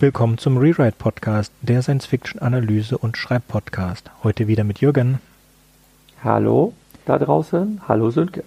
Willkommen 0.00 0.38
zum 0.38 0.56
Rewrite 0.56 0.96
Podcast, 0.96 1.52
der 1.60 1.82
Science-Fiction-Analyse- 1.82 2.96
und 2.96 3.18
Schreibpodcast. 3.18 4.10
Heute 4.24 4.48
wieder 4.48 4.64
mit 4.64 4.80
Jürgen. 4.80 5.20
Hallo 6.24 6.72
da 7.04 7.18
draußen, 7.18 7.82
hallo 7.86 8.10
Sönke. 8.10 8.42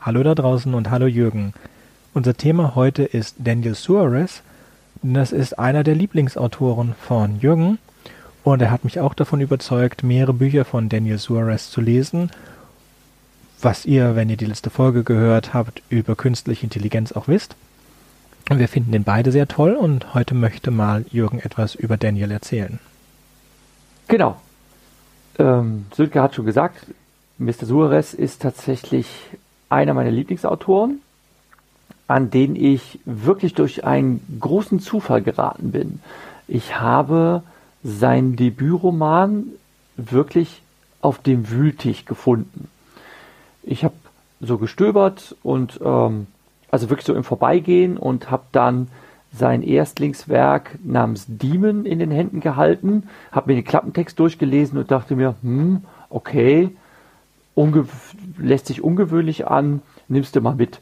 Hallo 0.00 0.22
da 0.22 0.34
draußen 0.34 0.72
und 0.72 0.90
hallo 0.90 1.04
Jürgen. 1.04 1.52
Unser 2.14 2.34
Thema 2.34 2.74
heute 2.74 3.02
ist 3.02 3.36
Daniel 3.40 3.74
Suarez. 3.74 4.40
Das 5.02 5.32
ist 5.32 5.58
einer 5.58 5.84
der 5.84 5.96
Lieblingsautoren 5.96 6.94
von 6.98 7.40
Jürgen 7.40 7.76
und 8.42 8.62
er 8.62 8.70
hat 8.70 8.84
mich 8.84 9.00
auch 9.00 9.12
davon 9.12 9.42
überzeugt, 9.42 10.02
mehrere 10.02 10.32
Bücher 10.32 10.64
von 10.64 10.88
Daniel 10.88 11.18
Suarez 11.18 11.70
zu 11.70 11.82
lesen, 11.82 12.30
was 13.60 13.84
ihr, 13.84 14.16
wenn 14.16 14.30
ihr 14.30 14.38
die 14.38 14.46
letzte 14.46 14.70
Folge 14.70 15.04
gehört 15.04 15.52
habt, 15.52 15.82
über 15.90 16.16
künstliche 16.16 16.64
Intelligenz 16.64 17.12
auch 17.12 17.28
wisst. 17.28 17.54
Wir 18.50 18.68
finden 18.68 18.92
den 18.92 19.04
beide 19.04 19.32
sehr 19.32 19.48
toll 19.48 19.72
und 19.72 20.14
heute 20.14 20.34
möchte 20.34 20.70
mal 20.70 21.04
Jürgen 21.10 21.38
etwas 21.38 21.74
über 21.74 21.96
Daniel 21.96 22.30
erzählen. 22.30 22.78
Genau. 24.06 24.36
Ähm, 25.38 25.86
Sönke 25.94 26.20
hat 26.20 26.34
schon 26.34 26.44
gesagt, 26.44 26.86
Mr. 27.38 27.64
Suarez 27.64 28.12
ist 28.12 28.42
tatsächlich 28.42 29.08
einer 29.70 29.94
meiner 29.94 30.10
Lieblingsautoren, 30.10 31.00
an 32.06 32.30
den 32.30 32.54
ich 32.54 33.00
wirklich 33.06 33.54
durch 33.54 33.84
einen 33.84 34.38
großen 34.40 34.78
Zufall 34.78 35.22
geraten 35.22 35.72
bin. 35.72 36.00
Ich 36.46 36.78
habe 36.78 37.42
sein 37.82 38.36
Debütroman 38.36 39.46
wirklich 39.96 40.62
auf 41.00 41.18
dem 41.18 41.50
Wühltisch 41.50 42.04
gefunden. 42.04 42.68
Ich 43.62 43.84
habe 43.84 43.94
so 44.40 44.58
gestöbert 44.58 45.34
und 45.42 45.80
ähm, 45.82 46.26
also 46.74 46.90
wirklich 46.90 47.06
so 47.06 47.14
im 47.14 47.22
Vorbeigehen 47.22 47.96
und 47.96 48.32
habe 48.32 48.46
dann 48.50 48.88
sein 49.32 49.62
Erstlingswerk 49.62 50.76
namens 50.82 51.24
Demon 51.28 51.86
in 51.86 52.00
den 52.00 52.10
Händen 52.10 52.40
gehalten, 52.40 53.04
habe 53.30 53.52
mir 53.52 53.54
den 53.54 53.64
Klappentext 53.64 54.18
durchgelesen 54.18 54.76
und 54.76 54.90
dachte 54.90 55.14
mir, 55.14 55.36
hm, 55.42 55.84
okay, 56.10 56.74
lässt 58.38 58.66
sich 58.66 58.82
ungewöhnlich 58.82 59.46
an, 59.46 59.82
nimmst 60.08 60.34
du 60.34 60.40
mal 60.40 60.56
mit. 60.56 60.80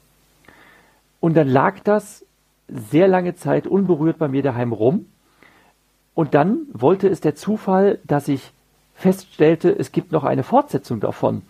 Und 1.21 1.37
dann 1.37 1.49
lag 1.49 1.81
das 1.81 2.25
sehr 2.69 3.07
lange 3.07 3.35
Zeit 3.35 3.67
unberührt 3.67 4.17
bei 4.17 4.29
mir 4.29 4.43
daheim 4.43 4.73
rum. 4.73 5.05
Und 6.15 6.33
dann 6.33 6.61
wollte 6.73 7.07
es 7.07 7.21
der 7.21 7.35
Zufall, 7.35 7.99
dass 8.05 8.29
ich 8.29 8.51
feststellte, 8.95 9.69
es 9.79 9.93
gibt 9.93 10.11
noch 10.11 10.25
eine 10.25 10.43
Fortsetzung 10.43 11.01
davon. 11.01 11.43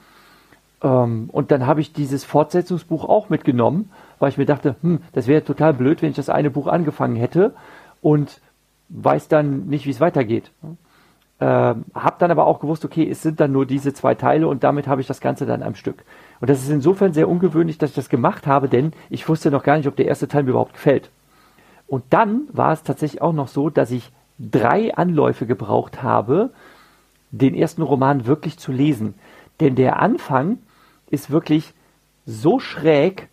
Ähm, 0.82 1.30
und 1.30 1.52
dann 1.52 1.64
habe 1.64 1.80
ich 1.80 1.92
dieses 1.92 2.24
Fortsetzungsbuch 2.24 3.04
auch 3.04 3.28
mitgenommen, 3.28 3.90
weil 4.22 4.28
ich 4.28 4.38
mir 4.38 4.46
dachte, 4.46 4.76
hm, 4.82 5.00
das 5.12 5.26
wäre 5.26 5.42
total 5.42 5.74
blöd, 5.74 6.00
wenn 6.00 6.10
ich 6.10 6.16
das 6.16 6.28
eine 6.28 6.48
Buch 6.48 6.68
angefangen 6.68 7.16
hätte 7.16 7.54
und 8.00 8.40
weiß 8.88 9.26
dann 9.26 9.66
nicht, 9.66 9.84
wie 9.84 9.90
es 9.90 10.00
weitergeht. 10.00 10.52
Ähm, 11.40 11.84
habe 11.92 12.16
dann 12.20 12.30
aber 12.30 12.46
auch 12.46 12.60
gewusst, 12.60 12.84
okay, 12.84 13.08
es 13.10 13.20
sind 13.20 13.40
dann 13.40 13.50
nur 13.50 13.66
diese 13.66 13.92
zwei 13.92 14.14
Teile 14.14 14.46
und 14.46 14.62
damit 14.62 14.86
habe 14.86 15.00
ich 15.00 15.08
das 15.08 15.20
Ganze 15.20 15.44
dann 15.44 15.64
am 15.64 15.74
Stück. 15.74 16.04
Und 16.40 16.48
das 16.48 16.62
ist 16.62 16.68
insofern 16.68 17.12
sehr 17.12 17.28
ungewöhnlich, 17.28 17.78
dass 17.78 17.90
ich 17.90 17.96
das 17.96 18.08
gemacht 18.08 18.46
habe, 18.46 18.68
denn 18.68 18.92
ich 19.10 19.28
wusste 19.28 19.50
noch 19.50 19.64
gar 19.64 19.76
nicht, 19.76 19.88
ob 19.88 19.96
der 19.96 20.06
erste 20.06 20.28
Teil 20.28 20.44
mir 20.44 20.50
überhaupt 20.50 20.74
gefällt. 20.74 21.10
Und 21.88 22.04
dann 22.10 22.42
war 22.52 22.72
es 22.72 22.84
tatsächlich 22.84 23.22
auch 23.22 23.32
noch 23.32 23.48
so, 23.48 23.70
dass 23.70 23.90
ich 23.90 24.12
drei 24.38 24.94
Anläufe 24.94 25.46
gebraucht 25.46 26.04
habe, 26.04 26.50
den 27.32 27.56
ersten 27.56 27.82
Roman 27.82 28.24
wirklich 28.24 28.56
zu 28.56 28.70
lesen. 28.70 29.14
Denn 29.58 29.74
der 29.74 29.98
Anfang 29.98 30.58
ist 31.10 31.32
wirklich 31.32 31.74
so 32.24 32.60
schräg, 32.60 33.28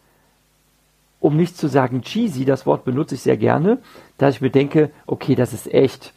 um 1.19 1.35
nicht 1.35 1.57
zu 1.57 1.67
sagen 1.67 2.01
cheesy, 2.01 2.45
das 2.45 2.65
Wort 2.65 2.85
benutze 2.85 3.15
ich 3.15 3.21
sehr 3.21 3.37
gerne, 3.37 3.79
dass 4.17 4.35
ich 4.35 4.41
mir 4.41 4.51
denke, 4.51 4.91
okay, 5.05 5.35
das 5.35 5.53
ist 5.53 5.71
echt, 5.73 6.13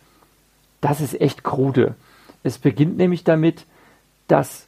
das 0.80 1.00
ist 1.00 1.20
echt 1.20 1.42
krude. 1.42 1.94
Es 2.42 2.58
beginnt 2.58 2.96
nämlich 2.96 3.24
damit, 3.24 3.66
dass 4.28 4.66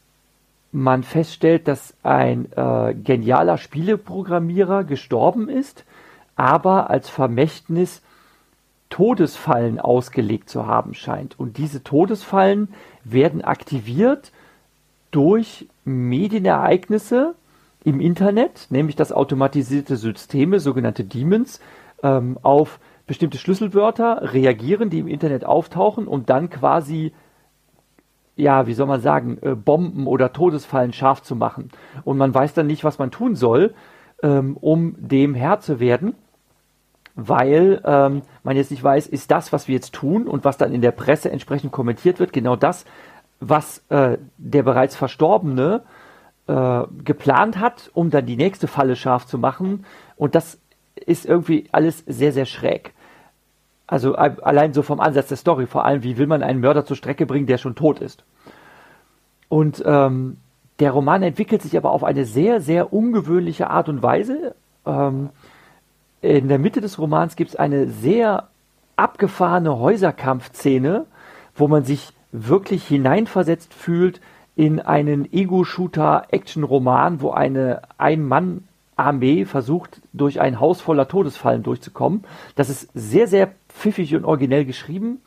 man 0.73 1.05
feststellt, 1.05 1.69
dass 1.69 1.94
ein 2.03 2.50
äh, 2.56 2.94
genialer 2.94 3.59
Spieleprogrammierer 3.59 4.83
gestorben 4.84 5.49
ist, 5.49 5.84
aber 6.34 6.91
als 6.91 7.09
Vermächtnis 7.09 8.03
Todesfallen 8.91 9.81
ausgelegt 9.81 10.50
zu 10.50 10.67
haben 10.67 10.94
scheint. 10.94 11.39
Und 11.39 11.59
diese 11.59 11.83
Todesfallen 11.83 12.69
werden 13.03 13.43
aktiviert 13.43 14.33
durch 15.11 15.67
Medienereignisse 15.84 17.34
im 17.84 18.00
Internet, 18.00 18.67
nämlich 18.71 18.97
dass 18.97 19.12
automatisierte 19.12 19.97
Systeme, 19.97 20.59
sogenannte 20.59 21.05
Demons, 21.05 21.61
ähm, 22.03 22.39
auf 22.43 22.81
bestimmte 23.06 23.39
Schlüsselwörter 23.39 24.33
reagieren, 24.33 24.89
die 24.89 24.99
im 24.99 25.09
Internet 25.09 25.45
auftauchen 25.45 26.09
und 26.09 26.31
dann 26.31 26.49
quasi, 26.49 27.12
ja, 28.37 28.67
wie 28.67 28.73
soll 28.73 28.87
man 28.87 29.03
sagen, 29.03 29.39
äh, 29.43 29.55
Bomben 29.55 30.06
oder 30.06 30.33
Todesfallen 30.33 30.94
scharf 30.94 31.23
zu 31.23 31.37
machen. 31.37 31.71
Und 32.05 32.17
man 32.17 32.34
weiß 32.34 32.55
dann 32.55 32.67
nicht, 32.67 32.84
was 32.84 32.99
man 32.99 33.11
tun 33.11 33.37
soll, 33.37 33.75
ähm, 34.23 34.56
um 34.59 34.97
dem 34.99 35.34
Herr 35.34 35.61
zu 35.61 35.78
werden, 35.78 36.15
weil 37.15 37.83
ähm, 37.84 38.23
man 38.43 38.56
jetzt 38.56 38.71
nicht 38.71 38.83
weiß, 38.83 39.06
ist 39.06 39.31
das, 39.31 39.53
was 39.53 39.69
wir 39.69 39.75
jetzt 39.75 39.93
tun 39.93 40.27
und 40.27 40.44
was 40.44 40.56
dann 40.56 40.73
in 40.73 40.81
der 40.81 40.91
Presse 40.91 41.31
entsprechend 41.31 41.71
kommentiert 41.71 42.19
wird, 42.19 42.33
genau 42.33 42.56
das, 42.56 42.87
was 43.41 43.84
äh, 43.91 44.17
der 44.39 44.62
bereits 44.62 44.97
Verstorbene 44.97 45.83
äh, 45.84 46.04
geplant 46.47 47.59
hat, 47.59 47.91
um 47.94 48.10
dann 48.10 48.27
die 48.27 48.37
nächste 48.37 48.66
Falle 48.66 48.97
scharf 48.97 49.27
zu 49.27 49.38
machen. 49.38 49.87
Und 50.16 50.34
das 50.34 50.59
ist 50.94 51.25
irgendwie 51.25 51.69
alles 51.72 52.05
sehr, 52.06 52.32
sehr 52.32 52.44
schräg. 52.44 52.93
Also 53.87 54.15
allein 54.15 54.72
so 54.72 54.82
vom 54.82 55.00
Ansatz 55.00 55.28
der 55.28 55.37
Story, 55.37 55.66
vor 55.66 55.84
allem, 55.84 56.03
wie 56.03 56.16
will 56.16 56.27
man 56.27 56.43
einen 56.43 56.60
Mörder 56.60 56.84
zur 56.84 56.97
Strecke 56.97 57.27
bringen, 57.27 57.47
der 57.47 57.59
schon 57.59 57.75
tot 57.75 58.00
ist. 58.00 58.25
Und 59.49 59.82
ähm, 59.87 60.38
der 60.81 60.91
Roman 60.91 61.22
entwickelt 61.22 61.62
sich 61.62 61.77
aber 61.77 61.91
auf 61.93 62.03
eine 62.03 62.25
sehr, 62.25 62.61
sehr 62.61 62.93
ungewöhnliche 62.93 63.71
Art 63.71 63.88
und 63.88 64.03
Weise. 64.03 64.55
Ähm, 64.87 65.31
in 66.22 66.49
der 66.49 66.59
Mitte 66.59 66.81
des 66.81 66.99
Romans 66.99 67.37
gibt 67.37 67.50
es 67.50 67.56
eine 67.56 67.88
sehr 67.88 68.49
abgefahrene 68.97 69.78
Häuserkampfszene, 69.78 71.06
wo 71.55 71.69
man 71.69 71.84
sich 71.84 72.12
wirklich 72.32 72.87
hineinversetzt 72.87 73.72
fühlt 73.75 74.21
in 74.57 74.81
einen 74.81 75.33
Ego-Shooter-Action-Roman, 75.33 77.21
wo 77.21 77.31
eine 77.31 77.83
Ein-Mann-Armee 77.99 79.45
versucht, 79.47 80.01
durch 80.13 80.41
ein 80.41 80.61
Haus 80.61 80.81
voller 80.81 81.09
Todesfallen 81.09 81.63
durchzukommen. 81.63 82.25
Das 82.55 82.71
ist 82.71 82.89
sehr, 82.95 83.27
sehr 83.27 83.53
pfiffig 83.69 84.15
und 84.15 84.25
originell 84.25 84.65
geschrieben. 84.65 85.21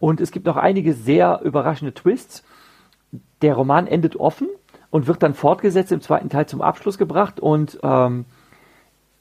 Und 0.00 0.20
es 0.20 0.32
gibt 0.32 0.46
noch 0.46 0.56
einige 0.56 0.92
sehr 0.94 1.40
überraschende 1.42 1.94
Twists. 1.94 2.44
Der 3.42 3.54
Roman 3.54 3.86
endet 3.86 4.16
offen 4.16 4.48
und 4.90 5.06
wird 5.06 5.22
dann 5.22 5.34
fortgesetzt 5.34 5.92
im 5.92 6.00
zweiten 6.00 6.28
Teil 6.28 6.46
zum 6.46 6.60
Abschluss 6.60 6.98
gebracht. 6.98 7.38
Und 7.40 7.78
ähm, 7.82 8.24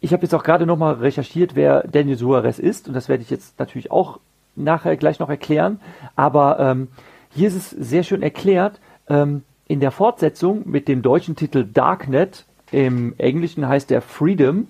ich 0.02 0.12
habe 0.12 0.24
jetzt 0.24 0.34
auch 0.34 0.44
gerade 0.44 0.66
nochmal 0.66 0.96
recherchiert, 0.96 1.56
wer 1.56 1.88
Daniel 1.88 2.18
Suarez 2.18 2.60
ist. 2.60 2.88
Und 2.88 2.96
das 2.96 3.10
werde 3.10 3.24
ich 3.24 3.30
jetzt 3.30 3.60
natürlich 3.60 3.92
auch 3.92 4.20
nachher 4.56 4.98
gleich 4.98 5.20
noch 5.20 5.30
erklären. 5.30 5.80
Aber 6.16 6.60
ähm, 6.60 6.88
hier 7.30 7.48
ist 7.48 7.56
es 7.56 7.70
sehr 7.70 8.04
schön 8.04 8.24
erklärt. 8.24 8.80
Ähm, 9.10 9.44
in 9.68 9.80
der 9.80 9.92
Fortsetzung 9.92 10.70
mit 10.70 10.88
dem 10.88 11.02
deutschen 11.02 11.36
Titel 11.36 11.66
Darknet, 11.66 12.46
im 12.72 13.16
Englischen 13.18 13.68
heißt 13.68 13.90
der 13.90 14.02
Freedom, 14.02 14.68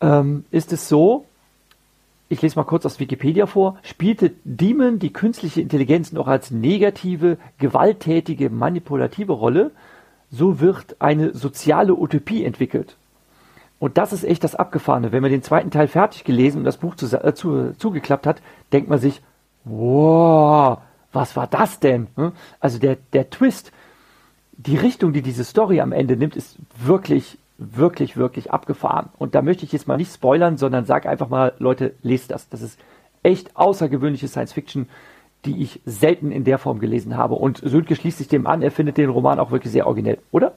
ähm, 0.00 0.44
ist 0.50 0.72
es 0.72 0.88
so, 0.88 1.24
ich 2.28 2.42
lese 2.42 2.56
mal 2.56 2.64
kurz 2.64 2.84
aus 2.86 3.00
Wikipedia 3.00 3.46
vor, 3.46 3.78
spielte 3.82 4.32
Demon 4.44 4.98
die 4.98 5.12
künstliche 5.12 5.60
Intelligenz 5.60 6.12
noch 6.12 6.28
als 6.28 6.50
negative, 6.50 7.38
gewalttätige, 7.58 8.50
manipulative 8.50 9.32
Rolle, 9.32 9.70
so 10.30 10.60
wird 10.60 10.96
eine 10.98 11.34
soziale 11.34 11.94
Utopie 11.94 12.44
entwickelt. 12.44 12.96
Und 13.78 13.96
das 13.96 14.12
ist 14.12 14.24
echt 14.24 14.42
das 14.44 14.56
Abgefahrene. 14.56 15.12
Wenn 15.12 15.22
man 15.22 15.30
den 15.30 15.42
zweiten 15.42 15.70
Teil 15.70 15.86
fertig 15.86 16.24
gelesen 16.24 16.58
und 16.58 16.64
das 16.64 16.78
Buch 16.78 16.96
zu, 16.96 17.06
äh, 17.06 17.34
zu, 17.34 17.72
zugeklappt 17.78 18.26
hat, 18.26 18.42
denkt 18.72 18.90
man 18.90 18.98
sich, 18.98 19.22
wow, 19.64 20.78
was 21.12 21.36
war 21.36 21.46
das 21.46 21.80
denn? 21.80 22.08
Hm? 22.16 22.32
Also 22.60 22.78
der, 22.78 22.96
der 23.12 23.30
Twist, 23.30 23.72
die 24.56 24.76
Richtung, 24.76 25.12
die 25.12 25.22
diese 25.22 25.44
Story 25.44 25.80
am 25.80 25.92
Ende 25.92 26.16
nimmt, 26.16 26.36
ist 26.36 26.56
wirklich, 26.76 27.38
wirklich, 27.58 28.16
wirklich 28.16 28.50
abgefahren. 28.50 29.08
Und 29.18 29.34
da 29.34 29.42
möchte 29.42 29.64
ich 29.64 29.72
jetzt 29.72 29.88
mal 29.88 29.96
nicht 29.96 30.12
spoilern, 30.12 30.56
sondern 30.56 30.84
sag 30.84 31.06
einfach 31.06 31.28
mal, 31.28 31.54
Leute, 31.58 31.94
lest 32.02 32.30
das. 32.30 32.48
Das 32.48 32.62
ist 32.62 32.78
echt 33.22 33.56
außergewöhnliche 33.56 34.28
Science 34.28 34.52
Fiction, 34.52 34.88
die 35.44 35.62
ich 35.62 35.80
selten 35.84 36.32
in 36.32 36.44
der 36.44 36.58
Form 36.58 36.80
gelesen 36.80 37.16
habe. 37.16 37.34
Und 37.34 37.58
Sönke 37.58 37.94
schließt 37.94 38.18
sich 38.18 38.28
dem 38.28 38.46
an, 38.46 38.62
er 38.62 38.70
findet 38.70 38.96
den 38.96 39.10
Roman 39.10 39.38
auch 39.38 39.50
wirklich 39.50 39.72
sehr 39.72 39.86
originell, 39.86 40.18
oder? 40.32 40.54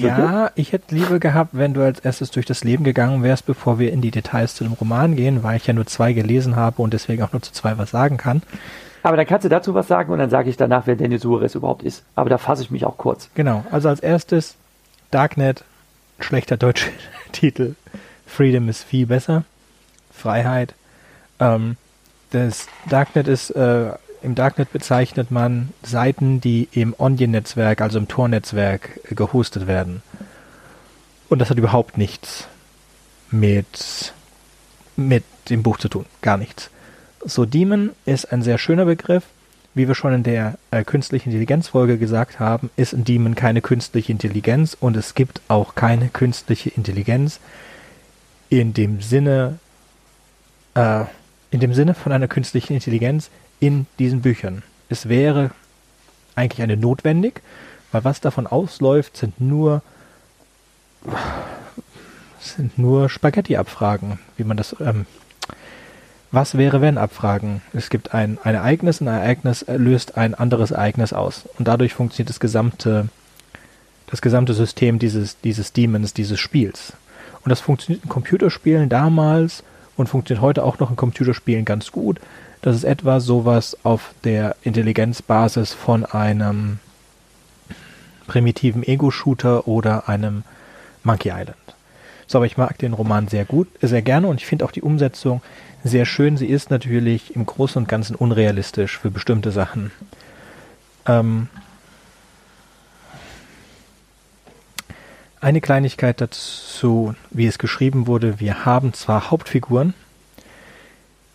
Ja, 0.00 0.50
ich 0.54 0.72
hätte 0.72 0.94
lieber 0.94 1.18
gehabt, 1.18 1.50
wenn 1.52 1.74
du 1.74 1.82
als 1.82 2.00
erstes 2.00 2.30
durch 2.30 2.46
das 2.46 2.64
Leben 2.64 2.84
gegangen 2.84 3.22
wärst, 3.22 3.46
bevor 3.46 3.78
wir 3.78 3.92
in 3.92 4.00
die 4.00 4.10
Details 4.10 4.54
zu 4.54 4.64
dem 4.64 4.72
Roman 4.74 5.16
gehen, 5.16 5.42
weil 5.42 5.56
ich 5.56 5.66
ja 5.66 5.72
nur 5.72 5.86
zwei 5.86 6.12
gelesen 6.12 6.56
habe 6.56 6.82
und 6.82 6.92
deswegen 6.92 7.22
auch 7.22 7.32
nur 7.32 7.42
zu 7.42 7.52
zwei 7.52 7.78
was 7.78 7.90
sagen 7.90 8.16
kann. 8.16 8.42
Aber 9.02 9.16
dann 9.16 9.26
kannst 9.26 9.44
du 9.44 9.48
dazu 9.48 9.74
was 9.74 9.86
sagen 9.86 10.12
und 10.12 10.18
dann 10.18 10.30
sage 10.30 10.50
ich 10.50 10.56
danach, 10.56 10.86
wer 10.86 10.96
Daniel 10.96 11.20
Suarez 11.20 11.54
überhaupt 11.54 11.84
ist. 11.84 12.02
Aber 12.14 12.28
da 12.28 12.38
fasse 12.38 12.62
ich 12.62 12.70
mich 12.70 12.84
auch 12.84 12.96
kurz. 12.96 13.30
Genau, 13.34 13.64
also 13.70 13.88
als 13.88 14.00
erstes 14.00 14.56
Darknet, 15.10 15.64
schlechter 16.18 16.56
deutscher 16.56 16.90
Titel. 17.32 17.76
Freedom 18.26 18.68
ist 18.68 18.82
viel 18.82 19.06
besser. 19.06 19.44
Freiheit. 20.12 20.74
Ähm, 21.38 21.76
das 22.30 22.66
Darknet 22.88 23.28
ist, 23.28 23.50
äh, 23.50 23.92
im 24.26 24.34
Darknet 24.34 24.72
bezeichnet 24.72 25.30
man 25.30 25.68
Seiten, 25.84 26.40
die 26.40 26.68
im 26.72 26.96
Onion-Netzwerk, 26.98 27.80
also 27.80 27.96
im 27.98 28.08
Tor-Netzwerk, 28.08 29.00
äh, 29.08 29.14
gehostet 29.14 29.68
werden. 29.68 30.02
Und 31.28 31.38
das 31.38 31.48
hat 31.48 31.58
überhaupt 31.58 31.96
nichts 31.96 32.48
mit, 33.30 34.12
mit 34.96 35.22
dem 35.48 35.62
Buch 35.62 35.78
zu 35.78 35.88
tun. 35.88 36.06
Gar 36.22 36.38
nichts. 36.38 36.70
So, 37.24 37.46
Demon 37.46 37.90
ist 38.04 38.32
ein 38.32 38.42
sehr 38.42 38.58
schöner 38.58 38.84
Begriff. 38.84 39.22
Wie 39.74 39.86
wir 39.86 39.94
schon 39.94 40.12
in 40.12 40.22
der 40.24 40.58
äh, 40.72 40.82
künstlichen 40.82 41.28
Intelligenz-Folge 41.28 41.96
gesagt 41.96 42.40
haben, 42.40 42.70
ist 42.76 42.94
ein 42.94 43.04
Demon 43.04 43.36
keine 43.36 43.60
künstliche 43.60 44.10
Intelligenz 44.10 44.76
und 44.78 44.96
es 44.96 45.14
gibt 45.14 45.40
auch 45.46 45.76
keine 45.76 46.08
künstliche 46.08 46.70
Intelligenz 46.70 47.38
in 48.48 48.74
dem 48.74 49.02
Sinne, 49.02 49.60
äh, 50.74 51.04
in 51.52 51.60
dem 51.60 51.74
Sinne 51.74 51.94
von 51.94 52.10
einer 52.10 52.26
künstlichen 52.26 52.72
Intelligenz 52.74 53.30
in 53.60 53.86
diesen 53.98 54.22
Büchern. 54.22 54.62
Es 54.88 55.08
wäre 55.08 55.50
eigentlich 56.34 56.62
eine 56.62 56.76
notwendig, 56.76 57.42
weil 57.92 58.04
was 58.04 58.20
davon 58.20 58.46
ausläuft, 58.46 59.16
sind 59.16 59.40
nur 59.40 59.82
sind 62.40 62.78
nur 62.78 63.08
Spaghetti-Abfragen, 63.08 64.18
wie 64.36 64.44
man 64.44 64.56
das 64.56 64.76
ähm, 64.80 65.06
was 66.32 66.58
wäre 66.58 66.80
wenn 66.80 66.98
Abfragen. 66.98 67.62
Es 67.72 67.88
gibt 67.88 68.12
ein, 68.12 68.38
ein 68.42 68.54
Ereignis 68.54 69.00
ein 69.00 69.06
Ereignis 69.06 69.64
löst 69.68 70.16
ein 70.16 70.34
anderes 70.34 70.70
Ereignis 70.70 71.12
aus. 71.12 71.48
Und 71.58 71.68
dadurch 71.68 71.94
funktioniert 71.94 72.28
das 72.28 72.40
gesamte, 72.40 73.08
das 74.06 74.20
gesamte 74.20 74.52
System 74.52 74.98
dieses, 74.98 75.40
dieses 75.40 75.72
Demons, 75.72 76.14
dieses 76.14 76.38
Spiels. 76.38 76.92
Und 77.42 77.50
das 77.50 77.60
funktioniert 77.60 78.04
in 78.04 78.10
Computerspielen 78.10 78.88
damals 78.88 79.62
und 79.96 80.08
funktioniert 80.08 80.42
heute 80.42 80.64
auch 80.64 80.78
noch 80.78 80.90
in 80.90 80.96
Computerspielen 80.96 81.64
ganz 81.64 81.92
gut. 81.92 82.20
Das 82.66 82.74
ist 82.74 82.82
etwa 82.82 83.20
sowas 83.20 83.76
auf 83.84 84.12
der 84.24 84.56
Intelligenzbasis 84.64 85.72
von 85.72 86.04
einem 86.04 86.80
primitiven 88.26 88.82
Ego-Shooter 88.82 89.68
oder 89.68 90.08
einem 90.08 90.42
Monkey 91.04 91.28
Island. 91.28 91.54
So, 92.26 92.38
aber 92.38 92.46
ich 92.46 92.56
mag 92.56 92.76
den 92.78 92.92
Roman 92.92 93.28
sehr 93.28 93.44
gut, 93.44 93.68
sehr 93.82 94.02
gerne 94.02 94.26
und 94.26 94.40
ich 94.40 94.46
finde 94.46 94.64
auch 94.64 94.72
die 94.72 94.82
Umsetzung 94.82 95.42
sehr 95.84 96.06
schön. 96.06 96.36
Sie 96.36 96.48
ist 96.48 96.72
natürlich 96.72 97.36
im 97.36 97.46
Großen 97.46 97.80
und 97.80 97.88
Ganzen 97.88 98.16
unrealistisch 98.16 98.98
für 98.98 99.12
bestimmte 99.12 99.52
Sachen. 99.52 99.92
Ähm, 101.06 101.46
eine 105.40 105.60
Kleinigkeit 105.60 106.20
dazu, 106.20 107.14
wie 107.30 107.46
es 107.46 107.58
geschrieben 107.58 108.08
wurde. 108.08 108.40
Wir 108.40 108.64
haben 108.64 108.92
zwar 108.92 109.30
Hauptfiguren, 109.30 109.94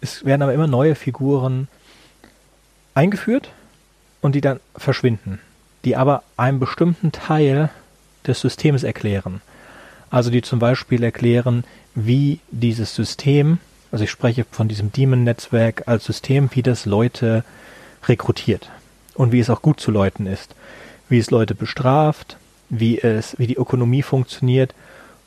es 0.01 0.25
werden 0.25 0.42
aber 0.42 0.53
immer 0.53 0.68
neue 0.68 0.95
Figuren 0.95 1.68
eingeführt 2.94 3.51
und 4.21 4.36
die 4.36 4.42
dann 4.42 4.59
verschwinden, 4.75 5.39
die 5.86 5.95
aber 5.95 6.24
einen 6.38 6.59
bestimmten 6.59 7.12
Teil 7.12 7.69
des 8.27 8.42
Systems 8.42 8.83
erklären. 8.83 9.42
Also 10.09 10.30
die 10.30 10.42
zum 10.42 10.59
Beispiel 10.59 11.03
erklären, 11.03 11.63
wie 11.95 12.39
dieses 12.51 12.94
System, 12.94 13.59
also 13.92 14.03
ich 14.03 14.12
spreche 14.12 14.45
von 14.50 14.68
diesem 14.68 14.92
Demon-Netzwerk 14.92 15.88
als 15.88 16.06
System, 16.06 16.50
wie 16.53 16.63
das 16.63 16.86
Leute 16.86 17.44
rekrutiert 18.06 18.69
und 19.15 19.31
wie 19.31 19.39
es 19.39 19.50
auch 19.50 19.62
gut 19.62 19.80
zu 19.80 19.92
Leuten 19.92 20.25
ist, 20.25 20.56
wie 21.09 21.19
es 21.19 21.31
Leute 21.31 21.56
bestraft, 21.56 22.38
wie 22.69 23.00
es, 23.00 23.38
wie 23.38 23.48
die 23.48 23.57
Ökonomie 23.57 24.01
funktioniert. 24.01 24.74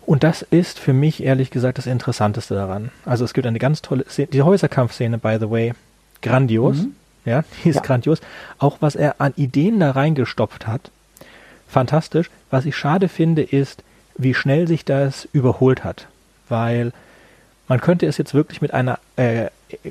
Und 0.06 0.22
das 0.22 0.42
ist 0.42 0.78
für 0.78 0.92
mich 0.92 1.22
ehrlich 1.22 1.50
gesagt 1.50 1.78
das 1.78 1.86
Interessanteste 1.86 2.54
daran. 2.54 2.90
Also 3.04 3.24
es 3.24 3.34
gibt 3.34 3.46
eine 3.46 3.58
ganz 3.58 3.82
tolle, 3.82 4.04
Szene, 4.08 4.28
die 4.28 4.42
Häuserkampfszene, 4.42 5.18
by 5.18 5.38
the 5.40 5.50
way, 5.50 5.72
grandios. 6.22 6.78
Mhm. 6.78 6.96
Ja, 7.24 7.44
die 7.64 7.70
ist 7.70 7.76
ja. 7.76 7.82
grandios. 7.82 8.20
Auch 8.58 8.78
was 8.80 8.96
er 8.96 9.20
an 9.20 9.32
Ideen 9.36 9.80
da 9.80 9.92
reingestopft 9.92 10.66
hat, 10.66 10.90
fantastisch. 11.68 12.30
Was 12.50 12.66
ich 12.66 12.76
schade 12.76 13.08
finde, 13.08 13.42
ist, 13.42 13.82
wie 14.16 14.34
schnell 14.34 14.68
sich 14.68 14.84
das 14.84 15.26
überholt 15.32 15.84
hat. 15.84 16.06
Weil 16.48 16.92
man 17.66 17.80
könnte 17.80 18.06
es 18.06 18.18
jetzt 18.18 18.34
wirklich 18.34 18.60
mit 18.60 18.74
einer 18.74 18.98
äh, 19.16 19.46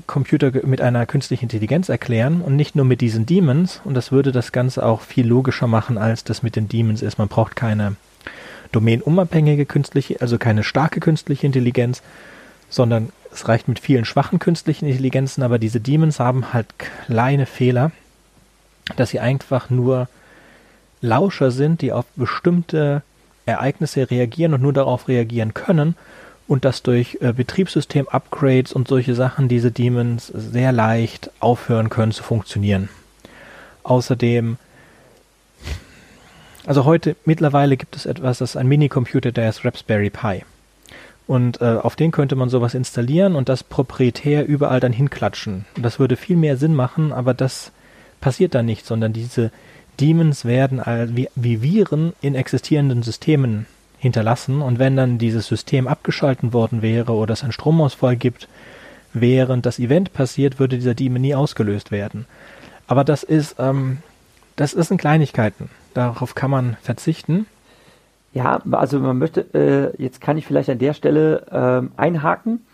Computer, 0.05 0.51
mit 0.63 0.81
einer 0.81 1.05
künstlichen 1.05 1.45
Intelligenz 1.45 1.89
erklären 1.89 2.41
und 2.41 2.55
nicht 2.55 2.75
nur 2.75 2.85
mit 2.85 3.01
diesen 3.01 3.25
Demons. 3.25 3.81
Und 3.83 3.95
das 3.95 4.11
würde 4.11 4.31
das 4.31 4.51
Ganze 4.51 4.85
auch 4.85 5.01
viel 5.01 5.27
logischer 5.27 5.67
machen, 5.67 5.97
als 5.97 6.23
das 6.23 6.43
mit 6.43 6.55
den 6.55 6.69
Demons 6.69 7.01
ist. 7.01 7.17
Man 7.17 7.27
braucht 7.27 7.55
keine 7.55 7.95
domänenunabhängige 8.73 9.65
künstliche, 9.65 10.19
also 10.21 10.37
keine 10.37 10.63
starke 10.63 10.99
künstliche 10.99 11.45
Intelligenz, 11.45 12.01
sondern 12.69 13.09
es 13.31 13.47
reicht 13.47 13.67
mit 13.67 13.79
vielen 13.79 14.05
schwachen 14.05 14.39
künstlichen 14.39 14.87
Intelligenzen, 14.87 15.43
aber 15.43 15.59
diese 15.59 15.79
Demons 15.79 16.19
haben 16.19 16.53
halt 16.53 16.67
kleine 16.77 17.45
Fehler, 17.45 17.91
dass 18.95 19.09
sie 19.09 19.19
einfach 19.19 19.69
nur 19.69 20.07
Lauscher 21.01 21.51
sind, 21.51 21.81
die 21.81 21.91
auf 21.91 22.05
bestimmte 22.15 23.01
Ereignisse 23.45 24.09
reagieren 24.09 24.53
und 24.53 24.61
nur 24.61 24.73
darauf 24.73 25.07
reagieren 25.07 25.53
können 25.53 25.95
und 26.47 26.65
dass 26.65 26.83
durch 26.83 27.17
äh, 27.21 27.33
Betriebssystem-Upgrades 27.33 28.73
und 28.73 28.87
solche 28.87 29.15
Sachen 29.15 29.47
diese 29.47 29.71
Demons 29.71 30.27
sehr 30.27 30.71
leicht 30.71 31.31
aufhören 31.39 31.89
können 31.89 32.11
zu 32.11 32.23
funktionieren. 32.23 32.89
Außerdem, 33.83 34.57
also 36.65 36.85
heute 36.85 37.15
mittlerweile 37.25 37.77
gibt 37.77 37.95
es 37.95 38.05
etwas, 38.05 38.39
das 38.39 38.51
ist 38.51 38.57
ein 38.57 38.67
Minicomputer, 38.67 39.31
der 39.31 39.49
ist 39.49 39.65
Raspberry 39.65 40.09
Pi. 40.09 40.43
Und 41.25 41.61
äh, 41.61 41.65
auf 41.81 41.95
den 41.95 42.11
könnte 42.11 42.35
man 42.35 42.49
sowas 42.49 42.73
installieren 42.73 43.35
und 43.35 43.47
das 43.49 43.63
proprietär 43.63 44.45
überall 44.45 44.79
dann 44.79 44.91
hinklatschen. 44.91 45.65
Und 45.75 45.83
das 45.83 45.99
würde 45.99 46.17
viel 46.17 46.35
mehr 46.35 46.57
Sinn 46.57 46.75
machen, 46.75 47.13
aber 47.13 47.33
das 47.33 47.71
passiert 48.19 48.55
da 48.55 48.63
nicht, 48.63 48.85
sondern 48.85 49.13
diese 49.13 49.51
Demons 49.99 50.45
werden 50.45 50.81
wie, 51.15 51.29
wie 51.35 51.61
Viren 51.61 52.13
in 52.21 52.35
existierenden 52.35 53.03
Systemen 53.03 53.67
hinterlassen 53.99 54.61
und 54.61 54.79
wenn 54.79 54.97
dann 54.97 55.17
dieses 55.17 55.47
System 55.47 55.87
abgeschalten 55.87 56.51
worden 56.51 56.81
wäre 56.81 57.13
oder 57.13 57.33
es 57.33 57.43
einen 57.43 57.53
Stromausfall 57.53 58.17
gibt, 58.17 58.47
während 59.13 59.65
das 59.65 59.79
Event 59.79 60.13
passiert, 60.13 60.59
würde 60.59 60.77
dieser 60.77 60.95
Demon 60.95 61.21
nie 61.21 61.35
ausgelöst 61.35 61.91
werden. 61.91 62.25
Aber 62.87 63.03
das 63.03 63.23
ist, 63.23 63.55
ähm, 63.59 63.99
das 64.55 64.73
ist 64.73 64.91
in 64.91 64.97
Kleinigkeiten. 64.97 65.69
Darauf 65.93 66.35
kann 66.35 66.51
man 66.51 66.77
verzichten. 66.81 67.45
Ja, 68.33 68.61
also 68.71 68.99
man 68.99 69.19
möchte, 69.19 69.41
äh, 69.53 70.01
jetzt 70.01 70.19
kann 70.19 70.37
ich 70.37 70.47
vielleicht 70.47 70.69
an 70.69 70.79
der 70.79 70.93
Stelle 70.93 71.45
ähm, 71.51 71.91
einhaken. 71.97 72.65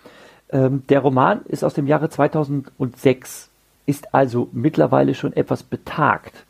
Ähm, 0.52 0.84
der 0.88 1.02
Roman 1.02 1.42
ist 1.46 1.64
aus 1.64 1.74
dem 1.74 1.86
Jahre 1.86 2.10
2006, 2.10 3.50
ist 3.86 4.14
also 4.14 4.48
mittlerweile 4.54 5.16
schon 5.16 5.34
etwas 5.34 5.64
betagt. 5.64 6.46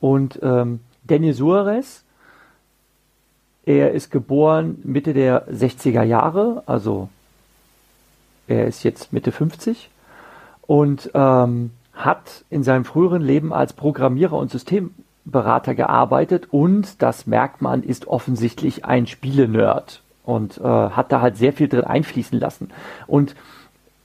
Und 0.00 0.38
ähm, 0.42 0.80
Daniel 1.04 1.34
Suarez, 1.34 2.04
er 3.64 3.92
ist 3.92 4.10
geboren 4.10 4.78
Mitte 4.84 5.12
der 5.12 5.48
60er 5.48 6.02
Jahre, 6.02 6.62
also 6.66 7.08
er 8.46 8.66
ist 8.66 8.82
jetzt 8.82 9.12
Mitte 9.12 9.32
50 9.32 9.90
und 10.62 11.10
ähm, 11.14 11.70
hat 11.92 12.44
in 12.50 12.62
seinem 12.62 12.84
früheren 12.84 13.22
Leben 13.22 13.52
als 13.52 13.72
Programmierer 13.72 14.36
und 14.36 14.50
Systemberater 15.24 15.74
gearbeitet 15.74 16.48
und 16.50 17.00
das 17.02 17.26
merkt 17.26 17.62
man, 17.62 17.82
ist 17.82 18.06
offensichtlich 18.06 18.84
ein 18.84 19.06
Spielenerd 19.06 20.02
und 20.24 20.58
äh, 20.58 20.62
hat 20.62 21.12
da 21.12 21.20
halt 21.20 21.36
sehr 21.36 21.52
viel 21.52 21.68
drin 21.68 21.84
einfließen 21.84 22.38
lassen. 22.38 22.70
Und 23.06 23.34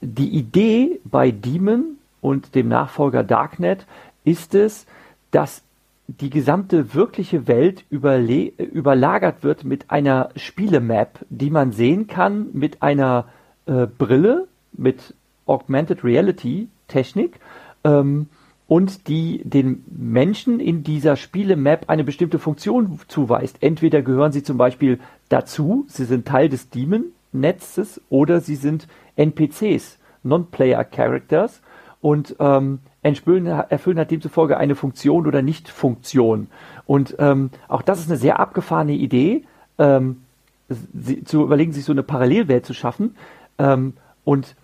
die 0.00 0.28
Idee 0.28 1.00
bei 1.04 1.30
Demon 1.30 1.96
und 2.20 2.54
dem 2.54 2.68
Nachfolger 2.68 3.24
Darknet 3.24 3.86
ist 4.24 4.54
es, 4.54 4.86
dass 5.30 5.62
die 6.06 6.30
gesamte 6.30 6.94
wirkliche 6.94 7.46
Welt 7.46 7.84
überlagert 7.90 9.42
wird 9.42 9.64
mit 9.64 9.90
einer 9.90 10.30
Spielemap, 10.36 11.18
die 11.28 11.50
man 11.50 11.72
sehen 11.72 12.06
kann 12.06 12.48
mit 12.52 12.82
einer 12.82 13.26
äh, 13.66 13.86
Brille, 13.86 14.48
mit 14.72 15.14
Augmented 15.46 16.04
Reality 16.04 16.68
Technik 16.86 17.38
ähm, 17.84 18.28
und 18.68 19.08
die 19.08 19.40
den 19.44 19.82
Menschen 19.90 20.60
in 20.60 20.84
dieser 20.84 21.16
Spielemap 21.16 21.88
eine 21.88 22.04
bestimmte 22.04 22.38
Funktion 22.38 23.00
zuweist. 23.08 23.56
Entweder 23.62 24.02
gehören 24.02 24.30
sie 24.30 24.42
zum 24.42 24.58
Beispiel 24.58 25.00
dazu, 25.30 25.86
sie 25.88 26.04
sind 26.04 26.28
Teil 26.28 26.50
des 26.50 26.68
Demon-Netzes 26.68 28.00
oder 28.10 28.40
sie 28.40 28.56
sind 28.56 28.86
NPCs, 29.16 29.98
Non-Player 30.22 30.84
Characters 30.84 31.62
und 32.02 32.36
ähm, 32.38 32.80
erfüllen, 33.02 33.46
erfüllen 33.46 33.98
hat 33.98 34.10
demzufolge 34.10 34.58
eine 34.58 34.74
Funktion 34.74 35.26
oder 35.26 35.40
Nicht-Funktion. 35.40 36.48
Und 36.86 37.16
ähm, 37.18 37.50
auch 37.68 37.80
das 37.80 38.00
ist 38.00 38.10
eine 38.10 38.18
sehr 38.18 38.38
abgefahrene 38.38 38.92
Idee, 38.92 39.44
ähm, 39.78 40.22
sie, 40.68 41.24
zu 41.24 41.42
überlegen, 41.42 41.72
sich 41.72 41.84
so 41.84 41.92
eine 41.92 42.02
Parallelwelt 42.02 42.66
zu 42.66 42.74
schaffen. 42.74 43.16
Ähm, 43.58 43.94
und 44.24 44.56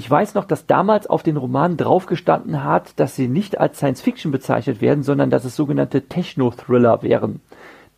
ich 0.00 0.10
weiß 0.10 0.32
noch, 0.32 0.46
dass 0.46 0.64
damals 0.64 1.06
auf 1.08 1.22
den 1.22 1.36
Romanen 1.36 1.76
draufgestanden 1.76 2.64
hat, 2.64 2.98
dass 2.98 3.16
sie 3.16 3.28
nicht 3.28 3.60
als 3.60 3.76
Science 3.76 4.00
Fiction 4.00 4.32
bezeichnet 4.32 4.80
werden, 4.80 5.02
sondern 5.02 5.28
dass 5.28 5.44
es 5.44 5.54
sogenannte 5.54 6.08
Techno-Thriller 6.08 7.02
wären. 7.02 7.42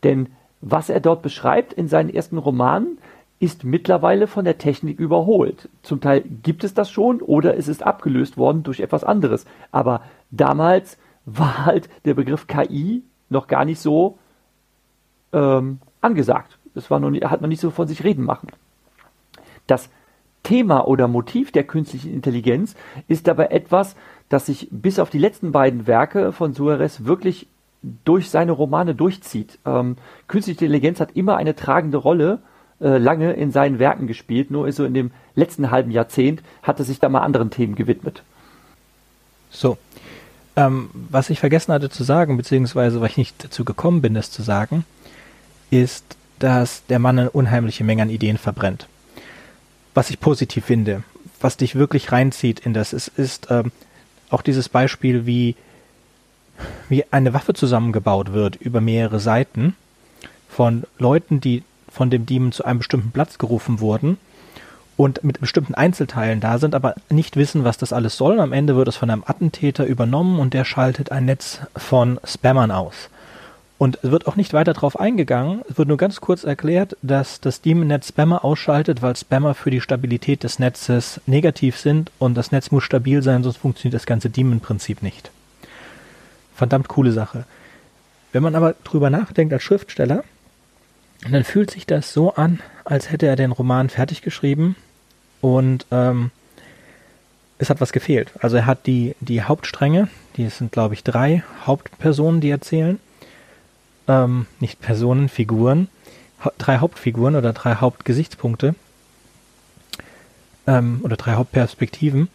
Denn 0.03 0.31
was 0.61 0.91
er 0.91 0.99
dort 0.99 1.23
beschreibt 1.23 1.73
in 1.73 1.87
seinen 1.87 2.11
ersten 2.11 2.39
Romanen, 2.39 2.99
ist 3.39 3.63
mittlerweile 3.63 4.27
von 4.27 4.45
der 4.45 4.59
Technik 4.59 4.99
überholt. 4.99 5.69
Zum 5.83 6.01
Teil 6.01 6.25
gibt 6.43 6.65
es 6.65 6.75
das 6.75 6.91
schon 6.91 7.23
oder 7.23 7.57
es 7.57 7.69
ist 7.69 7.85
abgelöst 7.85 8.37
worden 8.37 8.65
durch 8.65 8.81
etwas 8.81 9.05
anderes. 9.05 9.45
Aber 9.71 10.03
damals 10.33 10.99
war 11.25 11.67
halt 11.67 11.89
der 12.05 12.15
Begriff 12.15 12.49
KI 12.49 13.05
noch 13.29 13.47
gar 13.47 13.65
nicht 13.65 13.79
so 13.79 14.19
ähm, 15.33 15.79
angesagt. 16.01 16.59
Das 16.75 16.91
war 16.91 16.99
noch 16.99 17.11
nie, 17.11 17.21
hat 17.21 17.43
man 17.43 17.51
nicht 17.51 17.61
so 17.61 17.71
von 17.71 17.87
sich 17.87 18.03
reden 18.03 18.25
machen. 18.25 18.49
Das 19.69 19.89
Thema 20.43 20.87
oder 20.87 21.09
Motiv 21.09 21.53
der 21.53 21.65
künstlichen 21.65 22.13
Intelligenz 22.13 22.75
ist 23.09 23.29
aber 23.29 23.53
etwas, 23.53 23.97
das 24.29 24.47
sich 24.47 24.69
bis 24.71 24.99
auf 24.99 25.11
die 25.11 25.19
letzten 25.19 25.53
beiden 25.53 25.87
Werke 25.87 26.33
von 26.33 26.55
Suarez 26.55 27.05
wirklich 27.05 27.47
durch 28.05 28.31
seine 28.31 28.53
Romane 28.53 28.95
durchzieht. 28.95 29.59
Ähm, 29.67 29.97
künstliche 30.29 30.65
Intelligenz 30.65 31.01
hat 31.01 31.13
immer 31.13 31.37
eine 31.37 31.55
tragende 31.55 31.99
Rolle 31.99 32.41
äh, 32.81 32.99
lange 32.99 33.33
in 33.33 33.51
seinen 33.53 33.79
Werken 33.79 34.07
gespielt, 34.07 34.51
nur 34.51 34.67
ist 34.67 34.77
so 34.77 34.85
in 34.85 34.95
dem 34.95 35.11
letzten 35.35 35.71
halben 35.71 35.91
Jahrzehnt 35.91 36.43
hat 36.63 36.79
er 36.79 36.85
sich 36.85 36.99
da 36.99 37.09
mal 37.09 37.21
anderen 37.21 37.51
Themen 37.51 37.75
gewidmet. 37.75 38.23
So. 39.51 39.79
Ähm, 40.55 40.91
was 40.93 41.31
ich 41.31 41.41
vergessen 41.41 41.73
hatte 41.73 41.89
zu 41.89 42.05
sagen, 42.05 42.37
beziehungsweise 42.37 43.01
weil 43.01 43.09
ich 43.09 43.17
nicht 43.17 43.43
dazu 43.43 43.65
gekommen 43.65 44.03
bin, 44.03 44.15
das 44.15 44.31
zu 44.31 44.43
sagen, 44.43 44.85
ist, 45.71 46.17
dass 46.39 46.85
der 46.87 46.99
Mann 46.99 47.19
eine 47.19 47.31
unheimliche 47.31 47.85
Menge 47.85 48.03
an 48.03 48.11
Ideen 48.11 48.37
verbrennt. 48.37 48.87
Was 49.95 50.11
ich 50.11 50.21
positiv 50.21 50.65
finde, 50.65 51.03
was 51.41 51.57
dich 51.57 51.75
wirklich 51.75 52.13
reinzieht 52.13 52.61
in 52.61 52.73
das, 52.73 52.93
ist, 52.93 53.09
ist 53.09 53.49
ähm, 53.51 53.73
auch 54.31 54.43
dieses 54.43 54.69
Beispiel, 54.69 55.27
wie, 55.27 55.57
wie 56.89 57.05
eine 57.11 57.35
Waffe 57.35 57.55
zusammengebaut 57.55 58.33
wird 58.33 58.57
über 58.57 58.81
mehrere 58.81 59.21
Seiten 59.21 59.77
von 60.49 60.85
Leuten, 60.99 61.41
die 61.41 61.63
von 61.91 62.11
dem 62.11 62.25
Demon 62.27 62.53
zu 62.53 62.65
einem 62.65 62.79
bestimmten 62.79 63.11
Platz 63.11 63.39
gerufen 63.39 63.81
wurden 63.81 64.17
und 64.97 65.25
mit 65.25 65.41
bestimmten 65.41 65.75
Einzelteilen 65.75 66.41
da 66.41 66.59
sind, 66.59 66.75
aber 66.75 66.95
nicht 67.11 67.37
wissen, 67.37 67.65
was 67.65 67.77
das 67.77 67.93
alles 67.93 68.17
soll. 68.17 68.41
Am 68.41 68.53
Ende 68.53 68.77
wird 68.77 68.89
es 68.89 68.97
von 68.97 69.11
einem 69.11 69.25
Attentäter 69.27 69.85
übernommen 69.85 70.39
und 70.39 70.55
der 70.55 70.65
schaltet 70.65 71.13
ein 71.13 71.27
Netz 71.27 71.61
von 71.77 72.19
Spammern 72.25 72.71
aus. 72.71 73.11
Und 73.83 73.99
es 74.05 74.13
wird 74.13 74.29
auch 74.29 74.37
nicht 74.37 74.53
weiter 74.53 74.75
darauf 74.75 75.01
eingegangen. 75.01 75.63
Es 75.69 75.77
wird 75.77 75.89
nur 75.89 75.97
ganz 75.97 76.21
kurz 76.21 76.45
erklärt, 76.45 76.97
dass 77.03 77.41
das 77.41 77.63
Daemon-Netz 77.63 78.11
Spammer 78.11 78.45
ausschaltet, 78.45 79.03
weil 79.03 79.17
Spammer 79.17 79.55
für 79.55 79.73
die 79.73 79.81
Stabilität 79.81 80.45
des 80.45 80.61
Netzes 80.61 81.21
negativ 81.27 81.77
sind 81.77 82.13
und 82.21 82.37
das 82.37 82.53
Netz 82.53 82.71
muss 82.71 82.85
stabil 82.85 83.25
sein, 83.25 83.43
sonst 83.43 83.57
funktioniert 83.57 83.95
das 83.95 84.07
ganze 84.07 84.31
Daemon-Prinzip 84.31 85.03
nicht. 85.03 85.33
Verdammt 86.55 86.87
coole 86.87 87.11
Sache. 87.11 87.45
Wenn 88.31 88.45
man 88.45 88.55
aber 88.55 88.77
drüber 88.85 89.11
nachdenkt 89.11 89.53
als 89.53 89.65
Schriftsteller, 89.65 90.23
dann 91.29 91.43
fühlt 91.43 91.73
sich 91.73 91.85
das 91.85 92.13
so 92.13 92.37
an, 92.37 92.61
als 92.85 93.11
hätte 93.11 93.27
er 93.27 93.35
den 93.35 93.51
Roman 93.51 93.89
fertig 93.89 94.23
geschrieben 94.23 94.77
und 95.41 95.87
ähm, 95.91 96.31
es 97.59 97.69
hat 97.69 97.81
was 97.81 97.91
gefehlt. 97.91 98.31
Also 98.39 98.59
er 98.59 98.67
hat 98.67 98.87
die, 98.87 99.17
die 99.19 99.43
Hauptstränge, 99.43 100.07
die 100.37 100.49
sind 100.51 100.71
glaube 100.71 100.95
ich 100.95 101.03
drei 101.03 101.43
Hauptpersonen, 101.67 102.41
die 102.41 102.51
erzählen 102.51 103.01
ähm, 104.09 104.47
nicht 104.61 104.81
Personen, 104.81 105.29
Figuren, 105.29 105.89
drei 106.59 106.79
Hauptfiguren 106.79 107.37
oder 107.37 107.53
drei 107.53 107.77
Hauptgesichtspunkte 107.77 108.75
ähm, 110.67 111.01
oder 111.03 111.17
drei 111.17 111.35
Hauptperspektiven. 111.35 112.29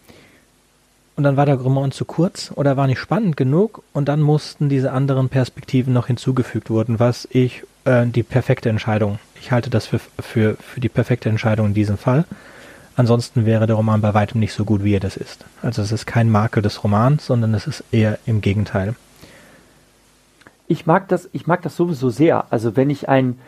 Und 1.16 1.24
dann 1.24 1.36
war 1.36 1.46
der 1.46 1.56
Roman 1.56 1.90
zu 1.90 2.04
kurz 2.04 2.52
oder 2.54 2.76
war 2.76 2.86
nicht 2.86 3.00
spannend 3.00 3.36
genug 3.36 3.82
und 3.92 4.08
dann 4.08 4.20
mussten 4.20 4.68
diese 4.68 4.92
anderen 4.92 5.28
Perspektiven 5.28 5.92
noch 5.92 6.06
hinzugefügt 6.06 6.70
wurden, 6.70 7.00
was 7.00 7.26
ich 7.32 7.64
äh, 7.84 8.06
die 8.06 8.22
perfekte 8.22 8.68
Entscheidung. 8.68 9.18
Ich 9.40 9.50
halte 9.50 9.68
das 9.68 9.86
für, 9.86 10.00
für, 10.20 10.56
für 10.56 10.80
die 10.80 10.88
perfekte 10.88 11.28
Entscheidung 11.28 11.68
in 11.68 11.74
diesem 11.74 11.98
Fall. 11.98 12.24
Ansonsten 12.94 13.46
wäre 13.46 13.66
der 13.66 13.76
Roman 13.76 14.00
bei 14.00 14.14
weitem 14.14 14.40
nicht 14.40 14.52
so 14.52 14.64
gut, 14.64 14.84
wie 14.84 14.94
er 14.94 15.00
das 15.00 15.16
ist. 15.16 15.44
Also 15.62 15.82
es 15.82 15.92
ist 15.92 16.06
kein 16.06 16.30
Makel 16.30 16.62
des 16.62 16.82
Romans, 16.84 17.26
sondern 17.26 17.54
es 17.54 17.66
ist 17.66 17.82
eher 17.90 18.18
im 18.26 18.40
Gegenteil 18.40 18.94
ich 20.68 20.86
mag 20.86 21.08
das, 21.08 21.28
ich 21.32 21.46
mag 21.46 21.62
das 21.62 21.76
sowieso 21.76 22.10
sehr. 22.10 22.52
Also 22.52 22.76
wenn 22.76 22.90
ich 22.90 23.08
einen 23.08 23.40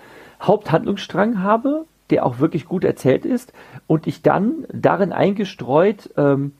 Haupthandlungsstrang 0.43 1.43
habe, 1.43 1.85
der 2.09 2.27
auch 2.27 2.39
wirklich 2.39 2.65
gut 2.65 2.83
erzählt 2.83 3.25
ist, 3.25 3.53
und 3.87 4.07
ich 4.07 4.23
dann 4.23 4.67
darin 4.73 5.13
eingestreut 5.13 6.11
ähm, 6.17 6.53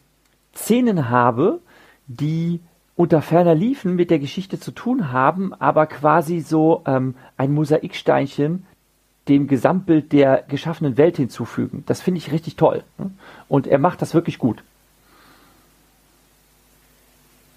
Szenen 0.55 1.09
habe, 1.09 1.61
die 2.07 2.61
unter 2.95 3.23
ferner 3.23 3.55
Liefen 3.55 3.97
mit 3.97 4.11
der 4.11 4.19
Geschichte 4.19 4.61
zu 4.61 4.73
tun 4.73 5.11
haben, 5.11 5.55
aber 5.55 5.87
quasi 5.87 6.41
so 6.41 6.83
ähm, 6.87 7.15
ein 7.39 7.53
Mosaiksteinchen 7.53 8.67
dem 9.29 9.49
Gesamtbild 9.49 10.13
der 10.13 10.45
geschaffenen 10.49 10.99
Welt 10.99 11.17
hinzufügen. 11.17 11.85
Das 11.87 12.03
finde 12.03 12.19
ich 12.19 12.33
richtig 12.33 12.57
toll. 12.57 12.83
Und 13.49 13.67
er 13.67 13.79
macht 13.79 14.03
das 14.03 14.13
wirklich 14.13 14.39
gut 14.39 14.63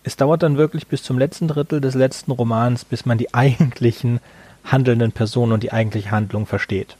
es 0.04 0.18
dauert 0.18 0.44
dann 0.44 0.58
wirklich 0.58 0.88
bis 0.88 1.04
zum 1.04 1.18
letzten 1.18 1.48
Drittel 1.48 1.82
des 1.82 1.96
letzten 1.96 2.32
Romans, 2.32 2.86
bis 2.86 3.06
man 3.06 3.18
die 3.18 3.34
eigentlichen 3.34 4.20
handelnden 4.64 5.12
Personen 5.12 5.52
und 5.52 5.64
die 5.64 5.74
eigentliche 5.74 6.12
Handlung 6.12 6.46
versteht. 6.46 6.96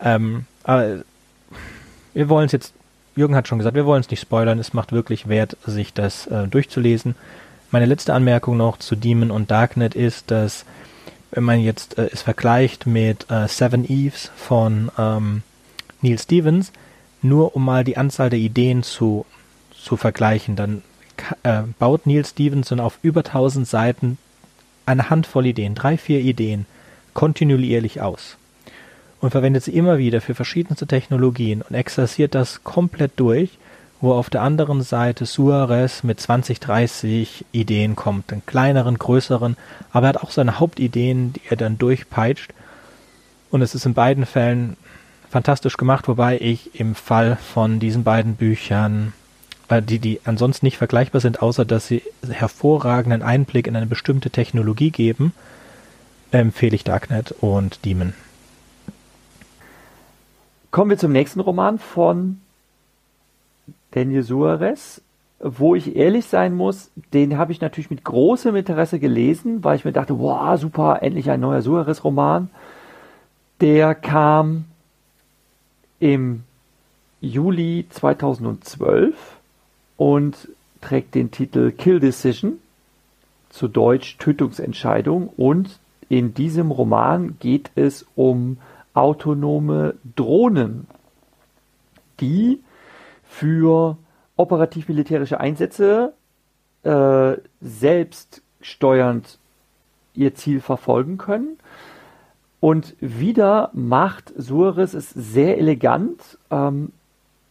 Ähm, 0.00 0.46
aber 0.62 1.02
wir 2.12 2.28
wollen 2.28 2.46
es 2.46 2.52
jetzt, 2.52 2.74
Jürgen 3.16 3.34
hat 3.34 3.48
schon 3.48 3.58
gesagt, 3.58 3.74
wir 3.74 3.86
wollen 3.86 4.00
es 4.00 4.10
nicht 4.10 4.20
spoilern, 4.20 4.58
es 4.58 4.72
macht 4.72 4.92
wirklich 4.92 5.28
Wert, 5.28 5.56
sich 5.66 5.92
das 5.92 6.26
äh, 6.26 6.46
durchzulesen. 6.46 7.16
Meine 7.70 7.86
letzte 7.86 8.14
Anmerkung 8.14 8.56
noch 8.56 8.78
zu 8.78 8.94
Demon 8.94 9.30
und 9.30 9.50
Darknet 9.50 9.94
ist, 9.94 10.30
dass 10.30 10.64
wenn 11.32 11.42
man 11.44 11.60
jetzt 11.60 11.98
äh, 11.98 12.08
es 12.12 12.22
vergleicht 12.22 12.86
mit 12.86 13.28
äh, 13.30 13.48
Seven 13.48 13.84
Eves 13.88 14.30
von 14.36 14.90
ähm, 14.96 15.42
Neil 16.00 16.18
Stevens, 16.18 16.72
nur 17.22 17.56
um 17.56 17.64
mal 17.64 17.82
die 17.82 17.96
Anzahl 17.96 18.30
der 18.30 18.38
Ideen 18.38 18.82
zu, 18.82 19.26
zu 19.72 19.96
vergleichen, 19.96 20.54
dann 20.54 20.82
äh, 21.42 21.62
baut 21.78 22.06
Neil 22.06 22.24
Stevenson 22.24 22.80
auf 22.80 22.98
über 23.02 23.20
1000 23.20 23.66
Seiten 23.66 24.18
eine 24.86 25.10
Handvoll 25.10 25.46
Ideen, 25.46 25.74
drei, 25.74 25.96
vier 25.96 26.20
Ideen, 26.20 26.66
kontinuierlich 27.14 28.00
aus 28.00 28.36
und 29.24 29.30
verwendet 29.30 29.64
sie 29.64 29.74
immer 29.74 29.96
wieder 29.96 30.20
für 30.20 30.34
verschiedenste 30.34 30.86
Technologien 30.86 31.62
und 31.62 31.74
exerziert 31.74 32.34
das 32.34 32.62
komplett 32.62 33.12
durch, 33.16 33.58
wo 34.02 34.12
auf 34.12 34.28
der 34.28 34.42
anderen 34.42 34.82
Seite 34.82 35.24
Suarez 35.24 36.02
mit 36.02 36.20
20, 36.20 36.60
30 36.60 37.46
Ideen 37.50 37.96
kommt, 37.96 38.32
einen 38.32 38.44
kleineren, 38.44 38.98
größeren, 38.98 39.56
aber 39.92 40.06
er 40.06 40.08
hat 40.10 40.22
auch 40.22 40.30
seine 40.30 40.60
Hauptideen, 40.60 41.32
die 41.32 41.40
er 41.48 41.56
dann 41.56 41.78
durchpeitscht 41.78 42.52
und 43.50 43.62
es 43.62 43.74
ist 43.74 43.86
in 43.86 43.94
beiden 43.94 44.26
Fällen 44.26 44.76
fantastisch 45.30 45.78
gemacht, 45.78 46.06
wobei 46.06 46.38
ich 46.38 46.78
im 46.78 46.94
Fall 46.94 47.36
von 47.36 47.80
diesen 47.80 48.04
beiden 48.04 48.36
Büchern 48.36 49.14
die, 49.70 49.98
die 49.98 50.20
ansonsten 50.24 50.66
nicht 50.66 50.78
vergleichbar 50.78 51.20
sind, 51.20 51.42
außer 51.42 51.64
dass 51.64 51.86
sie 51.86 52.02
hervorragenden 52.28 53.22
Einblick 53.22 53.66
in 53.66 53.76
eine 53.76 53.86
bestimmte 53.86 54.30
Technologie 54.30 54.90
geben, 54.90 55.32
empfehle 56.30 56.74
ich 56.74 56.84
Darknet 56.84 57.32
und 57.40 57.84
Demon. 57.84 58.12
Kommen 60.70 60.90
wir 60.90 60.98
zum 60.98 61.12
nächsten 61.12 61.40
Roman 61.40 61.78
von 61.78 62.40
Daniel 63.92 64.24
Suarez, 64.24 65.00
wo 65.38 65.74
ich 65.74 65.94
ehrlich 65.94 66.26
sein 66.26 66.54
muss, 66.54 66.90
den 67.12 67.38
habe 67.38 67.52
ich 67.52 67.60
natürlich 67.60 67.90
mit 67.90 68.02
großem 68.02 68.56
Interesse 68.56 68.98
gelesen, 68.98 69.62
weil 69.62 69.76
ich 69.76 69.84
mir 69.84 69.92
dachte, 69.92 70.18
wow, 70.18 70.58
super, 70.58 70.98
endlich 71.02 71.30
ein 71.30 71.40
neuer 71.40 71.62
Suarez-Roman. 71.62 72.50
Der 73.60 73.94
kam 73.94 74.64
im 76.00 76.42
Juli 77.20 77.86
2012 77.90 79.14
und 79.96 80.48
trägt 80.80 81.14
den 81.14 81.30
Titel 81.30 81.70
Kill 81.70 82.00
Decision, 82.00 82.58
zu 83.50 83.68
Deutsch 83.68 84.18
Tötungsentscheidung. 84.18 85.28
Und 85.28 85.78
in 86.08 86.34
diesem 86.34 86.70
Roman 86.70 87.36
geht 87.38 87.70
es 87.76 88.06
um 88.16 88.58
autonome 88.92 89.94
Drohnen, 90.16 90.86
die 92.20 92.60
für 93.24 93.96
operativ-militärische 94.36 95.40
Einsätze 95.40 96.14
äh, 96.82 97.36
selbststeuernd 97.60 99.38
ihr 100.14 100.34
Ziel 100.34 100.60
verfolgen 100.60 101.18
können. 101.18 101.58
Und 102.60 102.96
wieder 103.00 103.70
macht 103.72 104.32
Suarez 104.36 104.94
es 104.94 105.10
sehr 105.10 105.58
elegant, 105.58 106.38
ähm, 106.50 106.92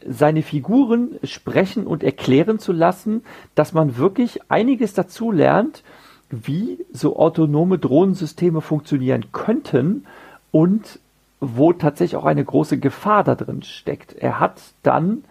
seine 0.07 0.43
Figuren 0.43 1.19
sprechen 1.23 1.87
und 1.87 2.03
erklären 2.03 2.59
zu 2.59 2.71
lassen, 2.71 3.23
dass 3.55 3.73
man 3.73 3.97
wirklich 3.97 4.39
einiges 4.49 4.93
dazu 4.93 5.31
lernt, 5.31 5.83
wie 6.29 6.79
so 6.91 7.17
autonome 7.17 7.77
Drohnensysteme 7.77 8.61
funktionieren 8.61 9.25
könnten 9.31 10.05
und 10.51 10.99
wo 11.39 11.73
tatsächlich 11.73 12.15
auch 12.15 12.25
eine 12.25 12.43
große 12.43 12.79
Gefahr 12.79 13.23
da 13.23 13.35
drin 13.35 13.63
steckt. 13.63 14.13
Er 14.13 14.39
hat 14.39 14.61
dann 14.81 15.23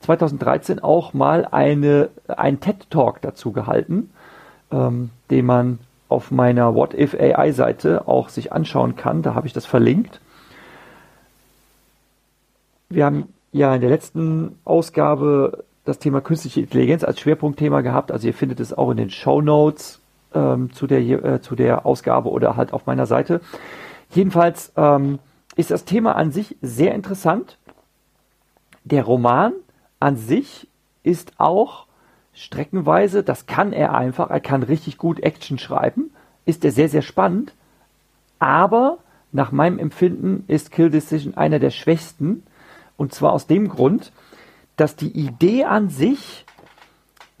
2013 0.00 0.80
auch 0.80 1.14
mal 1.14 1.46
eine, 1.50 2.08
einen 2.28 2.60
TED-Talk 2.60 3.22
dazu 3.22 3.52
gehalten, 3.52 4.10
ähm, 4.72 5.10
den 5.30 5.46
man 5.46 5.78
auf 6.08 6.30
meiner 6.30 6.74
What 6.74 6.94
If 6.94 7.14
AI 7.14 7.52
Seite 7.52 8.08
auch 8.08 8.28
sich 8.28 8.52
anschauen 8.52 8.96
kann. 8.96 9.22
Da 9.22 9.34
habe 9.34 9.46
ich 9.46 9.52
das 9.52 9.64
verlinkt. 9.66 10.20
wir 12.90 13.04
haben 13.04 13.32
ja 13.52 13.74
in 13.74 13.80
der 13.80 13.90
letzten 13.90 14.58
Ausgabe 14.64 15.64
das 15.84 15.98
Thema 15.98 16.20
künstliche 16.20 16.60
Intelligenz 16.60 17.04
als 17.04 17.20
Schwerpunktthema 17.20 17.80
gehabt. 17.80 18.12
Also 18.12 18.26
ihr 18.26 18.34
findet 18.34 18.60
es 18.60 18.72
auch 18.72 18.90
in 18.90 18.96
den 18.96 19.10
Show 19.10 19.40
Notes 19.40 20.00
ähm, 20.34 20.72
zu, 20.72 20.86
der, 20.86 21.00
äh, 21.00 21.40
zu 21.40 21.56
der 21.56 21.86
Ausgabe 21.86 22.30
oder 22.30 22.56
halt 22.56 22.72
auf 22.72 22.86
meiner 22.86 23.06
Seite. 23.06 23.40
Jedenfalls 24.10 24.72
ähm, 24.76 25.18
ist 25.56 25.70
das 25.70 25.84
Thema 25.84 26.16
an 26.16 26.32
sich 26.32 26.56
sehr 26.62 26.94
interessant. 26.94 27.58
Der 28.84 29.04
Roman 29.04 29.52
an 29.98 30.16
sich 30.16 30.68
ist 31.02 31.32
auch 31.38 31.86
streckenweise, 32.32 33.22
das 33.22 33.46
kann 33.46 33.72
er 33.72 33.94
einfach, 33.94 34.30
er 34.30 34.40
kann 34.40 34.62
richtig 34.62 34.98
gut 34.98 35.20
Action 35.20 35.58
schreiben, 35.58 36.10
ist 36.46 36.64
er 36.64 36.72
sehr, 36.72 36.88
sehr 36.88 37.02
spannend, 37.02 37.52
aber 38.38 38.98
nach 39.32 39.52
meinem 39.52 39.78
Empfinden 39.78 40.44
ist 40.48 40.70
Kill 40.72 40.90
Decision 40.90 41.34
einer 41.34 41.58
der 41.58 41.70
schwächsten 41.70 42.42
und 43.00 43.14
zwar 43.14 43.32
aus 43.32 43.46
dem 43.46 43.70
Grund, 43.70 44.12
dass 44.76 44.94
die 44.94 45.18
Idee 45.18 45.64
an 45.64 45.88
sich 45.88 46.44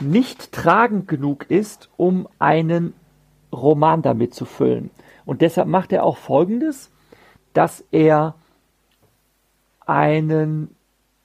nicht 0.00 0.52
tragend 0.52 1.06
genug 1.06 1.50
ist, 1.50 1.90
um 1.98 2.26
einen 2.38 2.94
Roman 3.52 4.00
damit 4.00 4.32
zu 4.32 4.46
füllen. 4.46 4.90
Und 5.26 5.42
deshalb 5.42 5.68
macht 5.68 5.92
er 5.92 6.04
auch 6.04 6.16
Folgendes, 6.16 6.90
dass 7.52 7.84
er 7.90 8.36
einen, 9.84 10.74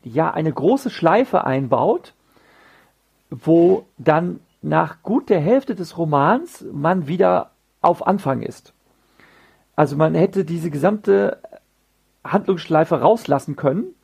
ja, 0.03 0.31
eine 0.31 0.51
große 0.51 0.89
Schleife 0.89 1.45
einbaut, 1.45 2.13
wo 3.29 3.85
dann 3.97 4.41
nach 4.61 5.01
gut 5.01 5.29
der 5.29 5.39
Hälfte 5.39 5.75
des 5.75 5.97
Romans 5.97 6.65
man 6.73 7.07
wieder 7.07 7.51
auf 7.81 8.05
Anfang 8.05 8.41
ist. 8.41 8.73
Also 9.77 9.95
man 9.95 10.13
hätte 10.13 10.43
diese 10.43 10.71
gesamte 10.71 11.39
Handlungsschleife 12.25 12.99
rauslassen 12.99 13.55
können, 13.55 13.95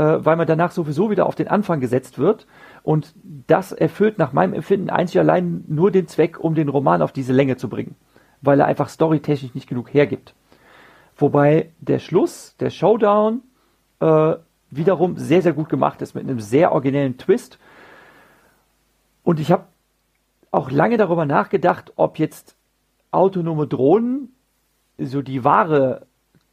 weil 0.00 0.36
man 0.36 0.46
danach 0.46 0.70
sowieso 0.70 1.10
wieder 1.10 1.26
auf 1.26 1.34
den 1.34 1.48
Anfang 1.48 1.80
gesetzt 1.80 2.18
wird. 2.18 2.46
Und 2.82 3.14
das 3.46 3.72
erfüllt 3.72 4.18
nach 4.18 4.32
meinem 4.32 4.54
Empfinden 4.54 4.90
einzig 4.90 5.18
allein 5.18 5.64
nur 5.68 5.90
den 5.90 6.08
Zweck, 6.08 6.38
um 6.38 6.54
den 6.54 6.68
Roman 6.68 7.02
auf 7.02 7.12
diese 7.12 7.32
Länge 7.32 7.56
zu 7.56 7.68
bringen, 7.68 7.96
weil 8.40 8.60
er 8.60 8.66
einfach 8.66 8.88
storytechnisch 8.88 9.54
nicht 9.54 9.68
genug 9.68 9.92
hergibt. 9.92 10.34
Wobei 11.16 11.72
der 11.80 11.98
Schluss, 11.98 12.56
der 12.60 12.70
Showdown, 12.70 13.42
äh, 14.00 14.34
wiederum 14.70 15.16
sehr, 15.16 15.42
sehr 15.42 15.52
gut 15.52 15.68
gemacht 15.68 16.02
ist, 16.02 16.14
mit 16.14 16.24
einem 16.24 16.40
sehr 16.40 16.72
originellen 16.72 17.18
Twist. 17.18 17.58
Und 19.24 19.40
ich 19.40 19.50
habe 19.50 19.64
auch 20.50 20.70
lange 20.70 20.96
darüber 20.96 21.26
nachgedacht, 21.26 21.92
ob 21.96 22.18
jetzt 22.18 22.56
autonome 23.10 23.66
Drohnen 23.66 24.32
so 24.98 25.22
die 25.22 25.44
wahre 25.44 26.06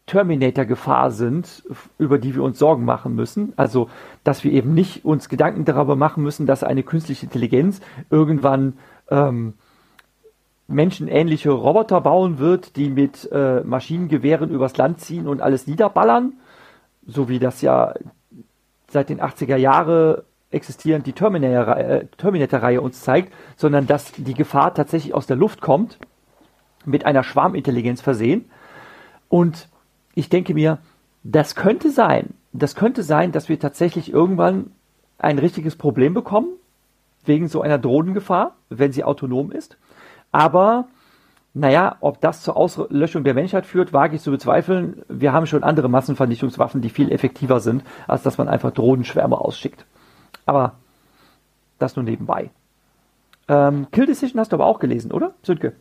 Terminator-Gefahr 0.07 1.09
sind, 1.11 1.63
über 1.97 2.19
die 2.19 2.35
wir 2.35 2.43
uns 2.43 2.59
Sorgen 2.59 2.85
machen 2.85 3.15
müssen. 3.15 3.53
Also, 3.55 3.89
dass 4.23 4.43
wir 4.43 4.51
eben 4.51 4.73
nicht 4.73 5.03
uns 5.03 5.29
Gedanken 5.29 5.65
darüber 5.65 5.95
machen 5.95 6.23
müssen, 6.23 6.45
dass 6.45 6.63
eine 6.63 6.83
künstliche 6.83 7.25
Intelligenz 7.25 7.81
irgendwann 8.09 8.73
ähm, 9.09 9.55
menschenähnliche 10.67 11.51
Roboter 11.51 12.01
bauen 12.01 12.39
wird, 12.39 12.75
die 12.75 12.89
mit 12.89 13.29
äh, 13.31 13.61
Maschinengewehren 13.61 14.49
übers 14.49 14.77
Land 14.77 14.99
ziehen 14.99 15.27
und 15.27 15.41
alles 15.41 15.67
niederballern, 15.67 16.33
so 17.05 17.27
wie 17.29 17.39
das 17.39 17.61
ja 17.61 17.93
seit 18.87 19.09
den 19.09 19.21
80er 19.21 19.57
Jahren 19.57 20.21
existierend 20.51 21.05
die 21.05 21.13
Terminator-Reihe 21.13 22.07
Terminator 22.17 22.81
uns 22.81 23.01
zeigt, 23.01 23.33
sondern 23.57 23.87
dass 23.87 24.11
die 24.13 24.33
Gefahr 24.33 24.73
tatsächlich 24.73 25.13
aus 25.13 25.27
der 25.27 25.35
Luft 25.35 25.61
kommt, 25.61 25.97
mit 26.85 27.05
einer 27.05 27.23
Schwarmintelligenz 27.23 28.01
versehen. 28.01 28.49
Und 29.27 29.67
ich 30.15 30.29
denke 30.29 30.53
mir, 30.53 30.79
das 31.23 31.55
könnte 31.55 31.91
sein. 31.91 32.33
Das 32.53 32.75
könnte 32.75 33.03
sein, 33.03 33.31
dass 33.31 33.49
wir 33.49 33.59
tatsächlich 33.59 34.11
irgendwann 34.11 34.71
ein 35.19 35.39
richtiges 35.39 35.75
Problem 35.75 36.13
bekommen, 36.13 36.49
wegen 37.25 37.47
so 37.47 37.61
einer 37.61 37.77
Drohnengefahr, 37.77 38.55
wenn 38.69 38.91
sie 38.91 39.03
autonom 39.03 39.51
ist. 39.51 39.77
Aber 40.31 40.87
naja, 41.53 41.95
ob 42.01 42.19
das 42.21 42.41
zur 42.41 42.57
Auslöschung 42.57 43.23
der 43.23 43.33
Menschheit 43.33 43.65
führt, 43.65 43.93
wage 43.93 44.15
ich 44.17 44.21
zu 44.21 44.31
bezweifeln. 44.31 45.03
Wir 45.07 45.31
haben 45.31 45.45
schon 45.45 45.63
andere 45.63 45.89
Massenvernichtungswaffen, 45.89 46.81
die 46.81 46.89
viel 46.89 47.11
effektiver 47.11 47.59
sind, 47.59 47.83
als 48.07 48.23
dass 48.23 48.37
man 48.37 48.49
einfach 48.49 48.71
Drohnenschwärme 48.71 49.39
ausschickt. 49.39 49.85
Aber 50.45 50.73
das 51.79 51.95
nur 51.95 52.03
nebenbei. 52.03 52.51
Ähm, 53.47 53.87
Kill 53.91 54.05
Decision 54.05 54.39
hast 54.39 54.51
du 54.51 54.57
aber 54.57 54.65
auch 54.65 54.79
gelesen, 54.79 55.11
oder, 55.11 55.33
Sönke? 55.43 55.73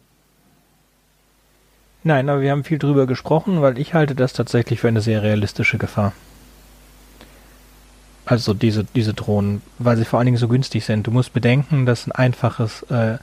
Nein, 2.07 2.29
aber 2.29 2.43
wir 2.43 2.51
haben 2.51 2.65
viel 2.65 2.79
drüber 2.79 3.07
gesprochen, 3.07 3.63
weil 3.63 3.79
ich 3.79 3.95
halte 3.95 4.15
das 4.15 4.35
tatsächlich 4.35 4.81
für 4.81 4.89
eine 4.89 5.01
sehr 5.01 5.23
realistische 5.23 5.79
Gefahr. 5.79 6.13
Also 8.27 8.53
diese, 8.53 8.85
diese 8.85 9.15
Drohnen, 9.15 9.63
weil 9.79 9.97
sie 9.97 10.05
vor 10.05 10.19
allen 10.19 10.27
Dingen 10.27 10.39
so 10.39 10.49
günstig 10.49 10.85
sind. 10.85 11.07
Du 11.07 11.11
musst 11.11 11.33
bedenken, 11.33 11.87
dass 11.87 12.07
ein 12.07 12.13
einfaches 12.13 12.83
äh, 12.85 13.17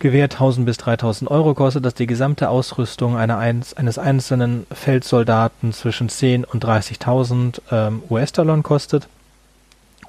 Gewehr 0.00 0.24
1000 0.24 0.66
bis 0.66 0.76
3000 0.78 1.30
Euro 1.30 1.54
kostet, 1.54 1.84
dass 1.86 1.94
die 1.94 2.06
gesamte 2.06 2.50
Ausrüstung 2.50 3.16
einer 3.16 3.38
eins, 3.38 3.72
eines 3.74 3.98
einzelnen 3.98 4.66
Feldsoldaten 4.70 5.72
zwischen 5.72 6.10
10 6.10 6.44
und 6.44 6.64
30.000 6.64 7.60
ähm, 7.70 8.02
US-Dollar 8.10 8.60
kostet 8.62 9.08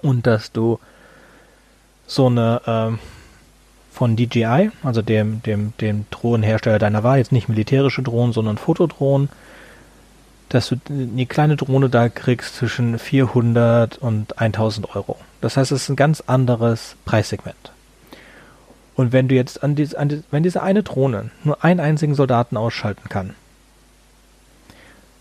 und 0.02 0.28
dass 0.28 0.52
du 0.52 0.80
so 2.08 2.28
eine 2.28 2.62
ähm, 2.66 3.00
von 3.94 4.16
DJI, 4.16 4.72
also 4.82 5.02
dem, 5.02 5.44
dem, 5.44 5.74
dem 5.80 6.06
Drohnenhersteller 6.10 6.80
deiner 6.80 7.04
Wahl, 7.04 7.20
jetzt 7.20 7.32
nicht 7.32 7.48
militärische 7.48 8.02
Drohnen, 8.02 8.34
sondern 8.34 8.58
Fotodrohnen, 8.58 9.30
dass 10.50 10.70
du 10.70 10.76
eine 10.90 11.26
kleine 11.26 11.56
Drohne 11.56 11.90
da 11.90 12.10
kriegst 12.10 12.56
zwischen 12.56 12.98
400 12.98 13.98
und 14.00 14.40
1000 14.40 14.96
Euro. 14.96 15.18
Das 15.42 15.58
heißt, 15.58 15.72
es 15.72 15.84
ist 15.84 15.90
ein 15.90 15.96
ganz 15.96 16.22
anderes 16.22 16.96
Preissegment. 17.06 17.72
Und 18.96 19.12
wenn 19.12 19.28
du 19.28 19.36
jetzt 19.36 19.64
an, 19.64 19.76
dies, 19.76 19.96
an 19.96 20.10
die, 20.10 20.24
wenn 20.32 20.44
diese 20.44 20.62
eine 20.62 20.84
Drohne 20.84 21.30
nur 21.44 21.64
einen 21.64 21.80
einzigen 21.80 22.16
Soldaten 22.16 22.58
ausschalten 22.58 23.10
kann, 23.10 23.36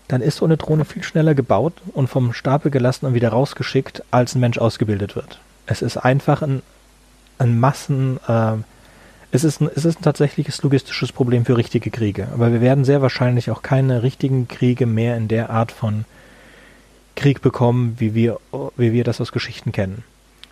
dann 0.07 0.21
ist 0.21 0.37
so 0.37 0.45
eine 0.45 0.57
Drohne 0.57 0.85
viel 0.85 1.03
schneller 1.03 1.33
gebaut 1.33 1.73
und 1.93 2.07
vom 2.07 2.33
Stapel 2.33 2.71
gelassen 2.71 3.05
und 3.05 3.13
wieder 3.13 3.29
rausgeschickt, 3.29 4.03
als 4.11 4.35
ein 4.35 4.39
Mensch 4.39 4.57
ausgebildet 4.57 5.15
wird. 5.15 5.39
Es 5.65 5.81
ist 5.81 5.97
einfach 5.97 6.41
ein, 6.41 6.61
ein 7.43 7.59
Massen, 7.59 8.19
äh, 8.27 8.53
es 9.31 9.43
ist 9.43 9.61
ein, 9.61 9.69
es 9.75 9.85
ist 9.85 9.99
ein 9.99 10.03
tatsächliches 10.03 10.61
logistisches 10.61 11.11
Problem 11.11 11.45
für 11.45 11.57
richtige 11.57 11.89
Kriege. 11.89 12.27
Aber 12.33 12.51
wir 12.51 12.61
werden 12.61 12.85
sehr 12.85 13.01
wahrscheinlich 13.01 13.49
auch 13.51 13.61
keine 13.61 14.03
richtigen 14.03 14.47
Kriege 14.47 14.85
mehr 14.85 15.17
in 15.17 15.27
der 15.27 15.49
Art 15.49 15.71
von 15.71 16.05
Krieg 17.15 17.41
bekommen, 17.41 17.95
wie 17.99 18.15
wir, 18.15 18.39
wie 18.77 18.93
wir 18.93 19.03
das 19.03 19.21
aus 19.21 19.31
Geschichten 19.31 19.71
kennen. 19.71 20.03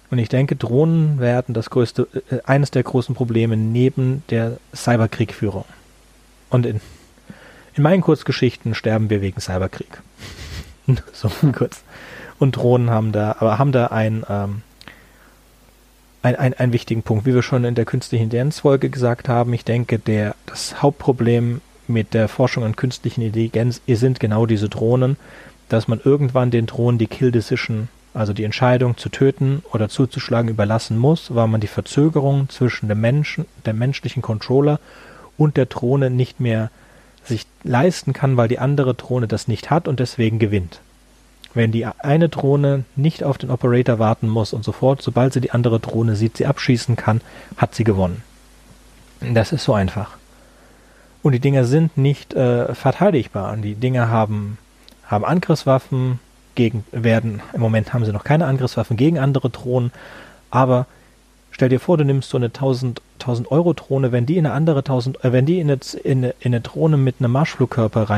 Und 0.09 0.17
ich 0.17 0.29
denke, 0.29 0.55
Drohnen 0.55 1.19
werden 1.19 1.53
das 1.53 1.69
größte, 1.69 2.07
äh, 2.29 2.39
eines 2.43 2.71
der 2.71 2.83
großen 2.83 3.15
Probleme 3.15 3.55
neben 3.55 4.23
der 4.29 4.57
Cyberkriegführung. 4.75 5.65
Und 6.49 6.65
in, 6.65 6.81
in 7.75 7.83
meinen 7.83 8.01
Kurzgeschichten 8.01 8.75
sterben 8.75 9.09
wir 9.09 9.21
wegen 9.21 9.39
Cyberkrieg. 9.39 10.01
so 11.13 11.31
kurz. 11.53 11.83
Und 12.39 12.57
Drohnen 12.57 12.89
haben 12.89 13.11
da, 13.11 13.37
aber 13.39 13.57
haben 13.57 13.71
da 13.71 13.87
ein, 13.87 14.25
ähm, 14.27 14.63
ein, 16.21 16.35
ein, 16.35 16.53
einen 16.53 16.73
wichtigen 16.73 17.03
Punkt. 17.03 17.25
Wie 17.25 17.33
wir 17.33 17.41
schon 17.41 17.63
in 17.63 17.75
der 17.75 17.85
künstlichen 17.85 18.25
Intelligenz-Folge 18.25 18.89
gesagt 18.89 19.29
haben, 19.29 19.53
ich 19.53 19.65
denke, 19.65 19.99
der, 19.99 20.35
das 20.45 20.81
Hauptproblem 20.81 21.61
mit 21.87 22.13
der 22.13 22.27
Forschung 22.27 22.63
an 22.63 22.75
künstlichen 22.75 23.21
Intelligenz 23.21 23.81
sind 23.87 24.19
genau 24.19 24.45
diese 24.45 24.69
Drohnen, 24.69 25.17
dass 25.69 25.87
man 25.87 25.99
irgendwann 26.03 26.51
den 26.51 26.65
Drohnen 26.65 26.97
die 26.97 27.07
Kill 27.07 27.31
Decision 27.31 27.87
also 28.13 28.33
die 28.33 28.43
Entscheidung 28.43 28.97
zu 28.97 29.09
töten 29.09 29.63
oder 29.71 29.89
zuzuschlagen 29.89 30.49
überlassen 30.49 30.97
muss, 30.97 31.33
weil 31.33 31.47
man 31.47 31.61
die 31.61 31.67
Verzögerung 31.67 32.49
zwischen 32.49 32.89
dem 32.89 32.99
Menschen, 32.99 33.45
dem 33.65 33.77
menschlichen 33.77 34.21
Controller 34.21 34.79
und 35.37 35.57
der 35.57 35.65
Drohne 35.65 36.09
nicht 36.09 36.39
mehr 36.39 36.69
sich 37.23 37.45
leisten 37.63 38.13
kann, 38.13 38.35
weil 38.35 38.47
die 38.47 38.59
andere 38.59 38.95
Drohne 38.95 39.27
das 39.27 39.47
nicht 39.47 39.69
hat 39.69 39.87
und 39.87 39.99
deswegen 39.99 40.39
gewinnt. 40.39 40.81
Wenn 41.53 41.71
die 41.71 41.85
eine 41.85 42.29
Drohne 42.29 42.85
nicht 42.95 43.23
auf 43.23 43.37
den 43.37 43.49
Operator 43.49 43.99
warten 43.99 44.29
muss 44.29 44.53
und 44.53 44.63
sofort, 44.63 45.01
sobald 45.01 45.33
sie 45.33 45.41
die 45.41 45.51
andere 45.51 45.79
Drohne 45.79 46.15
sieht, 46.15 46.37
sie 46.37 46.45
abschießen 46.45 46.95
kann, 46.95 47.21
hat 47.57 47.75
sie 47.75 47.83
gewonnen. 47.83 48.23
Das 49.19 49.51
ist 49.51 49.65
so 49.65 49.73
einfach. 49.73 50.17
Und 51.21 51.33
die 51.33 51.39
Dinger 51.39 51.65
sind 51.65 51.97
nicht 51.97 52.33
äh, 52.33 52.73
verteidigbar. 52.73 53.55
Die 53.57 53.75
Dinger 53.75 54.09
haben, 54.09 54.57
haben 55.05 55.25
Angriffswaffen, 55.25 56.19
gegen, 56.55 56.83
werden, 56.91 57.41
im 57.53 57.61
Moment 57.61 57.93
haben 57.93 58.05
sie 58.05 58.11
noch 58.11 58.23
keine 58.23 58.45
Angriffswaffen 58.45 58.97
gegen 58.97 59.19
andere 59.19 59.49
Drohnen, 59.49 59.91
aber 60.49 60.85
stell 61.51 61.69
dir 61.69 61.79
vor, 61.79 61.97
du 61.97 62.05
nimmst 62.05 62.29
so 62.29 62.37
eine 62.37 62.47
1000, 62.47 63.01
1000 63.19 63.51
Euro 63.51 63.73
Drohne, 63.73 64.11
wenn 64.11 64.25
die 64.25 64.37
in 64.37 64.45
eine 64.45 64.55
andere 64.55 64.79
1000, 64.79 65.23
äh, 65.23 65.31
wenn 65.31 65.45
die 65.45 65.59
in 65.59 65.71
eine, 65.71 65.79
in, 66.03 66.17
eine, 66.19 66.35
in 66.39 66.53
eine 66.53 66.61
Drohne 66.61 66.97
mit 66.97 67.15
einem 67.19 67.31
Marschflugkörper 67.31 68.09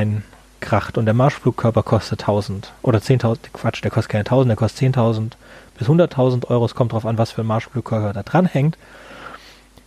reinkracht 0.64 0.98
und 0.98 1.06
der 1.06 1.14
Marschflugkörper 1.14 1.84
kostet 1.84 2.22
1000 2.22 2.72
oder 2.82 3.00
10.000, 3.00 3.38
Quatsch, 3.54 3.84
der 3.84 3.92
kostet 3.92 4.12
keine 4.12 4.22
1000, 4.22 4.50
der 4.50 4.56
kostet 4.56 4.96
10.000 4.96 5.32
bis 5.78 5.88
100.000 5.88 6.48
Euro, 6.48 6.66
es 6.66 6.76
kommt 6.76 6.94
drauf 6.94 7.06
an, 7.06 7.18
was 7.18 7.32
für 7.32 7.42
ein 7.42 7.48
Marschflugkörper 7.48 8.14
da 8.14 8.24
dran 8.24 8.46
hängt, 8.46 8.78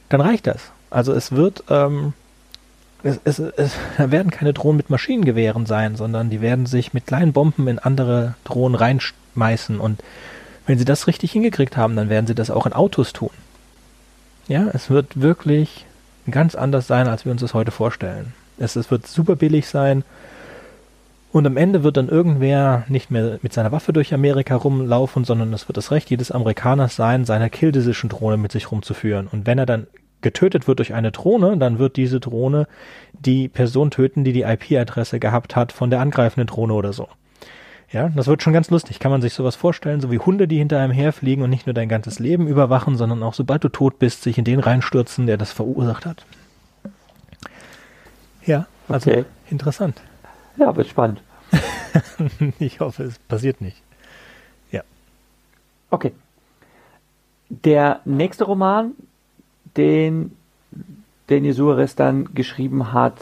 dann 0.08 0.20
reicht 0.20 0.46
das. 0.46 0.70
Also 0.90 1.12
es 1.12 1.32
wird, 1.32 1.64
ähm, 1.70 2.12
es, 3.02 3.18
es, 3.24 3.38
es, 3.38 3.72
da 3.98 4.10
werden 4.10 4.30
keine 4.30 4.52
Drohnen 4.52 4.76
mit 4.76 4.90
Maschinengewehren 4.90 5.66
sein, 5.66 5.96
sondern 5.96 6.30
die 6.30 6.40
werden 6.40 6.66
sich 6.66 6.92
mit 6.92 7.06
kleinen 7.06 7.32
Bomben 7.32 7.68
in 7.68 7.78
andere 7.78 8.34
Drohnen 8.44 8.74
reinschmeißen. 8.74 9.80
Und 9.80 10.02
wenn 10.66 10.78
sie 10.78 10.84
das 10.84 11.06
richtig 11.06 11.32
hingekriegt 11.32 11.76
haben, 11.76 11.96
dann 11.96 12.08
werden 12.08 12.26
sie 12.26 12.34
das 12.34 12.50
auch 12.50 12.66
in 12.66 12.72
Autos 12.72 13.12
tun. 13.12 13.30
Ja, 14.48 14.68
es 14.72 14.90
wird 14.90 15.20
wirklich 15.20 15.86
ganz 16.30 16.54
anders 16.54 16.86
sein, 16.86 17.08
als 17.08 17.24
wir 17.24 17.32
uns 17.32 17.40
das 17.40 17.54
heute 17.54 17.70
vorstellen. 17.70 18.32
Es, 18.58 18.76
es 18.76 18.90
wird 18.90 19.06
super 19.06 19.36
billig 19.36 19.68
sein. 19.68 20.04
Und 21.36 21.46
am 21.46 21.58
Ende 21.58 21.82
wird 21.82 21.98
dann 21.98 22.08
irgendwer 22.08 22.86
nicht 22.88 23.10
mehr 23.10 23.38
mit 23.42 23.52
seiner 23.52 23.70
Waffe 23.70 23.92
durch 23.92 24.14
Amerika 24.14 24.56
rumlaufen, 24.56 25.24
sondern 25.24 25.52
es 25.52 25.68
wird 25.68 25.76
das 25.76 25.90
Recht 25.90 26.08
jedes 26.08 26.30
Amerikaners 26.30 26.96
sein, 26.96 27.26
seine 27.26 27.50
Kill 27.50 27.72
Decision 27.72 28.08
Drohne 28.08 28.38
mit 28.38 28.52
sich 28.52 28.72
rumzuführen. 28.72 29.28
Und 29.30 29.46
wenn 29.46 29.58
er 29.58 29.66
dann 29.66 29.86
getötet 30.22 30.66
wird 30.66 30.78
durch 30.78 30.94
eine 30.94 31.12
Drohne, 31.12 31.58
dann 31.58 31.78
wird 31.78 31.98
diese 31.98 32.20
Drohne 32.20 32.66
die 33.12 33.48
Person 33.48 33.90
töten, 33.90 34.24
die 34.24 34.32
die 34.32 34.44
IP-Adresse 34.44 35.20
gehabt 35.20 35.56
hat 35.56 35.72
von 35.72 35.90
der 35.90 36.00
angreifenden 36.00 36.46
Drohne 36.46 36.72
oder 36.72 36.94
so. 36.94 37.06
Ja, 37.92 38.08
das 38.08 38.28
wird 38.28 38.42
schon 38.42 38.54
ganz 38.54 38.70
lustig. 38.70 38.98
Kann 38.98 39.10
man 39.10 39.20
sich 39.20 39.34
sowas 39.34 39.56
vorstellen, 39.56 40.00
so 40.00 40.10
wie 40.10 40.18
Hunde, 40.18 40.48
die 40.48 40.56
hinter 40.56 40.80
einem 40.80 40.94
herfliegen 40.94 41.44
und 41.44 41.50
nicht 41.50 41.66
nur 41.66 41.74
dein 41.74 41.90
ganzes 41.90 42.18
Leben 42.18 42.48
überwachen, 42.48 42.96
sondern 42.96 43.22
auch 43.22 43.34
sobald 43.34 43.62
du 43.62 43.68
tot 43.68 43.98
bist, 43.98 44.22
sich 44.22 44.38
in 44.38 44.44
den 44.44 44.60
reinstürzen, 44.60 45.26
der 45.26 45.36
das 45.36 45.52
verursacht 45.52 46.06
hat. 46.06 46.24
Ja, 48.46 48.66
also 48.88 49.10
okay. 49.10 49.26
interessant. 49.50 50.00
Ja, 50.56 50.74
wird 50.74 50.88
spannend. 50.88 51.20
ich 52.58 52.80
hoffe, 52.80 53.04
es 53.04 53.18
passiert 53.18 53.60
nicht. 53.60 53.80
Ja. 54.70 54.82
Okay. 55.90 56.12
Der 57.48 58.00
nächste 58.04 58.44
Roman, 58.44 58.92
den 59.76 60.36
Daniel 61.28 61.54
Suarez 61.54 61.94
dann 61.94 62.34
geschrieben 62.34 62.92
hat, 62.92 63.20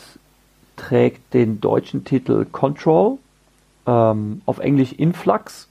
trägt 0.76 1.34
den 1.34 1.60
deutschen 1.60 2.04
Titel 2.04 2.44
Control, 2.50 3.18
ähm, 3.86 4.42
auf 4.46 4.58
Englisch 4.58 4.92
Influx, 4.92 5.68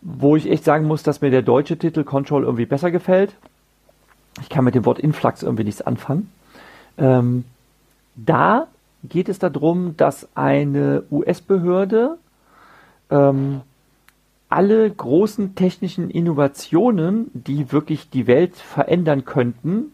wo 0.00 0.36
ich 0.36 0.50
echt 0.50 0.64
sagen 0.64 0.86
muss, 0.86 1.02
dass 1.02 1.20
mir 1.20 1.30
der 1.30 1.42
deutsche 1.42 1.78
Titel 1.78 2.04
Control 2.04 2.44
irgendwie 2.44 2.66
besser 2.66 2.90
gefällt. 2.90 3.34
Ich 4.40 4.48
kann 4.48 4.64
mit 4.64 4.74
dem 4.74 4.84
Wort 4.84 4.98
Influx 4.98 5.42
irgendwie 5.42 5.64
nichts 5.64 5.82
anfangen. 5.82 6.30
Ähm, 6.98 7.44
da 8.16 8.66
geht 9.02 9.28
es 9.28 9.38
darum, 9.38 9.96
dass 9.96 10.28
eine 10.34 11.04
US-Behörde 11.10 12.18
ähm, 13.10 13.62
alle 14.48 14.90
großen 14.90 15.54
technischen 15.54 16.10
Innovationen, 16.10 17.30
die 17.32 17.72
wirklich 17.72 18.10
die 18.10 18.26
Welt 18.26 18.54
verändern 18.54 19.24
könnten, 19.24 19.92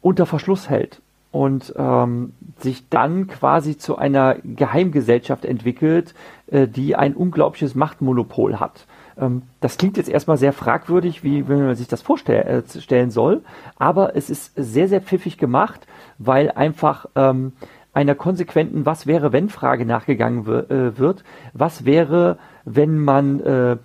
unter 0.00 0.24
Verschluss 0.24 0.70
hält 0.70 1.02
und 1.30 1.74
ähm, 1.76 2.32
sich 2.58 2.88
dann 2.88 3.26
quasi 3.26 3.76
zu 3.76 3.96
einer 3.96 4.36
Geheimgesellschaft 4.42 5.44
entwickelt, 5.44 6.14
äh, 6.46 6.66
die 6.66 6.96
ein 6.96 7.14
unglaubliches 7.14 7.74
Machtmonopol 7.74 8.60
hat. 8.60 8.86
Ähm, 9.18 9.42
das 9.60 9.76
klingt 9.76 9.96
jetzt 9.96 10.08
erstmal 10.08 10.38
sehr 10.38 10.52
fragwürdig, 10.52 11.24
wie 11.24 11.48
wenn 11.48 11.66
man 11.66 11.74
sich 11.74 11.88
das 11.88 12.02
vorstellen 12.02 12.64
äh, 12.64 13.10
soll, 13.10 13.42
aber 13.78 14.16
es 14.16 14.30
ist 14.30 14.52
sehr, 14.56 14.88
sehr 14.88 15.02
pfiffig 15.02 15.38
gemacht, 15.38 15.86
weil 16.18 16.50
einfach 16.50 17.06
ähm, 17.14 17.52
einer 17.92 18.14
konsequenten 18.14 18.86
Was 18.86 19.06
wäre, 19.06 19.32
wenn 19.32 19.48
Frage 19.48 19.84
nachgegangen 19.84 20.46
äh, 20.46 20.98
wird. 20.98 21.24
Was 21.52 21.84
wäre, 21.84 22.38
wenn 22.64 22.98
man 22.98 23.40
äh, 23.40 23.76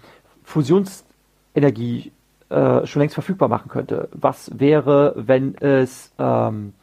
Fusionsenergie 0.43 2.11
äh, 2.49 2.85
schon 2.85 2.99
längst 2.99 3.15
verfügbar 3.15 3.49
machen 3.49 3.69
könnte? 3.69 4.09
Was 4.11 4.51
wäre, 4.59 5.13
wenn 5.15 5.55
es 5.55 6.13
ähm, 6.19 6.73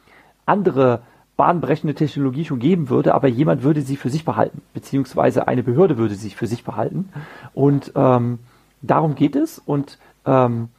andere 0.45 1.01
bahnbrechende 1.37 1.95
Technologie 1.95 2.45
schon 2.45 2.59
geben 2.59 2.89
würde, 2.89 3.15
aber 3.15 3.27
jemand 3.27 3.63
würde 3.63 3.81
sie 3.81 3.95
für 3.95 4.09
sich 4.09 4.25
behalten, 4.25 4.61
beziehungsweise 4.73 5.47
eine 5.47 5.63
Behörde 5.63 5.97
würde 5.97 6.13
sie 6.15 6.29
für 6.29 6.45
sich 6.45 6.63
behalten. 6.63 7.09
Und 7.53 7.93
ähm, 7.95 8.39
darum 8.81 9.15
geht 9.15 9.35
es. 9.35 9.57
Und 9.57 9.97
ähm, 10.25 10.69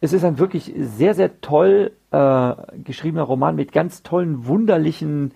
es 0.00 0.12
ist 0.12 0.24
ein 0.24 0.38
wirklich 0.38 0.72
sehr, 0.78 1.14
sehr 1.14 1.40
toll 1.40 1.92
äh, 2.10 2.54
geschriebener 2.84 3.22
Roman 3.22 3.56
mit 3.56 3.72
ganz 3.72 4.02
tollen, 4.02 4.46
wunderlichen 4.46 5.32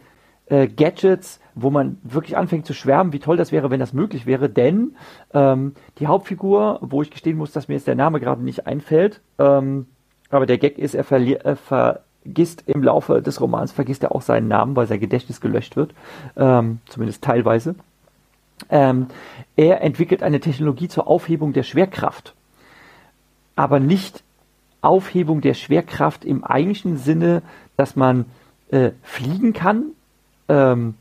äh, 0.47 0.69
Gadgets, 0.69 1.41
wo 1.55 1.71
man 1.71 1.99
wirklich 2.03 2.37
anfängt 2.37 2.67
zu 2.67 2.75
schwärmen, 2.75 3.13
wie 3.13 3.21
toll 3.21 3.37
das 3.37 3.53
wäre, 3.53 3.71
wenn 3.71 3.81
das 3.81 3.93
möglich 3.93 4.27
wäre. 4.27 4.49
Denn 4.49 4.97
ähm, 5.33 5.75
die 5.99 6.07
Hauptfigur, 6.07 6.79
wo 6.83 7.03
ich 7.03 7.11
gestehen 7.11 7.39
muss, 7.39 7.53
dass 7.53 7.69
mir 7.69 7.75
jetzt 7.75 7.87
der 7.87 7.95
Name 7.95 8.21
gerade 8.21 8.43
nicht 8.43 8.67
einfällt, 8.67 9.21
ähm, 9.39 9.87
aber 10.31 10.47
der 10.47 10.59
Gag 10.59 10.79
ist, 10.79 10.95
er, 10.95 11.05
ver 11.05 12.01
vergisst 12.23 12.65
im 12.67 12.83
Laufe 12.83 13.23
des 13.23 13.41
Romans, 13.41 13.73
vergisst 13.73 14.03
er 14.03 14.15
auch 14.15 14.23
seinen 14.23 14.49
Namen, 14.49 14.77
weil 14.77 14.87
sein 14.87 15.01
Gedächtnis 15.01 15.41
gelöscht 15.41 15.77
wird, 15.77 15.95
ähm, 16.37 16.81
zumindest 16.87 17.25
teilweise. 17.25 17.75
Ähm, 18.69 19.07
er 19.57 19.81
entwickelt 19.81 20.23
eine 20.23 20.41
Technologie 20.41 20.89
zur 20.89 21.09
Aufhebung 21.09 21.53
der 21.55 21.63
Schwerkraft, 21.63 22.35
aber 23.57 23.81
nicht 23.81 24.23
Aufhebung 24.83 25.41
der 25.41 25.55
Schwerkraft 25.55 26.25
im 26.25 26.45
eigentlichen 26.45 26.97
Sinne, 26.97 27.43
dass 27.77 27.97
man 27.97 28.27
äh, 28.71 28.93
fliegen 29.03 29.53
kann, 29.53 29.93
ähm, 30.49 30.95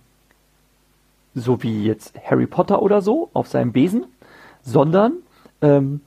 so 1.35 1.63
wie 1.63 1.85
jetzt 1.85 2.13
Harry 2.23 2.47
Potter 2.47 2.81
oder 2.81 3.01
so 3.01 3.29
auf 3.33 3.47
seinem 3.47 3.71
Besen, 3.71 4.05
sondern 4.61 5.13
ähm, 5.61 6.01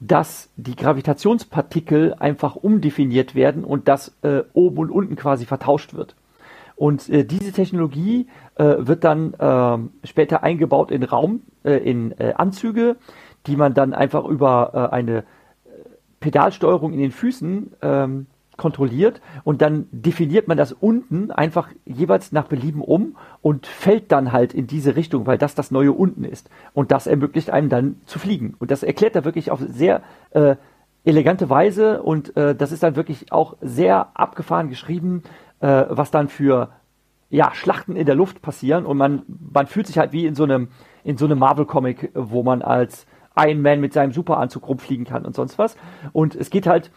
dass 0.00 0.48
die 0.56 0.76
Gravitationspartikel 0.76 2.14
einfach 2.14 2.54
umdefiniert 2.56 3.34
werden 3.34 3.64
und 3.64 3.88
dass 3.88 4.16
äh, 4.22 4.42
oben 4.52 4.78
und 4.78 4.90
unten 4.90 5.16
quasi 5.16 5.44
vertauscht 5.44 5.94
wird. 5.94 6.14
Und 6.76 7.08
äh, 7.08 7.24
diese 7.24 7.52
Technologie 7.52 8.28
äh, 8.54 8.76
wird 8.78 9.02
dann 9.02 9.34
äh, 9.34 10.06
später 10.06 10.44
eingebaut 10.44 10.92
in 10.92 11.02
Raum, 11.02 11.42
äh, 11.64 11.78
in 11.78 12.12
äh, 12.12 12.34
Anzüge, 12.36 12.96
die 13.48 13.56
man 13.56 13.74
dann 13.74 13.92
einfach 13.92 14.24
über 14.24 14.70
äh, 14.72 14.94
eine 14.94 15.24
Pedalsteuerung 16.20 16.92
in 16.92 17.00
den 17.00 17.12
Füßen 17.12 17.72
ähm, 17.82 18.26
kontrolliert 18.58 19.22
und 19.44 19.62
dann 19.62 19.86
definiert 19.92 20.48
man 20.48 20.58
das 20.58 20.72
unten 20.72 21.30
einfach 21.30 21.70
jeweils 21.86 22.32
nach 22.32 22.48
Belieben 22.48 22.82
um 22.82 23.16
und 23.40 23.66
fällt 23.66 24.12
dann 24.12 24.32
halt 24.32 24.52
in 24.52 24.66
diese 24.66 24.96
Richtung, 24.96 25.26
weil 25.26 25.38
das 25.38 25.54
das 25.54 25.70
neue 25.70 25.92
unten 25.92 26.24
ist. 26.24 26.50
Und 26.74 26.90
das 26.90 27.06
ermöglicht 27.06 27.50
einem 27.50 27.70
dann 27.70 28.00
zu 28.04 28.18
fliegen. 28.18 28.54
Und 28.58 28.70
das 28.70 28.82
erklärt 28.82 29.14
er 29.16 29.24
wirklich 29.24 29.50
auf 29.50 29.60
sehr 29.60 30.02
äh, 30.32 30.56
elegante 31.04 31.48
Weise 31.48 32.02
und 32.02 32.36
äh, 32.36 32.54
das 32.54 32.72
ist 32.72 32.82
dann 32.82 32.96
wirklich 32.96 33.32
auch 33.32 33.56
sehr 33.62 34.08
abgefahren 34.14 34.68
geschrieben, 34.68 35.22
äh, 35.60 35.84
was 35.88 36.10
dann 36.10 36.28
für 36.28 36.70
ja, 37.30 37.54
Schlachten 37.54 37.96
in 37.96 38.06
der 38.06 38.14
Luft 38.14 38.42
passieren 38.42 38.86
und 38.86 38.96
man, 38.96 39.22
man 39.52 39.66
fühlt 39.66 39.86
sich 39.86 39.98
halt 39.98 40.12
wie 40.12 40.26
in 40.26 40.34
so 40.34 40.44
einem, 40.44 40.68
in 41.04 41.16
so 41.16 41.26
einem 41.26 41.38
Marvel-Comic, 41.38 42.10
wo 42.14 42.42
man 42.42 42.62
als 42.62 43.06
Iron 43.38 43.62
Man 43.62 43.80
mit 43.80 43.92
seinem 43.92 44.12
Superanzug 44.12 44.68
rumfliegen 44.68 45.04
kann 45.04 45.24
und 45.24 45.34
sonst 45.34 45.58
was. 45.58 45.76
Und 46.12 46.34
es 46.34 46.50
geht 46.50 46.66
halt 46.66 46.90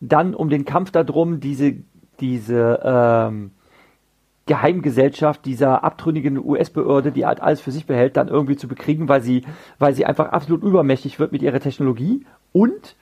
dann 0.00 0.34
um 0.34 0.48
den 0.48 0.64
Kampf 0.64 0.90
darum, 0.90 1.40
diese, 1.40 1.76
diese 2.20 2.80
ähm, 2.84 3.52
Geheimgesellschaft 4.46 5.44
dieser 5.44 5.84
abtrünnigen 5.84 6.36
US-Behörde, 6.44 7.12
die 7.12 7.24
halt 7.24 7.40
alles 7.40 7.60
für 7.60 7.70
sich 7.70 7.86
behält, 7.86 8.16
dann 8.16 8.28
irgendwie 8.28 8.56
zu 8.56 8.66
bekriegen, 8.66 9.08
weil 9.08 9.22
sie, 9.22 9.44
weil 9.78 9.94
sie 9.94 10.04
einfach 10.04 10.30
absolut 10.30 10.62
übermächtig 10.64 11.20
wird 11.20 11.30
mit 11.30 11.42
ihrer 11.42 11.60
Technologie. 11.60 12.26
Und 12.52 12.96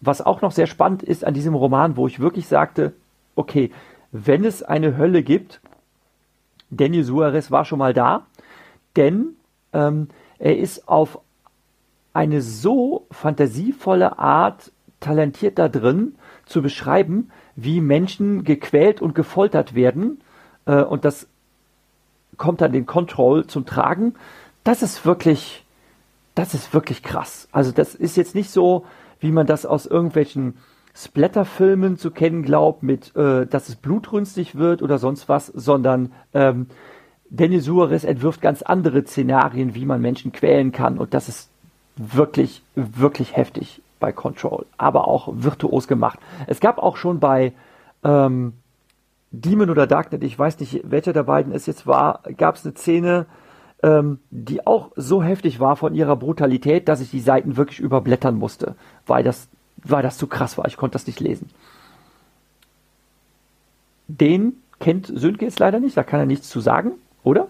was 0.00 0.24
auch 0.24 0.42
noch 0.42 0.52
sehr 0.52 0.68
spannend 0.68 1.02
ist 1.02 1.24
an 1.24 1.34
diesem 1.34 1.54
Roman, 1.54 1.96
wo 1.96 2.06
ich 2.06 2.20
wirklich 2.20 2.46
sagte, 2.46 2.92
okay, 3.34 3.72
wenn 4.12 4.44
es 4.44 4.62
eine 4.62 4.96
Hölle 4.96 5.22
gibt, 5.24 5.60
Daniel 6.70 7.04
Suarez 7.04 7.50
war 7.50 7.64
schon 7.64 7.78
mal 7.78 7.92
da, 7.92 8.26
denn 8.94 9.36
ähm, 9.72 10.08
er 10.38 10.56
ist 10.58 10.88
auf 10.88 11.20
eine 12.16 12.40
so 12.42 13.06
fantasievolle 13.10 14.18
Art 14.18 14.72
talentiert 15.00 15.58
da 15.58 15.68
drin, 15.68 16.16
zu 16.46 16.62
beschreiben, 16.62 17.30
wie 17.54 17.80
Menschen 17.80 18.44
gequält 18.44 19.02
und 19.02 19.14
gefoltert 19.14 19.74
werden. 19.74 20.20
Äh, 20.64 20.82
und 20.82 21.04
das 21.04 21.28
kommt 22.36 22.60
dann 22.60 22.72
den 22.72 22.86
Control 22.86 23.46
zum 23.46 23.66
Tragen. 23.66 24.14
Das 24.64 24.82
ist 24.82 25.04
wirklich, 25.04 25.64
das 26.34 26.54
ist 26.54 26.72
wirklich 26.72 27.02
krass. 27.02 27.48
Also 27.52 27.72
das 27.72 27.94
ist 27.94 28.16
jetzt 28.16 28.34
nicht 28.34 28.50
so, 28.50 28.86
wie 29.20 29.32
man 29.32 29.46
das 29.46 29.66
aus 29.66 29.86
irgendwelchen 29.86 30.56
Splatterfilmen 30.94 31.98
zu 31.98 32.10
kennen 32.10 32.42
glaubt, 32.42 32.82
mit, 32.82 33.14
äh, 33.16 33.46
dass 33.46 33.68
es 33.68 33.76
blutrünstig 33.76 34.56
wird 34.56 34.82
oder 34.82 34.98
sonst 34.98 35.28
was, 35.28 35.46
sondern 35.46 36.12
ähm, 36.32 36.68
Daniel 37.28 37.60
Suarez 37.60 38.04
entwirft 38.04 38.40
ganz 38.40 38.62
andere 38.62 39.04
Szenarien, 39.04 39.74
wie 39.74 39.84
man 39.84 40.00
Menschen 40.00 40.32
quälen 40.32 40.72
kann. 40.72 40.96
Und 40.96 41.12
das 41.12 41.28
ist 41.28 41.50
wirklich, 41.96 42.62
wirklich 42.74 43.36
heftig 43.36 43.80
bei 43.98 44.12
Control, 44.12 44.66
aber 44.76 45.08
auch 45.08 45.28
virtuos 45.32 45.88
gemacht. 45.88 46.18
Es 46.46 46.60
gab 46.60 46.78
auch 46.78 46.96
schon 46.96 47.18
bei 47.18 47.52
ähm, 48.04 48.52
Demon 49.30 49.70
oder 49.70 49.86
Darknet, 49.86 50.22
ich 50.22 50.38
weiß 50.38 50.60
nicht, 50.60 50.82
welcher 50.84 51.12
der 51.12 51.24
beiden 51.24 51.52
es 51.52 51.66
jetzt 51.66 51.86
war, 51.86 52.20
gab 52.36 52.56
es 52.56 52.64
eine 52.64 52.74
Szene, 52.74 53.26
ähm, 53.82 54.20
die 54.30 54.66
auch 54.66 54.90
so 54.96 55.22
heftig 55.22 55.60
war 55.60 55.76
von 55.76 55.94
ihrer 55.94 56.16
Brutalität, 56.16 56.88
dass 56.88 57.00
ich 57.00 57.10
die 57.10 57.20
Seiten 57.20 57.56
wirklich 57.56 57.80
überblättern 57.80 58.36
musste, 58.36 58.74
weil 59.06 59.22
das, 59.22 59.48
weil 59.82 60.02
das 60.02 60.18
zu 60.18 60.26
krass 60.26 60.56
war. 60.58 60.66
Ich 60.66 60.76
konnte 60.76 60.94
das 60.94 61.06
nicht 61.06 61.20
lesen. 61.20 61.50
Den 64.08 64.54
kennt 64.78 65.10
Sönke 65.14 65.44
jetzt 65.44 65.58
leider 65.58 65.80
nicht, 65.80 65.96
da 65.96 66.04
kann 66.04 66.20
er 66.20 66.26
nichts 66.26 66.48
zu 66.48 66.60
sagen, 66.60 66.92
oder? 67.22 67.48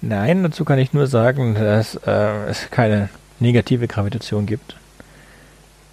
Nein, 0.00 0.42
dazu 0.42 0.64
kann 0.64 0.78
ich 0.78 0.92
nur 0.92 1.06
sagen, 1.06 1.54
dass 1.54 1.94
äh, 2.06 2.46
es 2.48 2.70
keine 2.70 3.08
negative 3.40 3.88
Gravitation 3.88 4.46
gibt. 4.46 4.76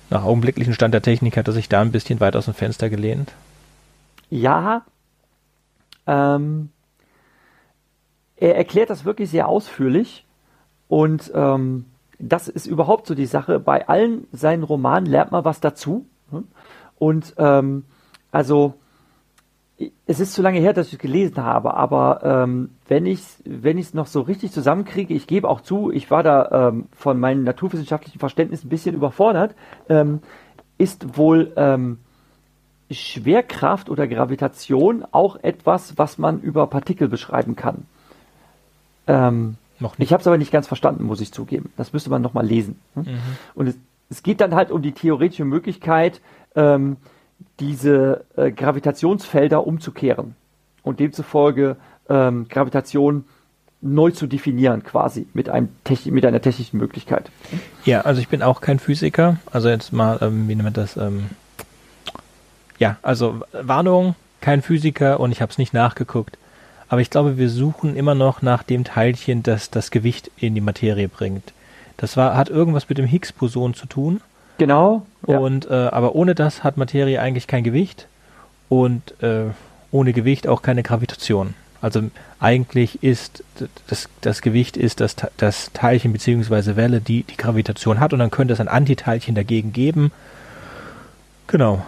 Nach 0.09 0.23
augenblicklichen 0.23 0.73
Stand 0.73 0.93
der 0.93 1.01
Technik 1.01 1.37
hat 1.37 1.47
er 1.47 1.53
sich 1.53 1.69
da 1.69 1.81
ein 1.81 1.91
bisschen 1.91 2.19
weit 2.19 2.35
aus 2.35 2.45
dem 2.45 2.53
Fenster 2.53 2.89
gelehnt. 2.89 3.33
Ja, 4.29 4.83
ähm, 6.05 6.69
er 8.35 8.55
erklärt 8.55 8.89
das 8.89 9.05
wirklich 9.05 9.29
sehr 9.29 9.47
ausführlich 9.47 10.25
und 10.87 11.31
ähm, 11.33 11.85
das 12.19 12.47
ist 12.47 12.65
überhaupt 12.65 13.07
so 13.07 13.15
die 13.15 13.25
Sache. 13.25 13.59
Bei 13.59 13.87
allen 13.87 14.27
seinen 14.31 14.63
Romanen 14.63 15.05
lernt 15.05 15.31
man 15.31 15.45
was 15.45 15.59
dazu. 15.59 16.05
Ne? 16.31 16.43
Und 16.97 17.33
ähm, 17.37 17.85
also 18.31 18.75
es 20.05 20.19
ist 20.19 20.33
zu 20.33 20.41
lange 20.41 20.59
her, 20.59 20.73
dass 20.73 20.87
ich 20.87 20.93
es 20.93 20.99
gelesen 20.99 21.37
habe, 21.37 21.73
aber 21.73 22.21
ähm, 22.23 22.69
wenn 22.87 23.05
ich 23.05 23.19
es 23.19 23.41
wenn 23.45 23.77
ich's 23.77 23.93
noch 23.93 24.07
so 24.07 24.21
richtig 24.21 24.51
zusammenkriege, 24.51 25.13
ich 25.13 25.27
gebe 25.27 25.49
auch 25.49 25.61
zu, 25.61 25.91
ich 25.91 26.11
war 26.11 26.23
da 26.23 26.69
ähm, 26.69 26.85
von 26.95 27.19
meinem 27.19 27.43
naturwissenschaftlichen 27.43 28.19
Verständnis 28.19 28.63
ein 28.63 28.69
bisschen 28.69 28.95
überfordert, 28.95 29.55
ähm, 29.89 30.19
ist 30.77 31.17
wohl 31.17 31.51
ähm, 31.55 31.99
Schwerkraft 32.91 33.89
oder 33.89 34.07
Gravitation 34.07 35.05
auch 35.11 35.37
etwas, 35.37 35.97
was 35.97 36.17
man 36.17 36.39
über 36.41 36.67
Partikel 36.67 37.07
beschreiben 37.07 37.55
kann. 37.55 37.85
Ähm, 39.07 39.55
noch 39.79 39.97
nicht. 39.97 40.09
Ich 40.09 40.13
habe 40.13 40.21
es 40.21 40.27
aber 40.27 40.37
nicht 40.37 40.51
ganz 40.51 40.67
verstanden, 40.67 41.03
muss 41.03 41.21
ich 41.21 41.31
zugeben. 41.31 41.71
Das 41.77 41.93
müsste 41.93 42.09
man 42.09 42.21
nochmal 42.21 42.45
lesen. 42.45 42.79
Hm? 42.93 43.03
Mhm. 43.03 43.19
Und 43.55 43.67
es, 43.67 43.77
es, 44.09 44.23
geht 44.23 44.39
dann 44.41 44.55
halt 44.55 44.71
um 44.71 44.81
die 44.81 44.91
theoretische 44.91 45.45
Möglichkeit, 45.45 46.21
ähm, 46.55 46.97
diese 47.59 48.25
äh, 48.35 48.51
Gravitationsfelder 48.51 49.65
umzukehren 49.65 50.35
und 50.83 50.99
demzufolge 50.99 51.77
ähm, 52.09 52.47
Gravitation 52.49 53.25
neu 53.81 54.11
zu 54.11 54.27
definieren, 54.27 54.83
quasi 54.83 55.27
mit, 55.33 55.49
einem 55.49 55.69
mit 56.05 56.25
einer 56.25 56.41
technischen 56.41 56.77
Möglichkeit. 56.77 57.29
Ja, 57.83 58.01
also 58.01 58.21
ich 58.21 58.29
bin 58.29 58.41
auch 58.41 58.61
kein 58.61 58.79
Physiker. 58.79 59.37
Also 59.51 59.69
jetzt 59.69 59.91
mal, 59.91 60.19
ähm, 60.21 60.47
wie 60.47 60.55
nennt 60.55 60.63
man 60.63 60.73
das? 60.73 60.95
Ähm, 60.95 61.25
ja, 62.79 62.97
also 63.01 63.41
Warnung, 63.51 64.15
kein 64.41 64.61
Physiker 64.61 65.19
und 65.19 65.31
ich 65.31 65.41
habe 65.41 65.51
es 65.51 65.57
nicht 65.57 65.73
nachgeguckt. 65.73 66.37
Aber 66.87 67.01
ich 67.01 67.09
glaube, 67.09 67.37
wir 67.37 67.49
suchen 67.49 67.95
immer 67.95 68.15
noch 68.15 68.41
nach 68.41 68.63
dem 68.63 68.83
Teilchen, 68.83 69.43
das 69.43 69.69
das 69.69 69.91
Gewicht 69.91 70.31
in 70.37 70.55
die 70.55 70.61
Materie 70.61 71.09
bringt. 71.09 71.53
Das 71.97 72.17
war, 72.17 72.35
hat 72.35 72.49
irgendwas 72.49 72.87
mit 72.89 72.97
dem 72.97 73.05
Higgs-Boson 73.05 73.73
zu 73.73 73.85
tun. 73.85 74.21
Genau. 74.57 75.05
Ja. 75.27 75.39
Und 75.39 75.69
äh, 75.69 75.73
aber 75.73 76.15
ohne 76.15 76.35
das 76.35 76.63
hat 76.63 76.77
Materie 76.77 77.19
eigentlich 77.19 77.47
kein 77.47 77.63
Gewicht 77.63 78.07
und 78.69 79.21
äh, 79.21 79.45
ohne 79.91 80.13
Gewicht 80.13 80.47
auch 80.47 80.61
keine 80.61 80.83
Gravitation. 80.83 81.53
Also 81.81 82.01
eigentlich 82.39 83.03
ist 83.03 83.43
das, 83.87 84.07
das 84.21 84.41
Gewicht 84.41 84.77
ist 84.77 85.01
das, 85.01 85.15
das 85.37 85.73
Teilchen 85.73 86.13
bzw. 86.13 86.75
Welle, 86.75 87.01
die 87.01 87.23
die 87.23 87.35
Gravitation 87.35 87.99
hat 87.99 88.13
und 88.13 88.19
dann 88.19 88.31
könnte 88.31 88.53
es 88.53 88.61
ein 88.61 88.69
Antiteilchen 88.69 89.35
dagegen 89.35 89.73
geben. 89.73 90.11
Genau. 91.47 91.83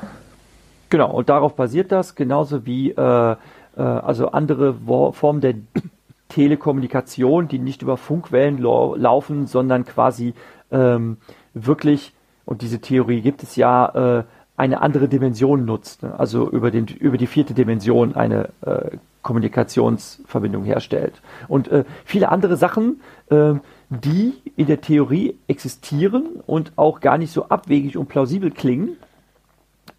Genau, 0.89 1.11
und 1.11 1.29
darauf 1.29 1.55
basiert 1.55 1.91
das, 1.91 2.15
genauso 2.15 2.65
wie 2.65 2.91
äh, 2.91 3.35
äh, 3.77 3.81
also 3.81 4.31
andere 4.31 4.75
Formen 5.13 5.41
der 5.41 5.55
Telekommunikation, 6.29 7.47
die 7.47 7.59
nicht 7.59 7.81
über 7.81 7.97
Funkwellen 7.97 8.57
laufen, 8.59 9.47
sondern 9.47 9.85
quasi 9.85 10.33
ähm, 10.71 11.17
wirklich, 11.53 12.13
und 12.45 12.61
diese 12.61 12.79
Theorie 12.79 13.21
gibt 13.21 13.43
es 13.43 13.55
ja, 13.55 14.19
äh, 14.19 14.23
eine 14.57 14.81
andere 14.81 15.07
Dimension 15.07 15.65
nutzt, 15.65 16.03
ne? 16.03 16.17
also 16.17 16.49
über, 16.49 16.71
den, 16.71 16.87
über 16.87 17.17
die 17.17 17.27
vierte 17.27 17.53
Dimension 17.53 18.15
eine 18.15 18.49
äh, 18.61 18.97
Kommunikationsverbindung 19.21 20.63
herstellt. 20.63 21.13
Und 21.47 21.67
äh, 21.67 21.83
viele 22.05 22.29
andere 22.29 22.55
Sachen, 22.55 23.01
äh, 23.29 23.55
die 23.89 24.33
in 24.55 24.67
der 24.67 24.81
Theorie 24.81 25.35
existieren 25.47 26.41
und 26.47 26.71
auch 26.75 27.01
gar 27.01 27.17
nicht 27.17 27.31
so 27.31 27.49
abwegig 27.49 27.97
und 27.97 28.07
plausibel 28.07 28.51
klingen, 28.51 28.97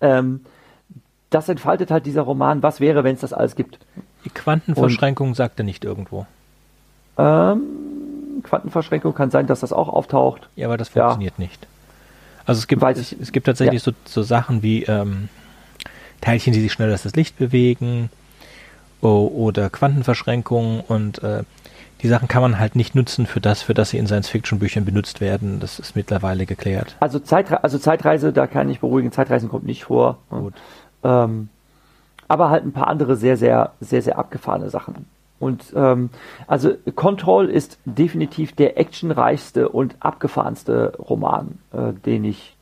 ähm, 0.01 0.41
das 1.31 1.49
entfaltet 1.49 1.91
halt 1.91 2.07
dieser 2.07 2.23
Roman, 2.23 2.63
was 2.63 2.81
wäre, 2.81 3.05
wenn 3.05 3.15
es 3.15 3.21
das 3.21 3.33
alles 3.33 3.57
gibt. 3.57 3.79
Die 4.25 4.31
Quantenverschränkung 4.31 5.29
Und, 5.29 5.35
sagt 5.35 5.59
er 5.59 5.65
nicht 5.65 5.85
irgendwo. 5.85 6.27
Ähm, 7.19 7.63
Quantenverschränkung 8.43 9.15
kann 9.15 9.31
sein, 9.31 9.47
dass 9.47 9.61
das 9.61 9.73
auch 9.73 9.89
auftaucht. 9.89 10.49
Ja, 10.57 10.69
aber 10.69 10.77
das 10.77 10.89
funktioniert 10.89 11.35
ja. 11.37 11.45
nicht. 11.45 11.67
Also 12.47 12.61
es 12.61 12.67
gibt, 12.67 12.83
es, 12.83 13.13
es, 13.13 13.33
gibt 13.33 13.47
tatsächlich 13.47 13.85
ja. 13.85 13.93
so, 13.93 14.11
so, 14.11 14.23
Sachen 14.23 14.63
wie 14.63 14.85
ähm, 14.85 15.29
Teilchen, 16.21 16.53
die 16.53 16.61
sich 16.61 16.73
schneller 16.73 16.93
als 16.93 17.03
das 17.03 17.17
Licht 17.17 17.37
bewegen 17.37 18.09
oh, 19.01 19.31
oder 19.35 19.69
Quantenverschränkung 19.69 20.81
und 20.81 21.23
äh, 21.23 21.43
die 22.03 22.09
Sachen 22.09 22.29
kann 22.29 22.43
man 22.43 22.59
halt 22.59 22.77
nicht 22.77 22.95
nutzen 22.95 23.27
für 23.27 23.41
das, 23.41 23.63
für 23.63 23.75
das 23.75 23.91
sie 23.91 23.99
in 23.99 24.07
Science-Fiction-Büchern 24.07 24.85
benutzt 24.85 25.21
werden. 25.21 25.61
Das 25.61 25.79
ist 25.79 25.97
mittlerweile 25.97 26.45
geklärt. 26.45 26.95
Also, 27.01 27.19
Zeitre 27.19 27.65
also 27.65 27.79
Zeitreise, 27.79 28.33
da 28.33 28.47
kann 28.47 28.69
ich 28.69 28.81
beruhigen, 28.81 29.13
Zeitreisen 29.13 29.49
kommt 29.49 29.65
nicht 29.65 29.85
vor. 29.85 30.19
Gut. 30.29 30.55
Ähm, 31.03 31.49
aber 32.29 32.51
halt 32.51 32.65
ein 32.65 32.73
paar 32.73 32.89
andere 32.89 33.17
sehr, 33.17 33.37
sehr, 33.37 33.73
sehr, 33.81 34.03
sehr 34.03 34.19
abgefahrene 34.19 34.69
Sachen. 34.69 35.07
Und 35.39 35.73
ähm, 35.75 36.11
also 36.47 36.75
Control 36.95 37.51
ist 37.51 37.79
definitiv 37.85 38.53
der 38.53 38.79
actionreichste 38.79 39.69
und 39.69 39.97
abgefahrenste 40.01 40.95
Roman, 40.99 41.59
äh, 41.73 41.93
den 41.93 42.25
ich 42.25 42.57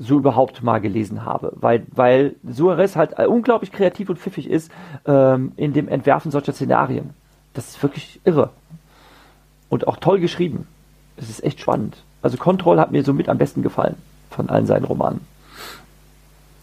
so 0.00 0.16
überhaupt 0.16 0.62
mal 0.62 0.80
gelesen 0.80 1.24
habe, 1.24 1.52
weil, 1.56 1.84
weil 1.90 2.36
Suarez 2.48 2.94
halt 2.94 3.18
unglaublich 3.18 3.72
kreativ 3.72 4.08
und 4.08 4.18
pfiffig 4.18 4.48
ist 4.48 4.70
ähm, 5.06 5.52
in 5.56 5.72
dem 5.72 5.88
Entwerfen 5.88 6.30
solcher 6.30 6.52
Szenarien. 6.52 7.10
Das 7.54 7.68
ist 7.68 7.82
wirklich 7.82 8.20
irre. 8.24 8.50
Und 9.68 9.88
auch 9.88 9.96
toll 9.96 10.20
geschrieben. 10.20 10.68
Es 11.16 11.28
ist 11.28 11.42
echt 11.42 11.60
spannend. 11.60 11.96
Also 12.22 12.36
Control 12.36 12.78
hat 12.78 12.92
mir 12.92 13.02
somit 13.02 13.28
am 13.28 13.38
besten 13.38 13.62
gefallen 13.62 13.96
von 14.30 14.48
allen 14.48 14.66
seinen 14.66 14.84
Romanen. 14.84 15.20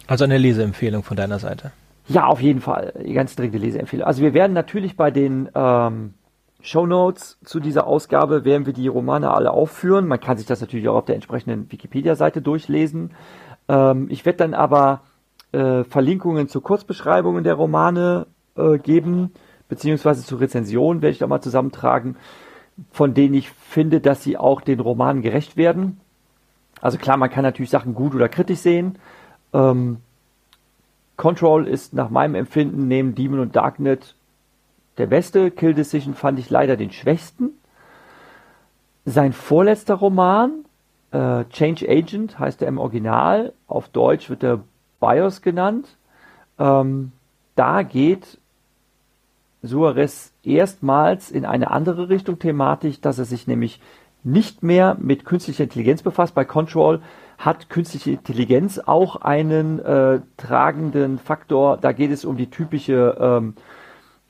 Also 0.07 0.23
eine 0.23 0.37
Leseempfehlung 0.37 1.03
von 1.03 1.17
deiner 1.17 1.39
Seite. 1.39 1.71
Ja, 2.07 2.27
auf 2.27 2.41
jeden 2.41 2.61
Fall. 2.61 2.93
Ganz 3.13 3.35
dringende 3.35 3.57
Leseempfehlung. 3.57 4.05
Also 4.05 4.21
wir 4.21 4.33
werden 4.33 4.53
natürlich 4.53 4.95
bei 4.95 5.09
den 5.11 5.49
ähm, 5.55 6.13
Show 6.61 6.85
Notes 6.85 7.37
zu 7.43 7.59
dieser 7.59 7.85
Ausgabe 7.87 8.43
werden 8.43 8.65
wir 8.65 8.73
die 8.73 8.87
Romane 8.87 9.31
alle 9.31 9.51
aufführen. 9.51 10.07
Man 10.07 10.19
kann 10.19 10.37
sich 10.37 10.47
das 10.47 10.61
natürlich 10.61 10.87
auch 10.87 10.95
auf 10.95 11.05
der 11.05 11.15
entsprechenden 11.15 11.71
Wikipedia-Seite 11.71 12.41
durchlesen. 12.41 13.11
Ähm, 13.67 14.07
ich 14.09 14.25
werde 14.25 14.37
dann 14.37 14.53
aber 14.53 15.01
äh, 15.51 15.83
Verlinkungen 15.83 16.47
zu 16.47 16.61
Kurzbeschreibungen 16.61 17.43
der 17.43 17.55
Romane 17.55 18.27
äh, 18.55 18.77
geben, 18.77 19.31
beziehungsweise 19.69 20.23
zu 20.23 20.35
Rezensionen 20.35 21.01
werde 21.01 21.11
ich 21.13 21.19
da 21.19 21.27
mal 21.27 21.41
zusammentragen, 21.41 22.17
von 22.91 23.13
denen 23.13 23.33
ich 23.33 23.49
finde, 23.49 24.01
dass 24.01 24.23
sie 24.23 24.37
auch 24.37 24.61
den 24.61 24.79
Romanen 24.79 25.21
gerecht 25.21 25.57
werden. 25.57 25.99
Also 26.81 26.97
klar, 26.97 27.17
man 27.17 27.29
kann 27.29 27.43
natürlich 27.43 27.69
Sachen 27.69 27.95
gut 27.95 28.13
oder 28.13 28.27
kritisch 28.27 28.59
sehen. 28.59 28.97
Ähm, 29.53 29.97
Control 31.17 31.67
ist 31.67 31.93
nach 31.93 32.09
meinem 32.09 32.35
Empfinden 32.35 32.87
neben 32.87 33.15
Demon 33.15 33.39
und 33.39 33.55
Darknet 33.55 34.15
der 34.97 35.07
beste. 35.07 35.51
Kill 35.51 35.73
Decision 35.73 36.13
fand 36.13 36.39
ich 36.39 36.49
leider 36.49 36.77
den 36.77 36.91
schwächsten. 36.91 37.51
Sein 39.05 39.33
vorletzter 39.33 39.95
Roman, 39.95 40.65
äh, 41.11 41.45
Change 41.45 41.87
Agent, 41.87 42.39
heißt 42.39 42.61
er 42.61 42.67
im 42.67 42.79
Original. 42.79 43.53
Auf 43.67 43.89
Deutsch 43.89 44.29
wird 44.29 44.43
er 44.43 44.63
BIOS 44.99 45.41
genannt. 45.41 45.97
Ähm, 46.57 47.11
da 47.55 47.83
geht 47.83 48.39
Suarez 49.61 50.33
erstmals 50.43 51.31
in 51.31 51.45
eine 51.45 51.71
andere 51.71 52.09
Richtung 52.09 52.39
thematisch, 52.39 53.01
dass 53.01 53.19
er 53.19 53.25
sich 53.25 53.47
nämlich 53.47 53.79
nicht 54.23 54.63
mehr 54.63 54.97
mit 54.99 55.25
künstlicher 55.25 55.63
Intelligenz 55.63 56.01
befasst. 56.01 56.35
Bei 56.35 56.45
Control 56.45 57.01
hat 57.37 57.69
künstliche 57.69 58.11
Intelligenz 58.11 58.79
auch 58.79 59.17
einen 59.17 59.79
äh, 59.79 60.21
tragenden 60.37 61.19
Faktor. 61.19 61.77
Da 61.77 61.91
geht 61.91 62.11
es 62.11 62.25
um 62.25 62.37
die 62.37 62.49
typische 62.49 63.17
ähm, 63.19 63.55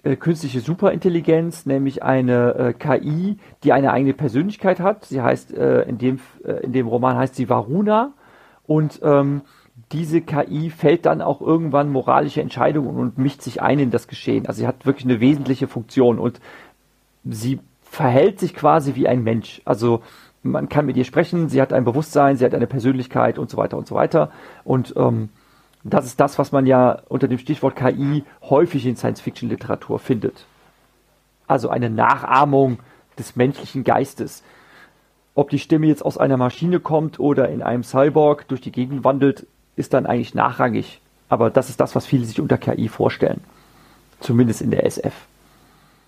äh, 0.03 0.15
künstliche 0.15 0.59
Superintelligenz, 0.59 1.65
nämlich 1.65 2.03
eine 2.03 2.55
äh, 2.55 2.73
KI, 2.73 3.37
die 3.63 3.73
eine 3.73 3.91
eigene 3.91 4.13
Persönlichkeit 4.13 4.79
hat. 4.79 5.05
Sie 5.05 5.21
heißt 5.21 5.53
äh, 5.53 5.81
in 5.83 5.97
dem 5.97 6.19
äh, 6.43 6.63
in 6.63 6.73
dem 6.73 6.87
Roman 6.87 7.17
heißt 7.17 7.35
sie 7.35 7.49
Varuna 7.49 8.13
und 8.67 8.99
ähm, 9.03 9.41
diese 9.91 10.21
KI 10.21 10.69
fällt 10.69 11.05
dann 11.05 11.21
auch 11.21 11.41
irgendwann 11.41 11.89
moralische 11.89 12.41
Entscheidungen 12.41 12.97
und 12.97 13.17
mischt 13.17 13.41
sich 13.41 13.61
ein 13.61 13.79
in 13.79 13.91
das 13.91 14.07
Geschehen. 14.07 14.45
Also 14.47 14.59
sie 14.59 14.67
hat 14.67 14.85
wirklich 14.85 15.05
eine 15.05 15.19
wesentliche 15.19 15.67
Funktion 15.67 16.17
und 16.17 16.39
sie 17.23 17.59
verhält 17.81 18.39
sich 18.39 18.53
quasi 18.53 18.95
wie 18.95 19.07
ein 19.07 19.23
Mensch. 19.23 19.61
Also 19.65 20.01
man 20.45 20.69
kann 20.69 20.85
mit 20.85 20.95
ihr 20.95 21.05
sprechen, 21.05 21.49
sie 21.49 21.61
hat 21.61 21.73
ein 21.73 21.83
Bewusstsein, 21.83 22.37
sie 22.37 22.45
hat 22.45 22.53
eine 22.53 22.67
Persönlichkeit 22.67 23.39
und 23.39 23.49
so 23.49 23.57
weiter 23.57 23.77
und 23.77 23.87
so 23.87 23.95
weiter. 23.95 24.31
Und 24.63 24.93
ähm, 24.95 25.29
das 25.83 26.05
ist 26.05 26.19
das, 26.19 26.37
was 26.39 26.51
man 26.51 26.65
ja 26.65 27.01
unter 27.09 27.27
dem 27.27 27.39
Stichwort 27.39 27.75
KI 27.75 28.23
häufig 28.43 28.85
in 28.85 28.95
Science-Fiction-Literatur 28.95 29.99
findet. 29.99 30.45
Also 31.47 31.69
eine 31.69 31.89
Nachahmung 31.89 32.79
des 33.17 33.35
menschlichen 33.35 33.83
Geistes. 33.83 34.43
Ob 35.33 35.49
die 35.49 35.59
Stimme 35.59 35.87
jetzt 35.87 36.05
aus 36.05 36.17
einer 36.17 36.37
Maschine 36.37 36.79
kommt 36.79 37.19
oder 37.19 37.49
in 37.49 37.61
einem 37.61 37.83
Cyborg 37.83 38.47
durch 38.47 38.61
die 38.61 38.71
Gegend 38.71 39.03
wandelt, 39.03 39.47
ist 39.75 39.93
dann 39.93 40.05
eigentlich 40.05 40.33
nachrangig. 40.33 41.01
Aber 41.27 41.49
das 41.49 41.69
ist 41.69 41.79
das, 41.79 41.95
was 41.95 42.05
viele 42.05 42.25
sich 42.25 42.39
unter 42.39 42.57
KI 42.57 42.87
vorstellen. 42.87 43.41
Zumindest 44.19 44.61
in 44.61 44.71
der 44.71 44.85
SF. 44.85 45.13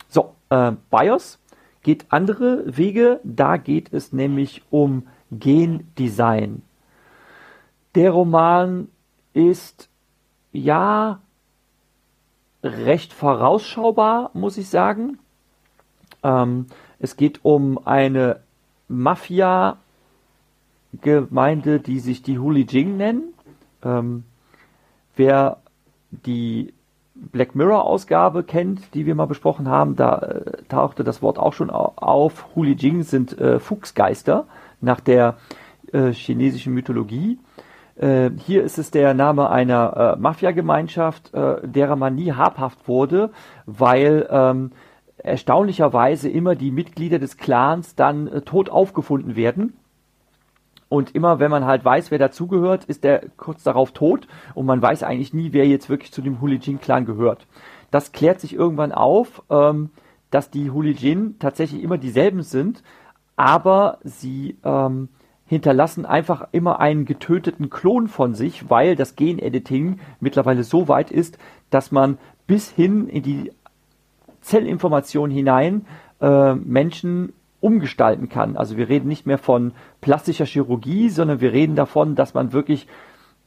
So, 0.10 0.34
äh, 0.50 0.71
BIOS 0.89 1.39
geht 1.88 2.06
andere 2.10 2.76
Wege. 2.76 3.21
Da 3.23 3.56
geht 3.56 3.93
es 3.93 4.12
nämlich 4.12 4.63
um 4.69 5.08
Gendesign. 5.32 6.63
Der 7.95 8.12
Roman 8.12 8.89
ist 9.34 9.88
ja 10.52 11.21
recht 12.62 13.13
vorausschaubar, 13.13 14.32
muss 14.34 14.58
ich 14.58 14.67
sagen. 14.67 15.17
Ähm, 16.23 16.65
es 17.00 17.15
geht 17.15 17.45
um 17.45 17.80
eine 17.88 18.41
Mafia-Gemeinde, 18.89 21.80
die 21.80 22.02
sich 22.02 22.21
die 22.21 22.38
Huli 22.38 22.67
Jing 22.69 22.97
nennen. 22.97 23.34
Ähm, 23.82 24.26
wer 25.15 25.62
die 26.12 26.73
Black 27.32 27.56
Mirror-Ausgabe 27.56 28.43
kennt, 28.43 28.93
die 28.93 29.06
wir 29.06 29.15
mal 29.15 29.25
besprochen 29.25 29.69
haben, 29.69 29.95
da 29.95 30.17
äh, 30.19 30.63
tauchte 30.69 31.03
das 31.03 31.21
Wort 31.21 31.39
auch 31.39 31.53
schon 31.53 31.69
auf. 31.69 32.47
Huli 32.56 32.73
Jing 32.73 33.03
sind 33.03 33.38
äh, 33.39 33.60
Fuchsgeister 33.60 34.45
nach 34.82 34.99
der 34.99 35.38
äh, 35.91 36.12
chinesischen 36.12 36.73
Mythologie. 36.73 37.39
Äh, 37.95 38.32
hier 38.45 38.63
ist 38.63 38.77
es 38.77 38.91
der 38.91 39.13
Name 39.13 39.49
einer 39.49 40.15
äh, 40.15 40.19
Mafia-Gemeinschaft, 40.19 41.34
äh, 41.34 41.67
derer 41.67 41.95
man 41.95 42.15
nie 42.15 42.32
habhaft 42.34 42.88
wurde, 42.88 43.32
weil 43.65 44.27
ähm, 44.30 44.71
erstaunlicherweise 45.17 46.30
immer 46.30 46.56
die 46.56 46.71
Mitglieder 46.71 47.19
des 47.19 47.38
Clans 47.38 47.95
dann 47.95 48.43
tot 48.45 48.69
aufgefunden 48.69 49.36
werden. 49.36 49.73
Und 50.89 51.15
immer, 51.15 51.39
wenn 51.39 51.52
man 51.52 51.65
halt 51.65 51.84
weiß, 51.84 52.12
wer 52.12 52.19
dazugehört, 52.19 52.86
ist 52.86 53.04
der 53.04 53.23
kurz 53.36 53.63
darauf 53.63 53.91
tot 53.91 54.28
und 54.54 54.65
man 54.65 54.82
weiß 54.82 55.04
eigentlich 55.04 55.34
nie, 55.34 55.52
wer 55.52 55.67
jetzt 55.67 55.89
wirklich 55.89 56.13
zu 56.13 56.21
dem 56.21 56.39
Hulijin-Clan 56.39 57.06
gehört. 57.06 57.45
Das 57.91 58.12
klärt 58.12 58.39
sich 58.39 58.54
irgendwann 58.54 58.91
auf, 58.91 59.43
ähm, 59.50 59.89
dass 60.32 60.50
die 60.50 60.71
Hulijin 60.71 61.36
tatsächlich 61.39 61.84
immer 61.84 61.97
dieselben 61.97 62.41
sind, 62.41 62.84
aber 63.36 64.00
sie 64.04 64.58
ähm, 64.63 65.10
hinterlassen 65.45 66.06
einfach 66.06 66.47
immer 66.52 66.80
einen 66.80 67.06
getöteten 67.06 67.69
Klon 67.69 68.08
von 68.08 68.34
sich, 68.34 68.69
weil 68.69 68.95
das 68.95 69.15
Genediting 69.15 70.00
mittlerweile 70.19 70.63
so 70.63 70.88
weit 70.88 71.12
ist, 71.12 71.38
dass 71.69 71.91
man 71.91 72.17
bis 72.47 72.69
hin 72.69 73.08
in 73.08 73.23
die 73.23 73.52
Zellinformation 74.41 75.30
hinein 75.30 75.86
äh, 76.21 76.54
Menschen 76.56 77.34
umgestalten 77.59 78.29
kann. 78.29 78.57
Also 78.57 78.77
wir 78.77 78.89
reden 78.89 79.07
nicht 79.07 79.25
mehr 79.25 79.37
von 79.37 79.73
plastischer 80.01 80.45
Chirurgie, 80.45 81.09
sondern 81.09 81.41
wir 81.41 81.53
reden 81.53 81.75
davon, 81.75 82.15
dass 82.15 82.33
man 82.33 82.53
wirklich 82.53 82.87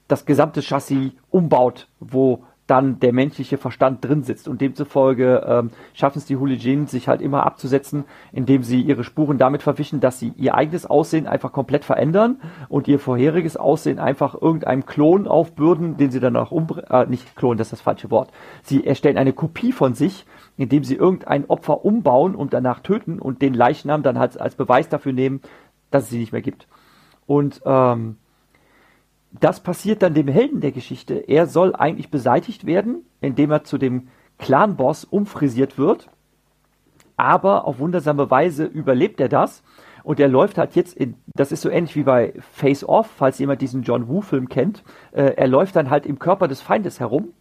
das 0.09 0.27
gesamte 0.27 0.63
Chassis 0.63 1.13
umbaut, 1.31 1.89
wo 2.01 2.45
dann 2.71 3.01
der 3.01 3.13
menschliche 3.13 3.59
Verstand 3.59 4.05
drin 4.05 4.23
sitzt. 4.23 4.47
Und 4.47 4.61
demzufolge 4.61 5.45
ähm, 5.47 5.71
schaffen 5.93 6.19
es 6.19 6.27
die 6.27 6.37
Hooligans, 6.37 6.91
sich 6.91 7.09
halt 7.09 7.21
immer 7.21 7.45
abzusetzen, 7.45 8.05
indem 8.33 8.63
sie 8.63 8.81
ihre 8.81 9.03
Spuren 9.03 9.39
damit 9.39 9.63
verwischen, 9.63 10.01
dass 10.01 10.21
sie 10.21 10.33
ihr 10.37 10.55
eigenes 10.55 10.87
Aussehen 10.87 11.27
einfach 11.27 11.53
komplett 11.53 11.85
verändern 11.85 12.41
und 12.69 12.87
ihr 12.87 13.01
vorheriges 13.01 13.57
Aussehen 13.57 13.99
einfach 13.99 14.41
irgendeinem 14.41 14.87
Klon 14.87 15.27
aufbürden, 15.27 15.97
den 15.97 16.11
sie 16.11 16.21
danach 16.21 16.53
umbringen. 16.53 16.89
Äh, 16.91 17.07
nicht 17.07 17.37
Klon, 17.37 17.57
das 17.57 17.69
ist 17.69 17.73
das 17.73 17.81
falsche 17.81 18.11
Wort. 18.11 18.31
Sie 18.63 18.87
erstellen 18.87 19.19
eine 19.19 19.33
Kopie 19.33 19.73
von 19.73 19.95
sich, 19.95 20.25
indem 20.57 20.85
sie 20.85 20.95
irgendein 20.95 21.51
Opfer 21.51 21.85
umbauen 21.85 22.35
und 22.37 22.53
danach 22.53 22.81
töten 22.81 23.19
und 23.19 23.43
den 23.43 23.55
Leichnam 23.55 24.03
dann 24.03 24.19
halt 24.19 24.41
als 24.41 24.55
Beweis 24.55 24.89
dafür 24.89 25.13
nehmen, 25.13 25.41
dass 25.91 26.05
es 26.05 26.11
sie 26.11 26.19
nicht 26.19 26.33
mehr 26.33 26.43
gibt. 26.43 26.69
Und 27.27 27.63
ähm, 27.65 28.17
das 29.33 29.61
passiert 29.61 30.03
dann 30.03 30.15
dem 30.15 30.29
Helden 30.29 30.61
der 30.61 30.73
Geschichte. 30.73 31.15
Er 31.15 31.47
soll 31.47 31.75
eigentlich 31.75 32.11
beseitigt 32.11 32.67
werden, 32.67 33.07
indem 33.21 33.51
er 33.51 33.65
zu 33.65 33.79
dem 33.79 34.09
Clan-Boss 34.39 35.05
umfrisiert 35.05 35.79
wird. 35.79 36.09
Aber 37.17 37.67
auf 37.67 37.79
wundersame 37.79 38.31
Weise 38.31 38.65
überlebt 38.65 39.21
er 39.21 39.29
das. 39.29 39.63
Und 40.03 40.19
er 40.19 40.29
läuft 40.29 40.57
halt 40.59 40.75
jetzt 40.75 40.97
in, 40.97 41.17
das 41.35 41.53
ist 41.53 41.61
so 41.61 41.69
ähnlich 41.69 41.95
wie 41.95 42.03
bei 42.03 42.33
Face 42.53 42.83
Off, 42.83 43.09
falls 43.17 43.39
jemand 43.39 43.61
diesen 43.61 43.83
John 43.83 44.09
Woo-Film 44.09 44.49
kennt. 44.49 44.83
Äh, 45.13 45.35
er 45.37 45.47
läuft 45.47 45.77
dann 45.77 45.91
halt 45.91 46.07
im 46.07 46.19
Körper 46.19 46.49
des 46.49 46.63
Feindes 46.63 47.01
herum. 47.01 47.35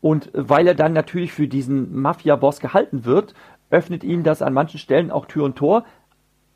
Und 0.00 0.30
weil 0.34 0.66
er 0.66 0.74
dann 0.74 0.92
natürlich 0.92 1.32
für 1.32 1.48
diesen 1.48 1.98
Mafia-Boss 1.98 2.60
gehalten 2.60 3.06
wird, 3.06 3.34
öffnet 3.70 4.04
ihm 4.04 4.22
das 4.22 4.42
an 4.42 4.52
manchen 4.52 4.78
Stellen 4.78 5.10
auch 5.10 5.24
Tür 5.24 5.44
und 5.44 5.56
Tor. 5.56 5.84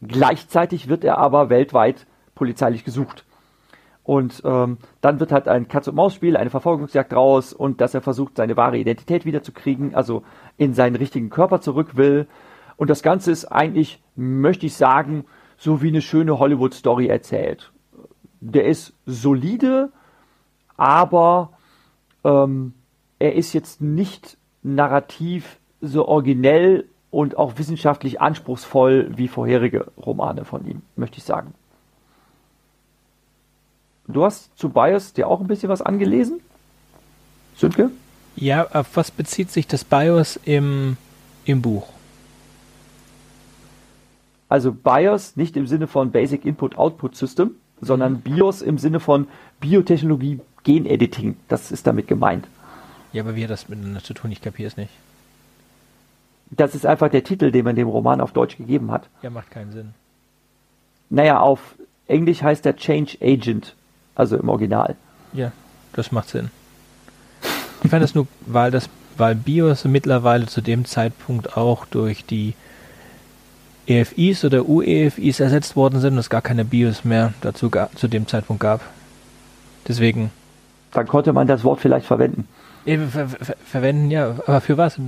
Gleichzeitig 0.03 0.89
wird 0.89 1.03
er 1.03 1.17
aber 1.17 1.49
weltweit 1.49 2.07
polizeilich 2.35 2.85
gesucht. 2.85 3.25
Und 4.09 4.41
ähm, 4.47 4.79
dann 5.03 5.21
wird 5.21 5.33
halt 5.33 5.49
ein 5.49 5.69
Katz-und-Maus-Spiel, 5.69 6.39
eine 6.39 6.49
Verfolgungsjagd 6.49 7.13
raus 7.13 7.53
und 7.53 7.83
dass 7.83 7.93
er 7.93 8.01
versucht, 8.01 8.39
seine 8.39 8.57
wahre 8.57 8.79
Identität 8.79 9.27
wiederzukriegen, 9.27 9.95
also 9.95 10.23
in 10.57 10.73
seinen 10.73 10.97
richtigen 10.97 11.29
Körper 11.29 11.61
zurück 11.61 11.95
will. 11.99 12.27
Und 12.79 12.89
das 12.89 13.03
Ganze 13.03 13.31
ist 13.31 13.45
eigentlich, 13.45 14.03
möchte 14.17 14.65
ich 14.65 14.77
sagen, 14.77 15.27
so 15.59 15.83
wie 15.83 15.89
eine 15.89 16.01
schöne 16.01 16.39
Hollywood-Story 16.39 17.07
erzählt. 17.07 17.71
Der 18.41 18.65
ist 18.65 18.95
solide, 19.05 19.93
aber 20.79 21.51
ähm, 22.25 22.73
er 23.19 23.35
ist 23.35 23.53
jetzt 23.53 23.83
nicht 23.83 24.39
narrativ 24.63 25.59
so 25.83 26.09
originell 26.09 26.87
und 27.11 27.37
auch 27.37 27.59
wissenschaftlich 27.59 28.23
anspruchsvoll 28.23 29.11
wie 29.19 29.29
vorherige 29.29 29.93
Romane 29.99 30.47
von 30.47 30.67
ihm, 30.67 30.81
möchte 30.97 31.19
ich 31.19 31.25
sagen. 31.25 31.53
Du 34.09 34.25
hast 34.25 34.57
zu 34.59 34.71
BIOS 34.71 35.13
dir 35.13 35.29
auch 35.29 35.41
ein 35.41 35.47
bisschen 35.47 35.69
was 35.69 35.83
angelesen? 35.83 36.41
Sönke? 37.57 37.91
Ja, 38.37 38.67
auf 38.73 38.97
was 38.97 39.11
bezieht 39.11 39.51
sich 39.51 39.67
das 39.67 39.85
BIOS 39.85 40.41
im, 40.45 40.97
im 41.45 41.61
Buch? 41.61 41.89
Also 44.49 44.73
BIOS 44.73 45.37
nicht 45.37 45.57
im 45.57 45.67
Sinne 45.67 45.87
von 45.87 46.11
Basic 46.11 46.47
Input 46.47 46.79
Output 46.79 47.17
System, 47.17 47.51
sondern 47.83 48.15
mhm. 48.15 48.21
BIOS 48.21 48.63
im 48.63 48.79
Sinne 48.79 48.99
von 48.99 49.29
Biotechnologie 49.61 50.41
Genediting. 50.65 51.37
Das 51.49 51.71
ist 51.71 51.87
damit 51.87 52.09
gemeint. 52.09 52.47
Ja, 53.13 53.23
aber 53.23 53.37
wie 53.37 53.45
hat 53.45 53.51
das 53.51 53.69
miteinander 53.69 54.03
zu 54.03 54.15
tun? 54.15 54.33
Ich 54.33 54.41
kapiere 54.41 54.69
es 54.69 54.77
nicht. 54.77 54.91
Das 56.51 56.75
ist 56.75 56.87
einfach 56.87 57.11
der 57.11 57.25
Titel, 57.25 57.51
den 57.51 57.65
man 57.65 57.77
dem 57.77 57.89
Roman 57.89 58.23
auf 58.23 58.33
Deutsch 58.33 58.57
gegeben 58.57 58.91
hat. 58.91 59.09
Ja, 59.23 59.29
macht 59.29 59.51
keinen 59.51 59.73
Sinn. 59.73 59.95
Naja, 61.11 61.41
auf 61.41 61.75
Englisch 62.07 62.43
heißt 62.43 62.65
der 62.65 62.77
Change 62.77 63.19
Agent. 63.21 63.75
Also 64.19 64.37
im 64.37 64.49
Original. 64.49 64.97
Ja, 65.33 65.53
das 65.93 66.13
macht 66.13 66.29
Sinn. 66.29 66.51
Ich 67.85 67.91
fand 67.91 68.03
das 68.03 68.15
nur, 68.15 68.27
weil 68.41 68.71
das, 68.73 68.91
weil 69.17 69.37
BIOS 69.37 69.85
mittlerweile 69.85 70.47
zu 70.47 70.61
dem 70.61 70.85
Zeitpunkt 70.85 71.57
auch 71.57 71.87
durch 71.87 72.27
die 72.27 72.55
EFIs 73.87 74.45
oder 74.45 74.69
UEFIs 74.69 75.39
ersetzt 75.41 75.77
worden 75.77 76.01
sind 76.01 76.15
und 76.15 76.19
es 76.19 76.29
gar 76.29 76.43
keine 76.43 76.65
BIOS 76.65 77.05
mehr 77.05 77.33
dazu 77.41 77.71
zu 77.95 78.09
dem 78.09 78.27
Zeitpunkt 78.27 78.61
gab. 78.61 78.81
Deswegen. 79.87 80.33
Dann 80.93 81.07
konnte 81.07 81.33
man 81.33 81.47
das 81.47 81.63
Wort 81.63 81.81
vielleicht 81.81 82.07
verwenden. 82.07 82.49
Ver 82.85 83.29
ver 83.29 83.57
verwenden, 83.65 84.11
ja, 84.11 84.35
aber 84.47 84.61
für 84.61 84.77
was? 84.77 84.99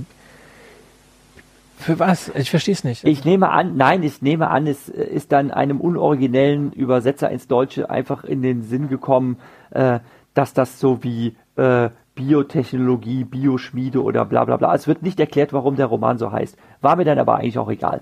Für 1.81 1.97
was? 1.97 2.31
Ich 2.35 2.51
verstehe 2.51 2.73
es 2.73 2.83
nicht. 2.83 3.03
Ich 3.03 3.25
nehme 3.25 3.49
an, 3.49 3.75
nein, 3.75 4.03
ich 4.03 4.21
nehme 4.21 4.49
an, 4.49 4.67
es 4.67 4.87
ist 4.87 5.31
dann 5.31 5.49
einem 5.49 5.81
unoriginellen 5.81 6.71
Übersetzer 6.73 7.29
ins 7.31 7.47
Deutsche 7.47 7.89
einfach 7.89 8.23
in 8.23 8.43
den 8.43 8.61
Sinn 8.61 8.87
gekommen, 8.87 9.37
äh, 9.71 9.99
dass 10.35 10.53
das 10.53 10.79
so 10.79 11.03
wie 11.03 11.35
äh, 11.55 11.89
Biotechnologie, 12.13 13.23
Bioschmiede 13.23 14.03
oder 14.03 14.25
bla 14.25 14.45
bla 14.45 14.57
bla. 14.57 14.75
Es 14.75 14.87
wird 14.87 15.01
nicht 15.01 15.19
erklärt, 15.19 15.53
warum 15.53 15.75
der 15.75 15.87
Roman 15.87 16.19
so 16.19 16.31
heißt. 16.31 16.55
War 16.81 16.95
mir 16.95 17.05
dann 17.05 17.17
aber 17.17 17.37
eigentlich 17.37 17.57
auch 17.57 17.69
egal. 17.69 18.01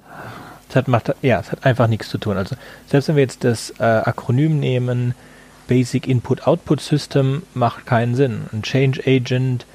Es 0.67 0.75
hat, 0.75 0.89
macht, 0.89 1.15
ja, 1.21 1.39
es 1.39 1.51
hat 1.51 1.65
einfach 1.65 1.87
nichts 1.87 2.09
zu 2.09 2.17
tun. 2.17 2.35
Also 2.35 2.55
selbst 2.87 3.07
wenn 3.07 3.15
wir 3.15 3.23
jetzt 3.23 3.43
das 3.43 3.73
äh, 3.79 3.83
Akronym 3.83 4.59
nehmen, 4.59 5.15
Basic 5.67 6.05
Input 6.05 6.47
Output 6.47 6.81
System, 6.81 7.43
macht 7.53 7.85
keinen 7.85 8.15
Sinn. 8.15 8.45
Ein 8.51 8.61
Change 8.61 9.01
Agent 9.05 9.65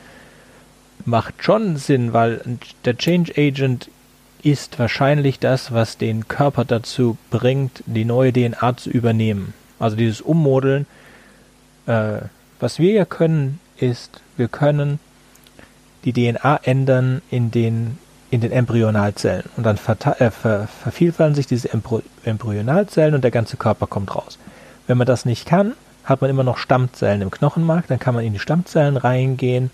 macht 1.06 1.42
schon 1.42 1.76
Sinn, 1.76 2.12
weil 2.12 2.40
der 2.84 2.96
Change 2.96 3.32
Agent 3.36 3.90
ist 4.44 4.78
wahrscheinlich 4.78 5.38
das, 5.38 5.72
was 5.72 5.96
den 5.96 6.28
Körper 6.28 6.64
dazu 6.64 7.16
bringt, 7.30 7.82
die 7.86 8.04
neue 8.04 8.32
DNA 8.32 8.76
zu 8.76 8.90
übernehmen. 8.90 9.54
Also 9.78 9.96
dieses 9.96 10.20
Ummodeln. 10.20 10.86
Äh, 11.86 12.18
was 12.60 12.78
wir 12.78 12.92
ja 12.92 13.04
können, 13.04 13.58
ist, 13.78 14.20
wir 14.36 14.48
können 14.48 15.00
die 16.04 16.12
DNA 16.12 16.60
ändern 16.62 17.22
in 17.30 17.50
den, 17.50 17.98
in 18.30 18.42
den 18.42 18.52
Embryonalzellen. 18.52 19.44
Und 19.56 19.64
dann 19.64 19.76
äh, 19.76 20.30
ver 20.30 20.68
vervielfältigen 20.68 21.34
sich 21.34 21.46
diese 21.46 21.72
Embry 21.72 22.02
Embryonalzellen 22.24 23.14
und 23.14 23.24
der 23.24 23.30
ganze 23.30 23.56
Körper 23.56 23.86
kommt 23.86 24.14
raus. 24.14 24.38
Wenn 24.86 24.98
man 24.98 25.06
das 25.06 25.24
nicht 25.24 25.46
kann, 25.46 25.72
hat 26.04 26.20
man 26.20 26.28
immer 26.28 26.44
noch 26.44 26.58
Stammzellen 26.58 27.22
im 27.22 27.30
Knochenmark, 27.30 27.86
dann 27.86 27.98
kann 27.98 28.14
man 28.14 28.24
in 28.24 28.34
die 28.34 28.38
Stammzellen 28.38 28.98
reingehen 28.98 29.70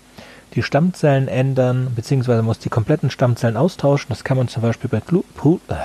die 0.53 0.63
Stammzellen 0.63 1.27
ändern, 1.27 1.91
beziehungsweise 1.95 2.43
muss 2.43 2.59
die 2.59 2.69
kompletten 2.69 3.09
Stammzellen 3.09 3.57
austauschen. 3.57 4.07
Das 4.09 4.23
kann 4.23 4.37
man 4.37 4.47
zum 4.47 4.61
Beispiel 4.61 4.89
bei 4.89 4.99
Blut, 4.99 5.25
äh, 5.69 5.75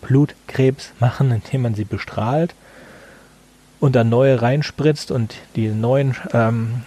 Blutkrebs 0.00 0.92
machen, 1.00 1.30
indem 1.30 1.62
man 1.62 1.74
sie 1.74 1.84
bestrahlt 1.84 2.54
und 3.80 3.96
dann 3.96 4.08
neue 4.08 4.40
reinspritzt 4.40 5.10
und 5.10 5.34
die 5.56 5.68
neuen 5.68 6.14
ähm, 6.32 6.82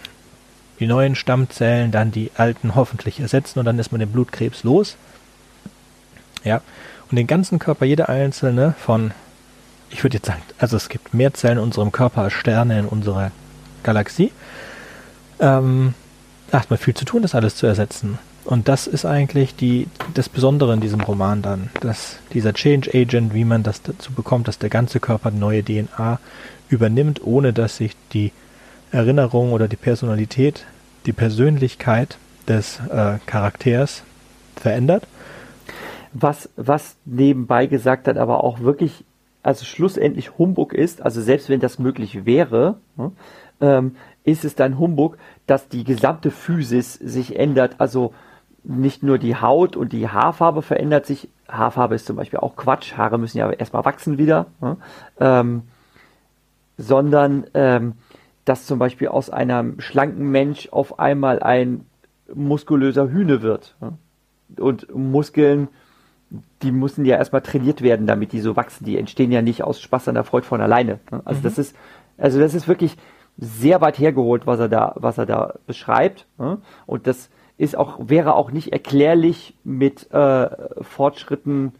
die 0.80 0.86
neuen 0.86 1.14
Stammzellen 1.14 1.90
dann 1.90 2.10
die 2.10 2.30
alten 2.36 2.74
hoffentlich 2.74 3.20
ersetzen 3.20 3.58
und 3.58 3.64
dann 3.64 3.78
ist 3.78 3.92
man 3.92 4.00
den 4.00 4.10
Blutkrebs 4.10 4.62
los. 4.62 4.96
Ja. 6.44 6.60
Und 7.10 7.16
den 7.16 7.26
ganzen 7.26 7.58
Körper, 7.58 7.84
jede 7.84 8.08
einzelne 8.08 8.74
von, 8.78 9.12
ich 9.90 10.02
würde 10.02 10.16
jetzt 10.16 10.26
sagen, 10.26 10.42
also 10.58 10.76
es 10.76 10.88
gibt 10.88 11.14
mehr 11.14 11.32
Zellen 11.34 11.58
in 11.58 11.64
unserem 11.64 11.92
Körper 11.92 12.22
als 12.22 12.32
Sterne 12.32 12.80
in 12.80 12.86
unserer 12.86 13.30
Galaxie. 13.82 14.32
Ähm, 15.38 15.94
man 16.70 16.78
viel 16.78 16.94
zu 16.94 17.04
tun, 17.04 17.22
das 17.22 17.34
alles 17.34 17.56
zu 17.56 17.66
ersetzen. 17.66 18.18
Und 18.44 18.68
das 18.68 18.86
ist 18.86 19.04
eigentlich 19.04 19.56
die, 19.56 19.88
das 20.14 20.28
Besondere 20.28 20.72
in 20.72 20.80
diesem 20.80 21.00
Roman 21.00 21.42
dann, 21.42 21.70
dass 21.80 22.18
dieser 22.32 22.52
Change 22.52 22.90
Agent, 22.94 23.34
wie 23.34 23.44
man 23.44 23.64
das 23.64 23.82
dazu 23.82 24.12
bekommt, 24.12 24.46
dass 24.46 24.58
der 24.58 24.70
ganze 24.70 25.00
Körper 25.00 25.32
neue 25.32 25.64
DNA 25.64 26.20
übernimmt, 26.68 27.24
ohne 27.24 27.52
dass 27.52 27.78
sich 27.78 27.96
die 28.12 28.30
Erinnerung 28.92 29.52
oder 29.52 29.66
die 29.66 29.76
Personalität, 29.76 30.64
die 31.06 31.12
Persönlichkeit 31.12 32.18
des 32.46 32.78
äh, 32.88 33.18
Charakters 33.26 34.04
verändert. 34.54 35.08
Was, 36.12 36.48
was 36.56 36.96
nebenbei 37.04 37.66
gesagt 37.66 38.06
hat, 38.06 38.16
aber 38.16 38.44
auch 38.44 38.60
wirklich, 38.60 39.04
also 39.42 39.64
schlussendlich 39.64 40.38
Humbug 40.38 40.72
ist, 40.72 41.02
also 41.02 41.20
selbst 41.20 41.48
wenn 41.48 41.60
das 41.60 41.80
möglich 41.80 42.24
wäre, 42.24 42.76
ne, 42.96 43.10
ähm, 43.60 43.96
ist 44.26 44.44
es 44.44 44.54
dann 44.56 44.78
Humbug, 44.78 45.16
dass 45.46 45.68
die 45.68 45.84
gesamte 45.84 46.30
Physis 46.30 46.94
sich 46.94 47.38
ändert. 47.38 47.76
Also 47.78 48.12
nicht 48.64 49.02
nur 49.02 49.18
die 49.18 49.36
Haut 49.36 49.76
und 49.76 49.92
die 49.92 50.08
Haarfarbe 50.08 50.62
verändert 50.62 51.06
sich. 51.06 51.28
Haarfarbe 51.48 51.94
ist 51.94 52.06
zum 52.06 52.16
Beispiel 52.16 52.40
auch 52.40 52.56
Quatsch. 52.56 52.96
Haare 52.96 53.18
müssen 53.18 53.38
ja 53.38 53.50
erstmal 53.50 53.84
wachsen 53.84 54.18
wieder. 54.18 54.46
Ne? 54.60 54.76
Ähm, 55.20 55.62
sondern 56.76 57.46
ähm, 57.54 57.94
dass 58.44 58.66
zum 58.66 58.78
Beispiel 58.78 59.08
aus 59.08 59.30
einem 59.30 59.80
schlanken 59.80 60.28
Mensch 60.30 60.68
auf 60.72 60.98
einmal 60.98 61.42
ein 61.42 61.86
muskulöser 62.34 63.08
Hühne 63.08 63.42
wird. 63.42 63.76
Ne? 63.80 63.92
Und 64.58 64.94
Muskeln, 64.94 65.68
die 66.62 66.72
müssen 66.72 67.04
ja 67.04 67.16
erstmal 67.16 67.42
trainiert 67.42 67.80
werden, 67.80 68.08
damit 68.08 68.32
die 68.32 68.40
so 68.40 68.56
wachsen. 68.56 68.84
Die 68.84 68.98
entstehen 68.98 69.30
ja 69.30 69.40
nicht 69.40 69.62
aus 69.62 69.80
Spaß 69.80 70.08
an 70.08 70.14
der 70.14 70.24
Freude 70.24 70.46
von 70.46 70.60
alleine. 70.60 70.98
Ne? 71.12 71.22
Also 71.24 71.38
mhm. 71.38 71.44
das 71.44 71.58
ist, 71.58 71.76
also 72.18 72.40
das 72.40 72.54
ist 72.54 72.66
wirklich 72.66 72.96
sehr 73.38 73.80
weit 73.80 73.98
hergeholt, 73.98 74.46
was 74.46 74.60
er 74.60 74.68
da, 74.68 74.92
was 74.96 75.18
er 75.18 75.26
da 75.26 75.54
beschreibt. 75.66 76.26
Ne? 76.38 76.58
Und 76.86 77.06
das 77.06 77.28
ist 77.58 77.76
auch, 77.76 77.98
wäre 78.00 78.34
auch 78.34 78.50
nicht 78.50 78.72
erklärlich 78.72 79.54
mit 79.64 80.12
äh, 80.12 80.48
Fortschritten 80.82 81.72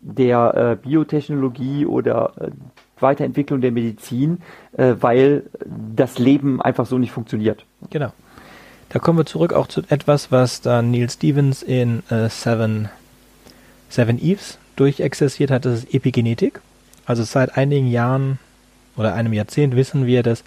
der 0.00 0.78
äh, 0.82 0.88
Biotechnologie 0.88 1.86
oder 1.86 2.32
äh, 2.40 2.50
Weiterentwicklung 2.98 3.60
der 3.60 3.72
Medizin, 3.72 4.38
äh, 4.76 4.94
weil 5.00 5.44
das 5.96 6.18
Leben 6.18 6.60
einfach 6.60 6.86
so 6.86 6.98
nicht 6.98 7.12
funktioniert. 7.12 7.64
Genau. 7.90 8.12
Da 8.88 8.98
kommen 8.98 9.18
wir 9.18 9.26
zurück 9.26 9.52
auch 9.52 9.68
zu 9.68 9.82
etwas, 9.88 10.32
was 10.32 10.62
dann 10.62 10.90
Neil 10.90 11.08
Stevens 11.10 11.62
in 11.62 12.02
äh, 12.10 12.28
Seven, 12.28 12.88
Seven 13.88 14.20
Eves 14.20 14.58
durchexerziert 14.76 15.50
hat, 15.50 15.64
das 15.64 15.84
ist 15.84 15.94
Epigenetik. 15.94 16.60
Also 17.06 17.22
seit 17.22 17.56
einigen 17.56 17.86
Jahren 17.86 18.38
oder 18.96 19.14
einem 19.14 19.32
Jahrzehnt 19.32 19.76
wissen 19.76 20.06
wir, 20.06 20.22
dass 20.22 20.42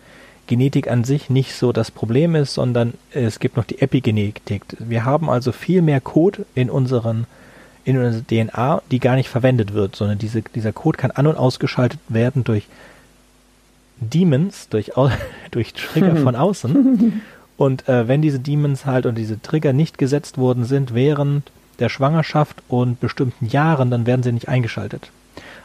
Genetik 0.48 0.90
an 0.90 1.04
sich 1.04 1.30
nicht 1.30 1.54
so 1.54 1.72
das 1.72 1.92
Problem 1.92 2.36
ist, 2.36 2.54
sondern 2.54 2.94
es 3.12 3.40
gibt 3.40 3.56
noch 3.58 3.64
die 3.64 3.82
Epigenetik. 3.82 4.64
Wir 4.80 5.06
haben 5.06 5.30
also 5.30 5.52
viel 5.52 5.82
mehr 5.82 6.02
Code 6.02 6.46
in 6.56 6.70
unseren 6.70 7.26
in 7.86 7.98
unserer 7.98 8.24
DNA, 8.26 8.82
die 8.92 9.00
gar 9.00 9.16
nicht 9.16 9.30
verwendet 9.30 9.74
wird, 9.74 9.96
sondern 9.96 10.18
diese, 10.18 10.42
dieser 10.42 10.72
Code 10.72 10.98
kann 10.98 11.12
an- 11.12 11.28
und 11.28 11.36
ausgeschaltet 11.36 12.00
werden 12.08 12.44
durch 12.44 12.68
Demons, 14.00 14.70
durch, 14.70 14.92
durch 15.52 15.74
Trigger 15.74 16.16
von 16.16 16.36
außen. 16.36 17.22
Und 17.56 17.88
äh, 17.88 18.08
wenn 18.08 18.24
diese 18.24 18.40
Demons 18.40 18.88
halt 18.88 19.06
und 19.06 19.16
diese 19.16 19.40
Trigger 19.40 19.74
nicht 19.74 20.00
gesetzt 20.00 20.40
worden 20.40 20.66
sind 20.66 20.96
während 20.96 21.52
der 21.78 21.88
Schwangerschaft 21.88 22.64
und 22.68 23.00
bestimmten 23.00 23.46
Jahren, 23.46 23.92
dann 23.92 24.08
werden 24.08 24.24
sie 24.24 24.32
nicht 24.32 24.50
eingeschaltet. 24.50 25.12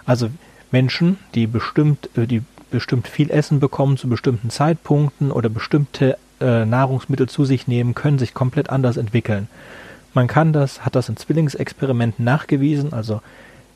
Also 0.05 0.29
Menschen, 0.71 1.19
die 1.35 1.47
bestimmt, 1.47 2.11
äh, 2.15 2.27
die 2.27 2.43
bestimmt 2.71 3.09
viel 3.09 3.31
Essen 3.31 3.61
bekommen 3.61 3.97
zu 3.97 4.09
bestimmten 4.09 4.51
Zeitpunkten 4.51 5.31
oder 5.31 5.49
bestimmte 5.49 6.19
äh, 6.41 6.65
Nahrungsmittel 6.65 7.29
zu 7.29 7.45
sich 7.45 7.67
nehmen, 7.67 7.95
können 7.95 8.19
sich 8.19 8.35
komplett 8.35 8.71
anders 8.71 8.97
entwickeln. 8.97 9.49
Man 10.15 10.27
kann 10.27 10.53
das, 10.53 10.85
hat 10.85 10.95
das 10.95 11.09
in 11.09 11.17
Zwillingsexperimenten 11.17 12.25
nachgewiesen, 12.25 12.93
also 12.93 13.21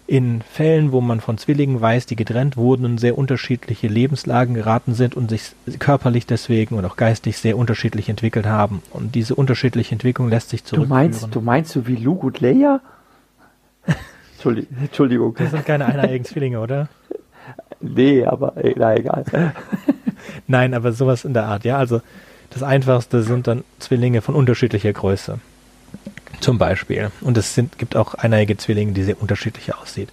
in 0.07 0.43
Fällen, 0.43 0.93
wo 0.93 1.01
man 1.01 1.21
von 1.21 1.39
Zwillingen 1.39 1.81
weiß, 1.81 2.07
die 2.07 2.17
getrennt 2.17 2.57
wurden 2.57 2.85
und 2.85 2.99
sehr 2.99 3.17
unterschiedliche 3.17 3.87
Lebenslagen 3.87 4.55
geraten 4.55 4.95
sind 4.95 5.15
und 5.15 5.31
sich 5.31 5.53
körperlich 5.79 6.27
deswegen 6.27 6.75
und 6.75 6.85
auch 6.85 6.97
geistig 6.97 7.39
sehr 7.39 7.57
unterschiedlich 7.57 8.09
entwickelt 8.09 8.47
haben. 8.47 8.83
Und 8.91 9.15
diese 9.15 9.35
unterschiedliche 9.35 9.93
Entwicklung 9.93 10.29
lässt 10.29 10.51
sich 10.51 10.65
zurückführen. 10.65 10.89
Du 10.89 10.95
meinst, 10.95 11.35
du 11.35 11.41
meinst 11.41 11.73
so 11.73 11.87
wie 11.87 11.97
Luke 11.97 12.27
und 12.27 12.41
Leia? 12.41 12.81
Entschuldigung. 14.83 15.35
Das 15.39 15.53
sind 15.53 15.65
keine 15.65 15.87
eineiigen 15.87 16.25
Zwillinge, 16.25 16.61
oder? 16.61 16.89
Nee, 17.81 18.25
aber 18.25 18.55
na 18.77 18.95
egal. 18.97 19.25
Nein, 20.47 20.75
aber 20.75 20.93
sowas 20.93 21.25
in 21.25 21.35
der 21.35 21.45
Art, 21.45 21.65
ja. 21.65 21.79
Also 21.79 22.01
das 22.51 22.63
Einfachste 22.63 23.23
sind 23.23 23.47
dann 23.47 23.65
Zwillinge 23.79 24.23
von 24.23 24.35
unterschiedlicher 24.35 24.93
Größe. 24.93 25.39
Zum 26.41 26.59
Beispiel. 26.59 27.11
Und 27.21 27.39
es 27.39 27.55
sind, 27.55 27.79
gibt 27.79 27.97
auch 27.97 28.15
eineiige 28.15 28.57
Zwillinge, 28.57 28.93
die 28.93 29.05
sehr 29.05 29.21
unterschiedlich 29.21 29.75
aussieht. 29.75 30.11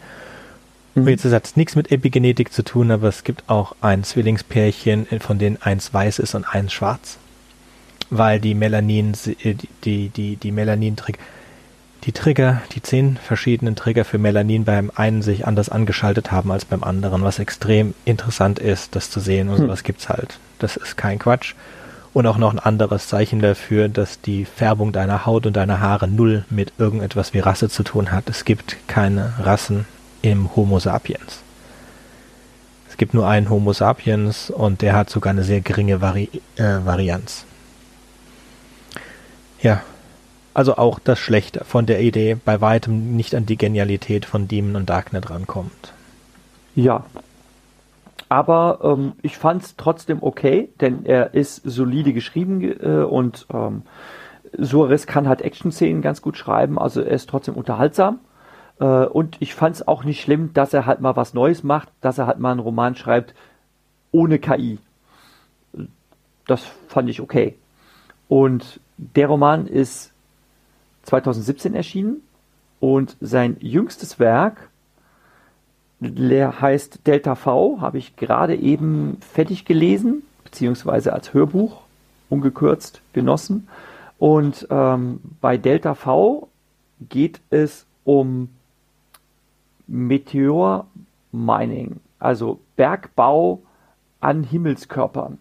Mhm. 0.95 1.07
Jetzt 1.07 1.25
hat 1.25 1.45
es 1.45 1.55
nichts 1.55 1.75
mit 1.75 1.91
Epigenetik 1.91 2.53
zu 2.53 2.63
tun, 2.63 2.91
aber 2.91 3.07
es 3.07 3.23
gibt 3.23 3.43
auch 3.47 3.75
ein 3.81 4.03
Zwillingspärchen, 4.03 5.07
von 5.19 5.39
denen 5.39 5.61
eins 5.61 5.93
weiß 5.93 6.19
ist 6.19 6.35
und 6.35 6.45
eins 6.45 6.73
schwarz. 6.73 7.17
Weil 8.09 8.39
die 8.39 8.55
Melanin, 8.55 9.13
die, 9.25 9.57
die, 9.83 10.09
die, 10.09 10.35
die 10.35 10.51
Melanin 10.51 10.95
die 12.05 12.11
Trigger, 12.13 12.61
die 12.73 12.81
zehn 12.81 13.17
verschiedenen 13.17 13.75
Trigger 13.75 14.05
für 14.05 14.17
Melanin 14.17 14.63
beim 14.63 14.91
einen 14.95 15.21
sich 15.21 15.45
anders 15.45 15.69
angeschaltet 15.69 16.31
haben 16.31 16.51
als 16.51 16.65
beim 16.65 16.83
anderen, 16.83 17.23
was 17.23 17.39
extrem 17.39 17.93
interessant 18.05 18.59
ist, 18.59 18.95
das 18.95 19.11
zu 19.11 19.19
sehen 19.19 19.49
und 19.49 19.57
hm. 19.57 19.65
sowas 19.65 19.83
gibt's 19.83 20.09
halt. 20.09 20.39
Das 20.59 20.77
ist 20.77 20.95
kein 20.95 21.19
Quatsch. 21.19 21.55
Und 22.11 22.25
auch 22.25 22.37
noch 22.37 22.51
ein 22.51 22.59
anderes 22.59 23.07
Zeichen 23.07 23.39
dafür, 23.39 23.87
dass 23.87 24.19
die 24.21 24.45
Färbung 24.45 24.91
deiner 24.91 25.27
Haut 25.27 25.45
und 25.45 25.55
deiner 25.55 25.79
Haare 25.79 26.07
null 26.07 26.43
mit 26.49 26.73
irgendetwas 26.79 27.33
wie 27.33 27.39
Rasse 27.39 27.69
zu 27.69 27.83
tun 27.83 28.11
hat. 28.11 28.29
Es 28.29 28.45
gibt 28.45 28.77
keine 28.87 29.33
Rassen 29.39 29.85
im 30.23 30.55
Homo 30.55 30.79
sapiens. 30.79 31.41
Es 32.89 32.97
gibt 32.97 33.13
nur 33.13 33.27
einen 33.27 33.49
Homo 33.49 33.73
sapiens 33.73 34.49
und 34.49 34.81
der 34.81 34.95
hat 34.95 35.09
sogar 35.09 35.31
eine 35.31 35.43
sehr 35.43 35.61
geringe 35.61 36.01
Vari 36.01 36.29
äh, 36.55 36.83
Varianz. 36.83 37.45
Ja, 39.61 39.83
also 40.53 40.77
auch 40.77 40.99
das 40.99 41.19
Schlechte 41.19 41.63
von 41.63 41.85
der 41.85 42.01
Idee 42.01 42.37
bei 42.43 42.61
weitem 42.61 43.15
nicht 43.15 43.35
an 43.35 43.45
die 43.45 43.57
Genialität 43.57 44.25
von 44.25 44.47
Demon 44.47 44.75
und 44.75 44.89
Darknet 44.89 45.29
rankommt. 45.29 45.93
Ja. 46.75 47.03
Aber 48.27 48.79
ähm, 48.83 49.13
ich 49.21 49.37
fand 49.37 49.63
es 49.63 49.75
trotzdem 49.75 50.19
okay, 50.21 50.69
denn 50.79 51.05
er 51.05 51.33
ist 51.33 51.61
solide 51.65 52.13
geschrieben 52.13 52.61
äh, 52.61 53.03
und 53.03 53.47
ähm, 53.51 53.81
Suarez 54.57 55.07
kann 55.07 55.27
halt 55.27 55.41
Action-Szenen 55.41 56.01
ganz 56.01 56.21
gut 56.21 56.37
schreiben, 56.37 56.77
also 56.77 57.01
er 57.01 57.11
ist 57.11 57.29
trotzdem 57.29 57.55
unterhaltsam. 57.55 58.19
Äh, 58.79 59.05
und 59.05 59.37
ich 59.39 59.55
fand 59.55 59.75
es 59.75 59.87
auch 59.87 60.03
nicht 60.03 60.21
schlimm, 60.21 60.53
dass 60.53 60.73
er 60.73 60.85
halt 60.85 61.01
mal 61.01 61.15
was 61.15 61.33
Neues 61.33 61.63
macht, 61.63 61.89
dass 62.01 62.17
er 62.17 62.27
halt 62.27 62.39
mal 62.39 62.51
einen 62.51 62.59
Roman 62.59 62.95
schreibt 62.95 63.33
ohne 64.11 64.39
KI. 64.39 64.79
Das 66.47 66.63
fand 66.87 67.09
ich 67.09 67.21
okay. 67.21 67.55
Und 68.27 68.79
der 68.97 69.27
Roman 69.27 69.67
ist 69.67 70.08
2017 71.09 71.73
erschienen 71.73 72.21
und 72.79 73.17
sein 73.19 73.57
jüngstes 73.59 74.19
Werk 74.19 74.69
heißt 76.01 77.07
Delta 77.07 77.35
V, 77.35 77.81
habe 77.81 77.97
ich 77.97 78.15
gerade 78.15 78.55
eben 78.55 79.17
fertig 79.21 79.65
gelesen, 79.65 80.21
beziehungsweise 80.43 81.11
als 81.11 81.33
Hörbuch 81.33 81.81
ungekürzt 82.29 83.01
genossen. 83.11 83.67
Und 84.19 84.67
ähm, 84.69 85.19
bei 85.41 85.57
Delta 85.57 85.95
V 85.95 86.47
geht 87.01 87.41
es 87.49 87.85
um 88.03 88.49
Meteor 89.87 90.85
Mining, 91.31 91.99
also 92.19 92.59
Bergbau 92.75 93.61
an 94.19 94.43
Himmelskörpern 94.43 95.39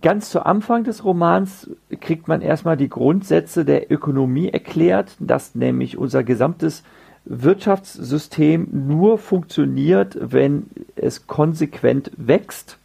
ganz 0.00 0.30
zu 0.30 0.44
Anfang 0.44 0.84
des 0.84 1.04
Romans 1.04 1.70
kriegt 2.00 2.28
man 2.28 2.40
erstmal 2.40 2.76
die 2.76 2.88
Grundsätze 2.88 3.64
der 3.64 3.90
Ökonomie 3.90 4.48
erklärt, 4.48 5.16
dass 5.20 5.54
nämlich 5.54 5.98
unser 5.98 6.24
gesamtes 6.24 6.82
Wirtschaftssystem 7.24 8.68
nur 8.72 9.18
funktioniert, 9.18 10.18
wenn 10.20 10.66
es 10.96 11.26
konsequent 11.26 12.10
wächst. 12.16 12.78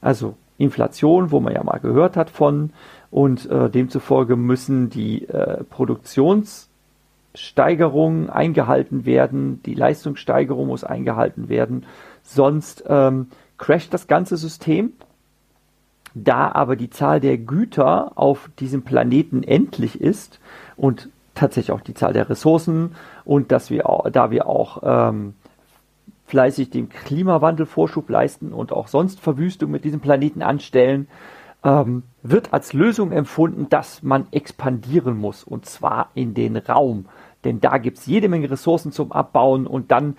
Also 0.00 0.34
Inflation, 0.58 1.30
wo 1.30 1.40
man 1.40 1.54
ja 1.54 1.64
mal 1.64 1.78
gehört 1.78 2.16
hat 2.16 2.30
von, 2.30 2.70
und 3.10 3.48
äh, 3.48 3.70
demzufolge 3.70 4.36
müssen 4.36 4.90
die 4.90 5.28
äh, 5.28 5.62
Produktionssteigerungen 5.64 8.28
eingehalten 8.28 9.06
werden, 9.06 9.62
die 9.64 9.74
Leistungssteigerung 9.74 10.66
muss 10.66 10.82
eingehalten 10.82 11.48
werden, 11.48 11.86
sonst 12.24 12.82
ähm, 12.88 13.28
crasht 13.56 13.94
das 13.94 14.08
ganze 14.08 14.36
System 14.36 14.94
Da 16.14 16.52
aber 16.52 16.76
die 16.76 16.90
Zahl 16.90 17.20
der 17.20 17.38
Güter 17.38 18.12
auf 18.14 18.50
diesem 18.58 18.82
Planeten 18.82 19.42
endlich 19.42 20.00
ist 20.00 20.40
und 20.76 21.08
tatsächlich 21.34 21.72
auch 21.72 21.80
die 21.80 21.94
Zahl 21.94 22.12
der 22.12 22.30
Ressourcen 22.30 22.94
und 23.24 23.50
dass 23.50 23.70
wir 23.70 23.88
auch, 23.88 24.08
da 24.10 24.30
wir 24.30 24.46
auch 24.46 24.82
ähm, 24.84 25.34
fleißig 26.26 26.70
dem 26.70 26.88
Klimawandel 26.88 27.66
Vorschub 27.66 28.08
leisten 28.08 28.52
und 28.52 28.72
auch 28.72 28.88
sonst 28.88 29.20
Verwüstung 29.20 29.70
mit 29.70 29.84
diesem 29.84 30.00
Planeten 30.00 30.42
anstellen, 30.42 31.08
ähm, 31.64 32.04
wird 32.22 32.52
als 32.52 32.72
Lösung 32.72 33.10
empfunden, 33.10 33.68
dass 33.68 34.02
man 34.02 34.26
expandieren 34.30 35.18
muss 35.18 35.42
und 35.42 35.66
zwar 35.66 36.10
in 36.14 36.34
den 36.34 36.56
Raum. 36.56 37.06
Denn 37.44 37.60
da 37.60 37.78
gibt 37.78 37.98
es 37.98 38.06
jede 38.06 38.28
Menge 38.28 38.50
Ressourcen 38.50 38.92
zum 38.92 39.12
Abbauen 39.12 39.66
und 39.66 39.90
dann 39.90 40.16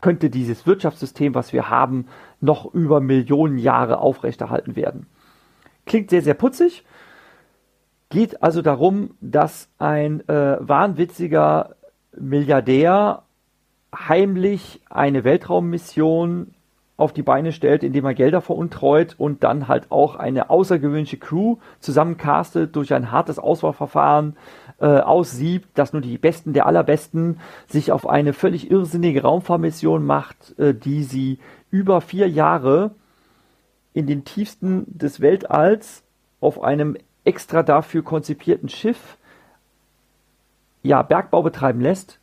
könnte 0.00 0.28
dieses 0.28 0.66
Wirtschaftssystem, 0.66 1.34
was 1.34 1.52
wir 1.52 1.70
haben, 1.70 2.06
noch 2.40 2.72
über 2.74 3.00
Millionen 3.00 3.58
Jahre 3.58 3.98
aufrechterhalten 3.98 4.76
werden. 4.76 5.06
Klingt 5.86 6.10
sehr, 6.10 6.22
sehr 6.22 6.34
putzig. 6.34 6.84
Geht 8.08 8.42
also 8.42 8.62
darum, 8.62 9.16
dass 9.20 9.68
ein 9.78 10.26
äh, 10.28 10.56
wahnwitziger 10.60 11.76
Milliardär 12.16 13.22
heimlich 13.94 14.80
eine 14.88 15.24
Weltraummission 15.24 16.54
auf 16.96 17.12
die 17.12 17.22
Beine 17.22 17.50
stellt, 17.52 17.82
indem 17.82 18.04
er 18.04 18.14
Gelder 18.14 18.40
veruntreut 18.40 19.16
und 19.18 19.42
dann 19.42 19.66
halt 19.66 19.90
auch 19.90 20.14
eine 20.14 20.48
außergewöhnliche 20.48 21.16
Crew 21.16 21.56
zusammencastet 21.80 22.76
durch 22.76 22.94
ein 22.94 23.10
hartes 23.10 23.40
Auswahlverfahren 23.40 24.36
äh, 24.78 24.86
aussiebt, 24.86 25.68
dass 25.74 25.92
nur 25.92 26.02
die 26.02 26.18
Besten 26.18 26.52
der 26.52 26.66
Allerbesten 26.66 27.40
sich 27.66 27.90
auf 27.90 28.08
eine 28.08 28.32
völlig 28.32 28.70
irrsinnige 28.70 29.22
Raumfahrmission 29.22 30.04
macht, 30.04 30.56
äh, 30.58 30.72
die 30.72 31.02
sie 31.02 31.40
über 31.70 32.00
vier 32.00 32.28
Jahre 32.28 32.92
in 33.94 34.06
den 34.06 34.24
tiefsten 34.24 34.84
des 34.86 35.20
Weltalls 35.20 36.02
auf 36.40 36.62
einem 36.62 36.96
extra 37.24 37.62
dafür 37.62 38.02
konzipierten 38.02 38.68
Schiff 38.68 39.16
ja 40.82 41.00
Bergbau 41.00 41.42
betreiben 41.42 41.80
lässt 41.80 42.18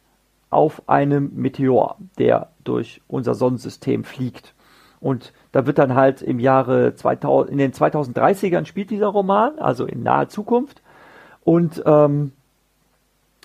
auf 0.51 0.87
einem 0.87 1.31
Meteor, 1.33 1.97
der 2.19 2.49
durch 2.63 3.01
unser 3.07 3.33
Sonnensystem 3.33 4.03
fliegt. 4.03 4.53
Und 4.99 5.33
da 5.51 5.65
wird 5.65 5.79
dann 5.79 5.95
halt 5.95 6.21
im 6.21 6.39
Jahre 6.39 6.93
2000, 6.93 7.51
in 7.51 7.57
den 7.57 7.71
2030ern 7.71 8.65
spielt 8.65 8.91
dieser 8.91 9.07
Roman, 9.07 9.57
also 9.57 9.85
in 9.85 10.03
naher 10.03 10.29
Zukunft. 10.29 10.83
Und 11.43 11.81
ähm, 11.87 12.33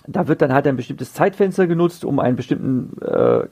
da 0.05 0.27
wird 0.27 0.41
dann 0.41 0.53
halt 0.53 0.67
ein 0.67 0.75
bestimmtes 0.75 1.13
Zeitfenster 1.13 1.65
genutzt, 1.65 2.05
um 2.05 2.19
einen 2.19 2.35
bestimmten 2.35 3.01
äh, 3.01 3.47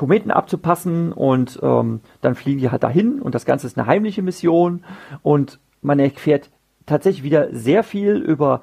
Kometen 0.00 0.30
abzupassen 0.30 1.12
und 1.12 1.60
ähm, 1.62 2.00
dann 2.22 2.34
fliegen 2.34 2.58
die 2.58 2.70
halt 2.70 2.82
dahin 2.82 3.20
und 3.20 3.34
das 3.34 3.44
Ganze 3.44 3.66
ist 3.66 3.76
eine 3.76 3.86
heimliche 3.86 4.22
Mission 4.22 4.82
und 5.20 5.60
man 5.82 5.98
erfährt 5.98 6.48
tatsächlich 6.86 7.22
wieder 7.22 7.54
sehr 7.54 7.82
viel 7.82 8.16
über 8.16 8.62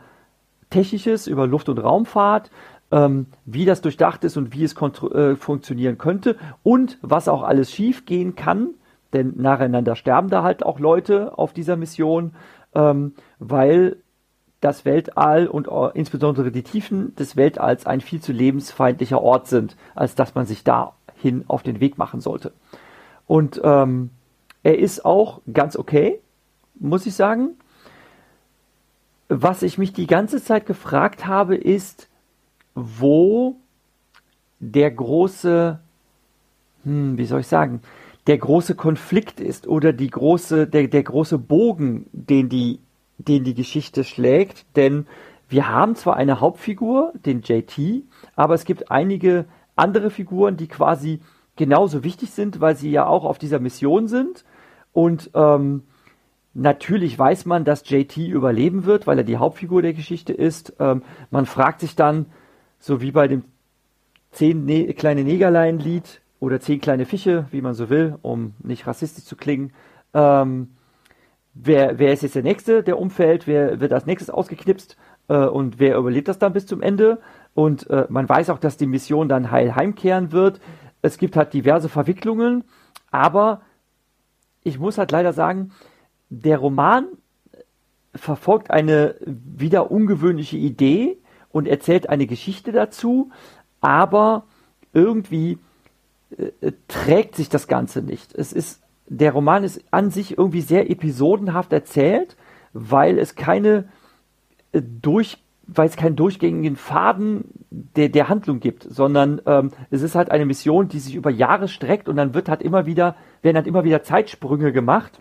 Technisches, 0.71 1.27
über 1.27 1.45
Luft- 1.45 1.69
und 1.69 1.77
Raumfahrt, 1.77 2.49
ähm, 2.89 3.27
wie 3.45 3.65
das 3.65 3.81
durchdacht 3.81 4.23
ist 4.23 4.35
und 4.35 4.51
wie 4.51 4.63
es 4.63 4.73
äh, 4.73 5.35
funktionieren 5.35 5.99
könnte 5.99 6.37
und 6.63 6.97
was 7.03 7.27
auch 7.27 7.43
alles 7.43 7.71
schief 7.71 8.07
gehen 8.07 8.35
kann, 8.35 8.69
denn 9.13 9.33
nacheinander 9.35 9.95
sterben 9.95 10.31
da 10.31 10.41
halt 10.41 10.65
auch 10.65 10.79
Leute 10.79 11.37
auf 11.37 11.53
dieser 11.53 11.75
Mission, 11.75 12.33
ähm, 12.73 13.13
weil 13.37 13.97
das 14.59 14.85
Weltall 14.85 15.45
und 15.45 15.67
äh, 15.67 15.91
insbesondere 15.93 16.51
die 16.51 16.63
Tiefen 16.63 17.15
des 17.15 17.35
Weltalls 17.35 17.85
ein 17.85 18.01
viel 18.01 18.21
zu 18.21 18.31
lebensfeindlicher 18.31 19.21
Ort 19.21 19.45
sind, 19.45 19.77
als 19.93 20.15
dass 20.15 20.33
man 20.33 20.47
sich 20.47 20.63
dahin 21.17 21.45
auf 21.47 21.63
den 21.63 21.79
Weg 21.79 21.97
machen 21.97 22.21
sollte. 22.21 22.53
Und 23.25 23.59
ähm, 23.63 24.11
er 24.63 24.79
ist 24.79 25.05
auch 25.05 25.41
ganz 25.51 25.75
okay, 25.75 26.19
muss 26.75 27.05
ich 27.05 27.15
sagen. 27.15 27.49
Was 29.29 29.61
ich 29.61 29.77
mich 29.77 29.91
die 29.91 30.07
ganze 30.07 30.41
Zeit 30.41 30.65
gefragt 30.65 31.25
habe, 31.25 31.55
ist, 31.55 32.07
wo 32.75 33.57
der 34.59 34.89
große, 34.91 35.79
hm, 36.83 37.17
wie 37.17 37.25
soll 37.25 37.41
ich 37.41 37.47
sagen, 37.47 37.81
der 38.27 38.37
große 38.37 38.75
Konflikt 38.75 39.39
ist 39.39 39.67
oder 39.67 39.93
die 39.93 40.09
große, 40.09 40.67
der, 40.67 40.87
der 40.87 41.03
große 41.03 41.37
Bogen, 41.37 42.07
den 42.11 42.49
die, 42.49 42.79
den 43.17 43.43
die 43.43 43.53
Geschichte 43.53 44.03
schlägt. 44.03 44.65
Denn 44.75 45.07
wir 45.49 45.69
haben 45.69 45.95
zwar 45.95 46.15
eine 46.15 46.39
Hauptfigur, 46.39 47.13
den 47.25 47.41
JT, 47.41 48.03
aber 48.35 48.53
es 48.53 48.65
gibt 48.65 48.91
einige 48.91 49.45
andere 49.77 50.09
Figuren, 50.09 50.57
die 50.57 50.67
quasi 50.67 51.21
genauso 51.55 52.03
wichtig 52.03 52.31
sind, 52.31 52.61
weil 52.61 52.75
sie 52.75 52.91
ja 52.91 53.05
auch 53.05 53.25
auf 53.25 53.37
dieser 53.37 53.59
Mission 53.59 54.07
sind. 54.07 54.45
Und 54.93 55.31
ähm, 55.33 55.83
natürlich 56.53 57.17
weiß 57.17 57.45
man, 57.45 57.65
dass 57.65 57.89
JT 57.89 58.17
überleben 58.17 58.85
wird, 58.85 59.07
weil 59.07 59.17
er 59.17 59.23
die 59.23 59.37
Hauptfigur 59.37 59.81
der 59.81 59.93
Geschichte 59.93 60.33
ist. 60.33 60.73
Ähm, 60.79 61.03
man 61.29 61.45
fragt 61.45 61.81
sich 61.81 61.95
dann, 61.95 62.27
so 62.79 63.01
wie 63.01 63.11
bei 63.11 63.27
dem 63.27 63.43
zehn 64.31 64.65
ne 64.65 64.93
kleine 64.93 65.23
Negerlein-Lied 65.23 66.21
oder 66.39 66.59
zehn 66.59 66.79
kleine 66.79 67.05
Fische, 67.05 67.45
wie 67.51 67.61
man 67.61 67.73
so 67.73 67.89
will, 67.89 68.17
um 68.21 68.53
nicht 68.59 68.85
rassistisch 68.85 69.25
zu 69.25 69.35
klingen. 69.35 69.73
Ähm, 70.13 70.69
wer, 71.53 71.99
wer 71.99 72.13
ist 72.13 72.23
jetzt 72.23 72.35
der 72.35 72.43
Nächste, 72.43 72.83
der 72.83 72.99
umfällt? 72.99 73.47
Wer 73.47 73.79
wird 73.79 73.93
als 73.93 74.05
nächstes 74.05 74.29
ausgeknipst? 74.29 74.97
Äh, 75.27 75.45
und 75.45 75.79
wer 75.79 75.97
überlebt 75.97 76.27
das 76.27 76.39
dann 76.39 76.53
bis 76.53 76.65
zum 76.65 76.81
Ende? 76.81 77.19
Und 77.57 77.89
äh, 77.89 78.05
man 78.09 78.29
weiß 78.29 78.51
auch, 78.51 78.59
dass 78.59 78.77
die 78.77 78.85
Mission 78.85 79.27
dann 79.27 79.49
heil 79.49 79.75
heimkehren 79.75 80.31
wird. 80.31 80.61
Es 81.01 81.17
gibt 81.17 81.35
halt 81.35 81.53
diverse 81.53 81.89
Verwicklungen, 81.89 82.63
aber 83.09 83.61
ich 84.63 84.77
muss 84.77 84.97
halt 84.97 85.11
leider 85.11 85.33
sagen, 85.33 85.71
der 86.29 86.59
Roman 86.59 87.07
verfolgt 88.13 88.69
eine 88.69 89.15
wieder 89.25 89.91
ungewöhnliche 89.91 90.57
Idee, 90.57 91.17
und 91.57 91.67
erzählt 91.67 92.07
eine 92.07 92.27
Geschichte 92.27 92.71
dazu, 92.71 93.31
aber 93.81 94.45
irgendwie 94.93 95.57
äh, 96.37 96.71
trägt 96.87 97.35
sich 97.35 97.49
das 97.49 97.67
Ganze 97.67 98.03
nicht. 98.03 98.35
Es 98.35 98.53
ist, 98.53 98.83
der 99.07 99.31
Roman 99.31 99.63
ist 99.63 99.83
an 99.89 100.11
sich 100.11 100.37
irgendwie 100.37 100.61
sehr 100.61 100.91
episodenhaft 100.91 101.73
erzählt, 101.73 102.37
weil 102.73 103.17
es 103.17 103.33
keine 103.33 103.89
äh, 104.71 104.81
durch, 104.83 105.43
weil 105.67 105.87
es 105.87 105.97
keinen 105.97 106.15
durchgängigen 106.15 106.77
Faden 106.77 107.45
der, 107.69 108.09
der 108.09 108.29
Handlung 108.29 108.59
gibt, 108.59 108.83
sondern 108.83 109.41
ähm, 109.45 109.71
es 109.91 110.01
ist 110.01 110.15
halt 110.15 110.31
eine 110.31 110.45
Mission, 110.45 110.87
die 110.87 110.99
sich 110.99 111.15
über 111.15 111.29
Jahre 111.29 111.67
streckt 111.67 112.07
und 112.07 112.15
dann 112.15 112.33
wird 112.33 112.49
halt 112.49 112.61
immer 112.61 112.85
wieder, 112.85 113.15
werden 113.41 113.57
halt 113.57 113.67
immer 113.67 113.83
wieder 113.83 114.01
Zeitsprünge 114.01 114.71
gemacht 114.71 115.19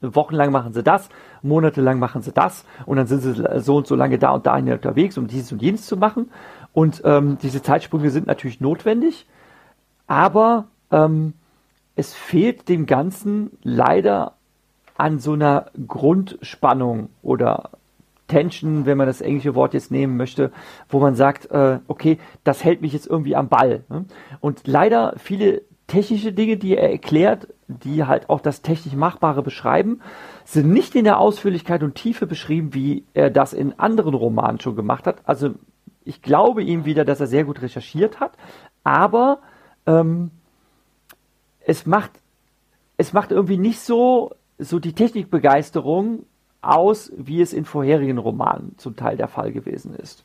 Wochenlang 0.00 0.52
machen 0.52 0.72
sie 0.72 0.82
das, 0.82 1.08
monatelang 1.42 1.98
machen 1.98 2.22
sie 2.22 2.32
das 2.32 2.64
und 2.84 2.96
dann 2.96 3.06
sind 3.06 3.20
sie 3.20 3.60
so 3.60 3.76
und 3.76 3.86
so 3.86 3.94
lange 3.94 4.18
da 4.18 4.30
und 4.30 4.46
dahin 4.46 4.70
unterwegs, 4.70 5.16
um 5.16 5.26
dieses 5.26 5.52
und 5.52 5.62
jenes 5.62 5.86
zu 5.86 5.96
machen. 5.96 6.30
Und 6.72 7.02
ähm, 7.04 7.38
diese 7.42 7.62
Zeitsprünge 7.62 8.10
sind 8.10 8.26
natürlich 8.26 8.60
notwendig, 8.60 9.26
aber 10.06 10.66
ähm, 10.90 11.32
es 11.94 12.12
fehlt 12.12 12.68
dem 12.68 12.84
Ganzen 12.86 13.52
leider 13.62 14.34
an 14.98 15.18
so 15.18 15.32
einer 15.32 15.66
Grundspannung 15.86 17.08
oder 17.22 17.70
Tension, 18.28 18.86
wenn 18.86 18.98
man 18.98 19.06
das 19.06 19.20
englische 19.20 19.54
Wort 19.54 19.74
jetzt 19.74 19.90
nehmen 19.90 20.16
möchte, 20.16 20.50
wo 20.88 21.00
man 21.00 21.14
sagt, 21.14 21.50
äh, 21.50 21.78
okay, 21.86 22.18
das 22.44 22.64
hält 22.64 22.82
mich 22.82 22.92
jetzt 22.92 23.06
irgendwie 23.06 23.36
am 23.36 23.48
Ball. 23.48 23.84
Ne? 23.88 24.04
Und 24.40 24.66
leider 24.66 25.14
viele 25.16 25.62
technische 25.86 26.32
Dinge, 26.32 26.56
die 26.56 26.76
er 26.76 26.90
erklärt, 26.90 27.48
die 27.68 28.04
halt 28.04 28.28
auch 28.28 28.40
das 28.40 28.62
technisch 28.62 28.94
Machbare 28.94 29.42
beschreiben, 29.42 30.00
sind 30.44 30.72
nicht 30.72 30.94
in 30.94 31.04
der 31.04 31.18
Ausführlichkeit 31.18 31.82
und 31.82 31.94
Tiefe 31.94 32.26
beschrieben, 32.26 32.74
wie 32.74 33.04
er 33.14 33.30
das 33.30 33.52
in 33.52 33.78
anderen 33.78 34.14
Romanen 34.14 34.60
schon 34.60 34.76
gemacht 34.76 35.06
hat. 35.06 35.18
Also 35.24 35.54
ich 36.04 36.22
glaube 36.22 36.62
ihm 36.62 36.84
wieder, 36.84 37.04
dass 37.04 37.20
er 37.20 37.26
sehr 37.26 37.44
gut 37.44 37.62
recherchiert 37.62 38.20
hat, 38.20 38.32
aber 38.84 39.40
ähm, 39.86 40.30
es 41.60 41.86
macht 41.86 42.12
es 42.96 43.12
macht 43.12 43.30
irgendwie 43.30 43.58
nicht 43.58 43.80
so 43.80 44.32
so 44.58 44.78
die 44.78 44.94
Technikbegeisterung 44.94 46.24
aus, 46.74 47.12
wie 47.16 47.40
es 47.40 47.52
in 47.52 47.64
vorherigen 47.64 48.18
Romanen 48.18 48.74
zum 48.78 48.96
Teil 48.96 49.16
der 49.16 49.28
Fall 49.28 49.52
gewesen 49.52 49.94
ist. 49.94 50.24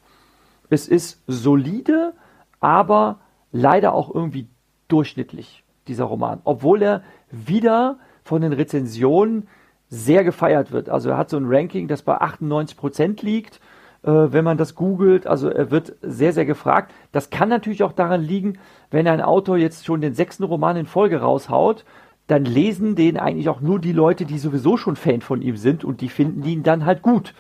Es 0.69 0.87
ist 0.87 1.21
solide, 1.27 2.13
aber 2.59 3.19
leider 3.51 3.93
auch 3.93 4.13
irgendwie 4.13 4.47
durchschnittlich, 4.87 5.63
dieser 5.87 6.05
Roman. 6.05 6.41
Obwohl 6.43 6.81
er 6.81 7.03
wieder 7.29 7.97
von 8.23 8.41
den 8.41 8.53
Rezensionen 8.53 9.47
sehr 9.89 10.23
gefeiert 10.23 10.71
wird. 10.71 10.89
Also 10.89 11.09
er 11.09 11.17
hat 11.17 11.29
so 11.29 11.37
ein 11.37 11.45
Ranking, 11.47 11.87
das 11.87 12.01
bei 12.01 12.15
98 12.15 12.77
Prozent 12.77 13.21
liegt, 13.21 13.59
äh, 14.03 14.09
wenn 14.09 14.45
man 14.45 14.57
das 14.57 14.75
googelt. 14.75 15.27
Also 15.27 15.49
er 15.49 15.69
wird 15.69 15.95
sehr, 16.01 16.31
sehr 16.31 16.45
gefragt. 16.45 16.93
Das 17.11 17.29
kann 17.29 17.49
natürlich 17.49 17.83
auch 17.83 17.91
daran 17.91 18.21
liegen, 18.21 18.57
wenn 18.89 19.07
ein 19.07 19.21
Autor 19.21 19.57
jetzt 19.57 19.85
schon 19.85 19.99
den 19.99 20.13
sechsten 20.13 20.45
Roman 20.45 20.77
in 20.77 20.85
Folge 20.85 21.19
raushaut, 21.19 21.83
dann 22.31 22.45
lesen 22.45 22.95
den 22.95 23.17
eigentlich 23.17 23.49
auch 23.49 23.61
nur 23.61 23.79
die 23.79 23.91
Leute, 23.91 24.25
die 24.25 24.37
sowieso 24.37 24.77
schon 24.77 24.95
Fan 24.95 25.21
von 25.21 25.41
ihm 25.41 25.57
sind 25.57 25.83
und 25.83 26.01
die 26.01 26.09
finden 26.09 26.43
ihn 26.45 26.63
dann 26.63 26.85
halt 26.85 27.01
gut. 27.01 27.33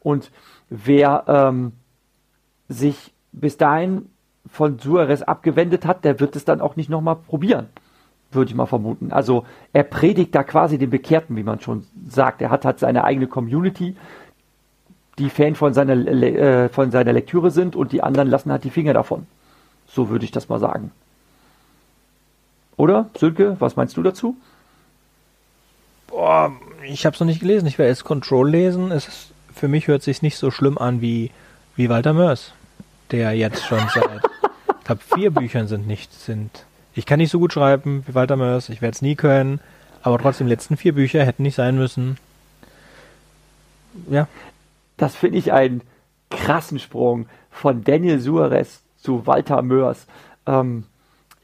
Und 0.00 0.30
wer 0.68 1.24
ähm, 1.26 1.72
sich 2.68 3.14
bis 3.32 3.56
dahin 3.56 4.06
von 4.46 4.78
Suarez 4.78 5.22
abgewendet 5.22 5.86
hat, 5.86 6.04
der 6.04 6.20
wird 6.20 6.36
es 6.36 6.44
dann 6.44 6.60
auch 6.60 6.76
nicht 6.76 6.90
nochmal 6.90 7.16
probieren. 7.16 7.68
würde 8.30 8.50
ich 8.50 8.56
mal 8.56 8.66
vermuten. 8.66 9.12
Also 9.12 9.44
er 9.72 9.84
predigt 9.84 10.34
da 10.34 10.42
quasi 10.42 10.76
den 10.76 10.90
Bekehrten, 10.90 11.36
wie 11.36 11.44
man 11.44 11.60
schon 11.60 11.86
sagt. 12.06 12.42
Er 12.42 12.50
hat 12.50 12.64
halt 12.64 12.78
seine 12.80 13.04
eigene 13.04 13.28
Community, 13.28 13.96
die 15.18 15.30
Fan 15.30 15.54
von 15.54 15.72
seiner, 15.72 15.94
äh, 15.94 16.68
von 16.68 16.90
seiner 16.90 17.12
Lektüre 17.12 17.50
sind 17.50 17.76
und 17.76 17.92
die 17.92 18.02
anderen 18.02 18.28
lassen 18.28 18.50
halt 18.50 18.64
die 18.64 18.70
Finger 18.70 18.92
davon. 18.92 19.26
So 19.86 20.10
würde 20.10 20.24
ich 20.24 20.32
das 20.32 20.48
mal 20.48 20.58
sagen. 20.58 20.90
Oder, 22.76 23.10
Sönke, 23.16 23.56
was 23.60 23.76
meinst 23.76 23.96
du 23.96 24.02
dazu? 24.02 24.36
Boah, 26.08 26.52
ich 26.86 27.06
habe 27.06 27.14
es 27.14 27.20
noch 27.20 27.26
nicht 27.26 27.40
gelesen. 27.40 27.66
Ich 27.66 27.78
werde 27.78 27.90
jetzt 27.90 28.04
Control 28.04 28.48
lesen. 28.48 28.90
Es 28.90 29.08
ist, 29.08 29.32
für 29.54 29.68
mich 29.68 29.86
hört 29.86 30.00
es 30.00 30.04
sich 30.06 30.22
nicht 30.22 30.36
so 30.36 30.50
schlimm 30.50 30.78
an 30.78 31.00
wie, 31.00 31.30
wie 31.76 31.88
Walter 31.88 32.12
Mörs, 32.12 32.52
der 33.10 33.32
jetzt 33.32 33.64
schon 33.64 33.80
seit, 33.92 34.04
ich 34.80 34.84
glaube, 34.84 35.02
vier 35.14 35.30
Büchern 35.30 35.68
sind 35.68 35.86
nicht, 35.86 36.12
sind. 36.12 36.64
Ich 36.94 37.06
kann 37.06 37.18
nicht 37.18 37.30
so 37.30 37.38
gut 37.38 37.52
schreiben 37.52 38.04
wie 38.06 38.14
Walter 38.14 38.36
Mörs, 38.36 38.68
ich 38.68 38.82
werde 38.82 38.94
es 38.94 39.02
nie 39.02 39.16
können, 39.16 39.60
aber 40.02 40.18
trotzdem, 40.18 40.46
die 40.46 40.52
letzten 40.52 40.76
vier 40.76 40.94
Bücher 40.94 41.24
hätten 41.24 41.42
nicht 41.42 41.54
sein 41.54 41.76
müssen. 41.76 42.18
Ja. 44.10 44.28
Das 44.96 45.16
finde 45.16 45.38
ich 45.38 45.52
einen 45.52 45.80
krassen 46.30 46.78
Sprung 46.78 47.26
von 47.50 47.82
Daniel 47.82 48.20
Suarez 48.20 48.82
zu 48.98 49.26
Walter 49.26 49.62
Mörs. 49.62 50.06
Ähm, 50.46 50.84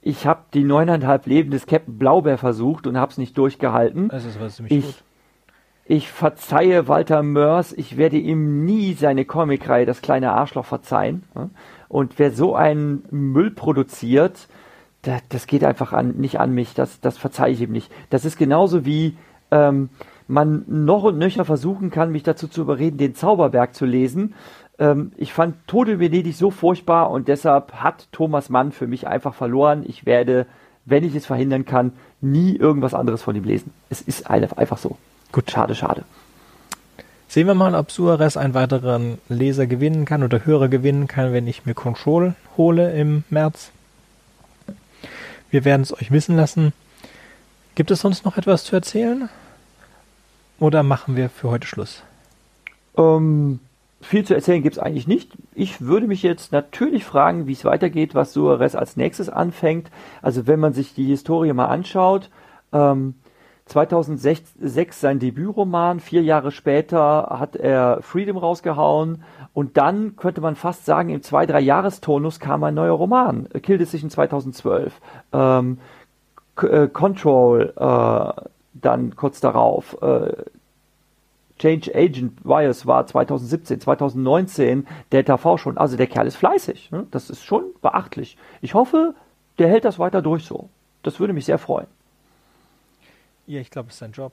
ich 0.02 0.26
habe 0.26 0.40
die 0.54 0.64
neuneinhalb 0.64 1.26
Leben 1.26 1.50
des 1.50 1.66
Captain 1.66 1.98
Blaubeer 1.98 2.38
versucht 2.38 2.86
und 2.86 2.96
habe 2.96 3.12
es 3.12 3.18
nicht 3.18 3.36
durchgehalten. 3.36 4.08
Das 4.08 4.24
ist 4.24 4.40
was 4.40 4.56
ziemlich 4.56 4.78
ich, 4.78 4.84
gut. 4.84 5.04
Ich 5.84 6.10
verzeihe 6.10 6.88
Walter 6.88 7.22
Mörs, 7.22 7.72
ich 7.72 7.96
werde 7.96 8.16
ihm 8.16 8.64
nie 8.64 8.94
seine 8.94 9.24
Comicreihe 9.24 9.86
Das 9.86 10.02
kleine 10.02 10.32
Arschloch 10.32 10.64
verzeihen. 10.64 11.24
Und 11.88 12.18
wer 12.18 12.30
so 12.30 12.54
einen 12.54 13.04
Müll 13.10 13.50
produziert, 13.50 14.48
das, 15.02 15.22
das 15.28 15.46
geht 15.46 15.64
einfach 15.64 15.92
an, 15.92 16.16
nicht 16.16 16.38
an 16.38 16.52
mich, 16.52 16.74
das, 16.74 17.00
das 17.00 17.18
verzeihe 17.18 17.52
ich 17.52 17.60
ihm 17.60 17.72
nicht. 17.72 17.90
Das 18.10 18.24
ist 18.24 18.38
genauso 18.38 18.84
wie 18.84 19.16
ähm, 19.50 19.90
man 20.28 20.64
noch 20.68 21.02
und 21.02 21.18
nöcher 21.18 21.44
versuchen 21.44 21.90
kann, 21.90 22.12
mich 22.12 22.22
dazu 22.22 22.46
zu 22.46 22.60
überreden, 22.60 22.96
den 22.96 23.14
Zauberberg 23.14 23.74
zu 23.74 23.84
lesen. 23.84 24.34
Ähm, 24.80 25.12
ich 25.16 25.32
fand 25.32 25.54
Tode 25.68 26.00
Venedig 26.00 26.34
so 26.34 26.50
furchtbar 26.50 27.10
und 27.10 27.28
deshalb 27.28 27.74
hat 27.74 28.08
Thomas 28.10 28.48
Mann 28.48 28.72
für 28.72 28.88
mich 28.88 29.06
einfach 29.06 29.34
verloren. 29.34 29.84
Ich 29.86 30.06
werde, 30.06 30.46
wenn 30.86 31.04
ich 31.04 31.14
es 31.14 31.26
verhindern 31.26 31.66
kann, 31.66 31.92
nie 32.20 32.56
irgendwas 32.56 32.94
anderes 32.94 33.22
von 33.22 33.36
ihm 33.36 33.44
lesen. 33.44 33.72
Es 33.90 34.00
ist 34.00 34.28
einfach 34.28 34.78
so. 34.78 34.96
Gut, 35.30 35.50
schade, 35.50 35.74
schade. 35.74 36.02
Sehen 37.28 37.46
wir 37.46 37.54
mal, 37.54 37.76
ob 37.76 37.92
Suarez 37.92 38.36
einen 38.36 38.54
weiteren 38.54 39.18
Leser 39.28 39.68
gewinnen 39.68 40.04
kann 40.04 40.24
oder 40.24 40.44
Hörer 40.44 40.66
gewinnen 40.66 41.06
kann, 41.06 41.32
wenn 41.32 41.46
ich 41.46 41.64
mir 41.64 41.74
Control 41.74 42.34
hole 42.56 42.92
im 42.92 43.22
März. 43.30 43.70
Wir 45.50 45.64
werden 45.64 45.82
es 45.82 45.92
euch 45.92 46.10
wissen 46.10 46.34
lassen. 46.34 46.72
Gibt 47.76 47.92
es 47.92 48.00
sonst 48.00 48.24
noch 48.24 48.36
etwas 48.36 48.64
zu 48.64 48.74
erzählen? 48.74 49.28
Oder 50.58 50.82
machen 50.82 51.14
wir 51.14 51.30
für 51.30 51.50
heute 51.50 51.68
Schluss? 51.68 52.02
Ähm, 52.96 53.60
viel 54.00 54.24
zu 54.24 54.34
erzählen 54.34 54.62
gibt 54.62 54.76
es 54.76 54.82
eigentlich 54.82 55.06
nicht. 55.06 55.32
Ich 55.54 55.82
würde 55.82 56.06
mich 56.06 56.22
jetzt 56.22 56.52
natürlich 56.52 57.04
fragen, 57.04 57.46
wie 57.46 57.52
es 57.52 57.64
weitergeht, 57.64 58.14
was 58.14 58.32
Suarez 58.32 58.74
als 58.74 58.96
nächstes 58.96 59.28
anfängt. 59.28 59.90
Also 60.22 60.46
wenn 60.46 60.60
man 60.60 60.72
sich 60.72 60.94
die 60.94 61.06
Historie 61.06 61.52
mal 61.52 61.66
anschaut, 61.66 62.30
ähm, 62.72 63.14
2006 63.70 65.00
sein 65.00 65.20
Debütroman, 65.20 66.00
vier 66.00 66.22
Jahre 66.22 66.50
später 66.50 67.36
hat 67.38 67.54
er 67.54 68.02
Freedom 68.02 68.36
rausgehauen 68.36 69.22
und 69.52 69.76
dann 69.76 70.16
könnte 70.16 70.40
man 70.40 70.56
fast 70.56 70.86
sagen, 70.86 71.10
im 71.10 71.22
zwei, 71.22 71.46
drei 71.46 71.60
Jahrestonus 71.60 72.40
kam 72.40 72.64
ein 72.64 72.74
neuer 72.74 72.94
Roman, 72.94 73.48
Kill 73.62 73.78
Decision 73.78 74.10
2012, 74.10 75.00
ähm, 75.32 75.78
äh, 76.60 76.88
Control 76.88 77.72
äh, 77.76 78.42
dann 78.74 79.14
kurz 79.14 79.40
darauf, 79.40 79.96
äh, 80.02 80.32
Change 81.60 81.94
Agent 81.94 82.42
Wires 82.42 82.86
war 82.86 83.06
2017, 83.06 83.80
2019 83.80 84.86
Delta 85.12 85.36
V 85.36 85.58
schon. 85.58 85.76
Also 85.76 85.98
der 85.98 86.06
Kerl 86.06 86.26
ist 86.26 86.36
fleißig. 86.36 86.90
Ne? 86.90 87.06
Das 87.10 87.28
ist 87.28 87.44
schon 87.44 87.64
beachtlich. 87.82 88.38
Ich 88.62 88.72
hoffe, 88.72 89.14
der 89.58 89.68
hält 89.68 89.84
das 89.84 89.98
weiter 89.98 90.22
durch 90.22 90.44
so. 90.44 90.70
Das 91.02 91.20
würde 91.20 91.34
mich 91.34 91.44
sehr 91.44 91.58
freuen. 91.58 91.86
Ja, 93.46 93.60
ich 93.60 93.70
glaube, 93.70 93.88
es 93.88 93.94
ist 93.96 93.98
sein 93.98 94.12
Job. 94.12 94.32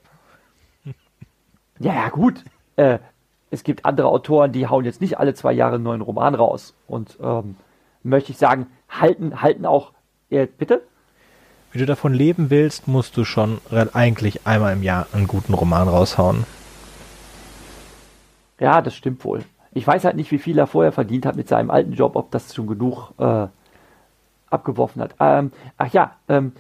ja, 1.80 1.94
ja, 1.94 2.10
gut. 2.10 2.46
Äh, 2.78 3.00
es 3.52 3.64
gibt 3.64 3.84
andere 3.84 4.08
Autoren, 4.08 4.54
die 4.54 4.68
hauen 4.68 4.86
jetzt 4.86 5.02
nicht 5.02 5.20
alle 5.20 5.34
zwei 5.34 5.52
Jahre 5.52 5.76
einen 5.76 5.84
neuen 5.84 6.02
Roman 6.02 6.34
raus. 6.34 6.76
Und 6.88 7.18
ähm, 7.22 7.58
möchte 8.04 8.32
ich 8.32 8.38
sagen, 8.38 8.68
halten, 8.90 9.42
halten 9.42 9.66
auch. 9.66 9.92
Äh, 10.30 10.48
bitte? 10.48 10.82
Wenn 11.74 11.80
du 11.80 11.86
davon 11.86 12.14
leben 12.14 12.50
willst, 12.50 12.88
musst 12.88 13.18
du 13.18 13.26
schon 13.26 13.60
eigentlich 13.70 14.48
einmal 14.48 14.72
im 14.72 14.84
Jahr 14.84 15.08
einen 15.12 15.28
guten 15.28 15.54
Roman 15.54 15.90
raushauen. 15.90 16.46
Ja, 18.60 18.82
das 18.82 18.96
stimmt 18.96 19.24
wohl. 19.24 19.44
Ich 19.74 19.86
weiß 19.86 20.06
halt 20.06 20.16
nicht, 20.16 20.32
wie 20.32 20.40
viel 20.40 20.58
er 20.58 20.68
vorher 20.68 20.92
verdient 20.92 21.26
hat 21.26 21.36
mit 21.36 21.48
seinem 21.48 21.70
alten 21.70 21.94
Job, 21.94 22.16
ob 22.16 22.32
das 22.32 22.54
schon 22.54 22.68
genug 22.68 23.12
äh, 23.20 23.48
abgeworfen 24.50 25.02
hat. 25.02 25.16
Ähm, 25.20 25.52
ach 25.78 25.92
ja, 25.94 26.16
ähm, 26.28 26.54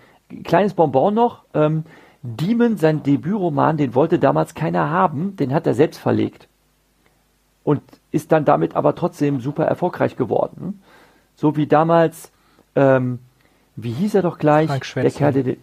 kleines 0.43 0.73
Bonbon 0.73 1.13
noch. 1.13 1.43
Ähm, 1.53 1.83
Demon, 2.21 2.77
sein 2.77 3.03
Debütroman, 3.03 3.77
den 3.77 3.95
wollte 3.95 4.19
damals 4.19 4.53
keiner 4.53 4.89
haben, 4.89 5.35
den 5.35 5.53
hat 5.53 5.65
er 5.65 5.73
selbst 5.73 5.97
verlegt. 5.99 6.47
Und 7.63 7.81
ist 8.11 8.31
dann 8.31 8.45
damit 8.45 8.75
aber 8.75 8.95
trotzdem 8.95 9.39
super 9.41 9.65
erfolgreich 9.65 10.15
geworden. 10.15 10.81
So 11.35 11.55
wie 11.55 11.67
damals, 11.67 12.31
ähm, 12.75 13.19
wie 13.75 13.91
hieß 13.91 14.15
er 14.15 14.21
doch 14.21 14.37
gleich? 14.37 14.67
Frank 14.67 14.85
der 14.95 15.11
Kerl, 15.11 15.33
der, 15.33 15.55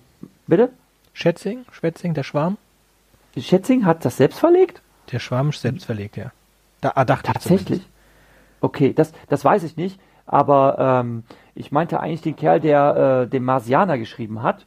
bitte? 0.46 0.70
Schätzing? 1.12 1.64
Schwätzing, 1.70 2.14
der 2.14 2.22
Schwarm? 2.22 2.56
Schätzing 3.36 3.84
hat 3.84 4.04
das 4.04 4.16
selbst 4.16 4.38
verlegt? 4.38 4.82
Der 5.12 5.18
Schwarm 5.18 5.52
selbst 5.52 5.84
verlegt, 5.84 6.16
ja. 6.16 6.32
Da, 6.80 6.92
ah, 6.94 7.04
dachte 7.04 7.32
Tatsächlich? 7.32 7.82
Okay, 8.60 8.92
das, 8.92 9.12
das 9.28 9.44
weiß 9.44 9.62
ich 9.62 9.76
nicht, 9.76 10.00
aber 10.26 10.76
ähm, 10.78 11.24
ich 11.54 11.70
meinte 11.70 12.00
eigentlich 12.00 12.22
den 12.22 12.36
Kerl, 12.36 12.60
der 12.60 13.24
äh, 13.24 13.28
den 13.28 13.44
Marsianer 13.44 13.98
geschrieben 13.98 14.42
hat, 14.42 14.66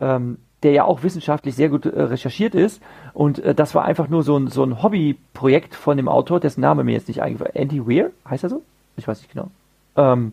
ähm, 0.00 0.38
der 0.62 0.72
ja 0.72 0.84
auch 0.84 1.02
wissenschaftlich 1.02 1.54
sehr 1.54 1.68
gut 1.68 1.84
äh, 1.86 2.02
recherchiert 2.02 2.54
ist. 2.54 2.82
Und 3.12 3.38
äh, 3.38 3.54
das 3.54 3.74
war 3.74 3.84
einfach 3.84 4.08
nur 4.08 4.22
so 4.22 4.36
ein, 4.36 4.48
so 4.48 4.64
ein 4.64 4.82
Hobbyprojekt 4.82 5.74
von 5.74 5.96
dem 5.96 6.08
Autor, 6.08 6.40
dessen 6.40 6.62
Name 6.62 6.84
mir 6.84 6.92
jetzt 6.92 7.08
nicht 7.08 7.22
eingefallen 7.22 7.54
Andy 7.54 7.86
Weir, 7.86 8.10
heißt 8.28 8.44
er 8.44 8.50
so? 8.50 8.62
Ich 8.96 9.06
weiß 9.06 9.20
nicht 9.20 9.32
genau. 9.32 9.50
Ähm, 9.96 10.32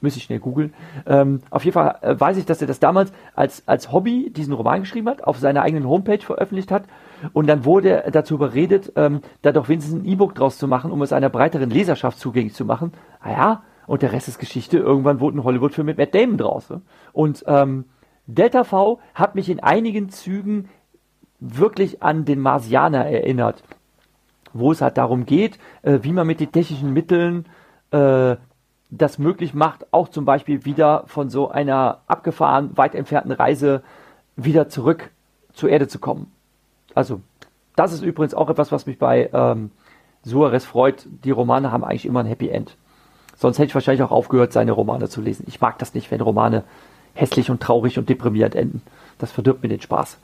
Müsste 0.00 0.18
ich 0.18 0.24
schnell 0.24 0.38
googeln. 0.38 0.74
Ähm, 1.06 1.42
auf 1.50 1.64
jeden 1.64 1.72
Fall 1.72 1.96
äh, 2.02 2.18
weiß 2.18 2.36
ich, 2.36 2.44
dass 2.44 2.60
er 2.60 2.66
das 2.66 2.78
damals 2.78 3.12
als, 3.34 3.62
als 3.66 3.92
Hobby 3.92 4.30
diesen 4.30 4.52
Roman 4.52 4.82
geschrieben 4.82 5.08
hat, 5.08 5.24
auf 5.24 5.38
seiner 5.38 5.62
eigenen 5.62 5.88
Homepage 5.88 6.20
veröffentlicht 6.20 6.70
hat. 6.70 6.84
Und 7.32 7.46
dann 7.46 7.64
wurde 7.64 8.04
dazu 8.12 8.34
überredet, 8.34 8.92
ähm, 8.96 9.20
da 9.42 9.52
doch 9.52 9.68
wenigstens 9.68 10.02
ein 10.02 10.04
E-Book 10.04 10.34
draus 10.34 10.58
zu 10.58 10.68
machen, 10.68 10.90
um 10.90 11.02
es 11.02 11.12
einer 11.12 11.28
breiteren 11.28 11.70
Leserschaft 11.70 12.18
zugänglich 12.18 12.54
zu 12.54 12.64
machen. 12.64 12.92
Naja, 13.24 13.62
und 13.86 14.02
der 14.02 14.12
Rest 14.12 14.28
ist 14.28 14.38
Geschichte. 14.38 14.78
Irgendwann 14.78 15.20
wurde 15.20 15.38
ein 15.38 15.44
Hollywood-Film 15.44 15.86
mit 15.86 15.98
Matt 15.98 16.14
Damon 16.14 16.38
draus. 16.38 16.70
Ne? 16.70 16.82
Und 17.12 17.44
ähm, 17.46 17.84
Delta 18.26 18.64
V 18.64 19.00
hat 19.14 19.34
mich 19.34 19.48
in 19.48 19.60
einigen 19.60 20.08
Zügen 20.10 20.68
wirklich 21.38 22.02
an 22.02 22.24
den 22.24 22.40
Marsianer 22.40 23.06
erinnert, 23.06 23.62
wo 24.52 24.72
es 24.72 24.80
halt 24.80 24.96
darum 24.98 25.26
geht, 25.26 25.58
äh, 25.82 26.00
wie 26.02 26.12
man 26.12 26.26
mit 26.26 26.40
den 26.40 26.50
technischen 26.50 26.92
Mitteln 26.92 27.46
äh, 27.90 28.36
das 28.90 29.18
möglich 29.18 29.54
macht, 29.54 29.92
auch 29.92 30.08
zum 30.08 30.24
Beispiel 30.24 30.64
wieder 30.64 31.04
von 31.06 31.28
so 31.28 31.50
einer 31.50 32.02
abgefahren, 32.06 32.76
weit 32.76 32.94
entfernten 32.94 33.32
Reise 33.32 33.82
wieder 34.36 34.68
zurück 34.68 35.10
zur 35.52 35.70
Erde 35.70 35.88
zu 35.88 35.98
kommen. 35.98 36.32
Also, 36.96 37.20
das 37.76 37.92
ist 37.92 38.02
übrigens 38.02 38.34
auch 38.34 38.48
etwas, 38.48 38.72
was 38.72 38.86
mich 38.86 38.98
bei 38.98 39.28
ähm, 39.32 39.70
Suarez 40.24 40.64
freut. 40.64 41.06
Die 41.24 41.30
Romane 41.30 41.70
haben 41.70 41.84
eigentlich 41.84 42.06
immer 42.06 42.20
ein 42.20 42.26
Happy 42.26 42.48
End. 42.48 42.74
Sonst 43.36 43.58
hätte 43.58 43.68
ich 43.68 43.74
wahrscheinlich 43.74 44.02
auch 44.02 44.10
aufgehört, 44.10 44.52
seine 44.52 44.72
Romane 44.72 45.08
zu 45.08 45.20
lesen. 45.20 45.44
Ich 45.46 45.60
mag 45.60 45.78
das 45.78 45.92
nicht, 45.92 46.10
wenn 46.10 46.22
Romane 46.22 46.64
hässlich 47.12 47.50
und 47.50 47.62
traurig 47.62 47.98
und 47.98 48.08
deprimierend 48.08 48.54
enden. 48.54 48.82
Das 49.18 49.30
verdirbt 49.30 49.62
mir 49.62 49.68
den 49.68 49.80
Spaß. 49.82 50.16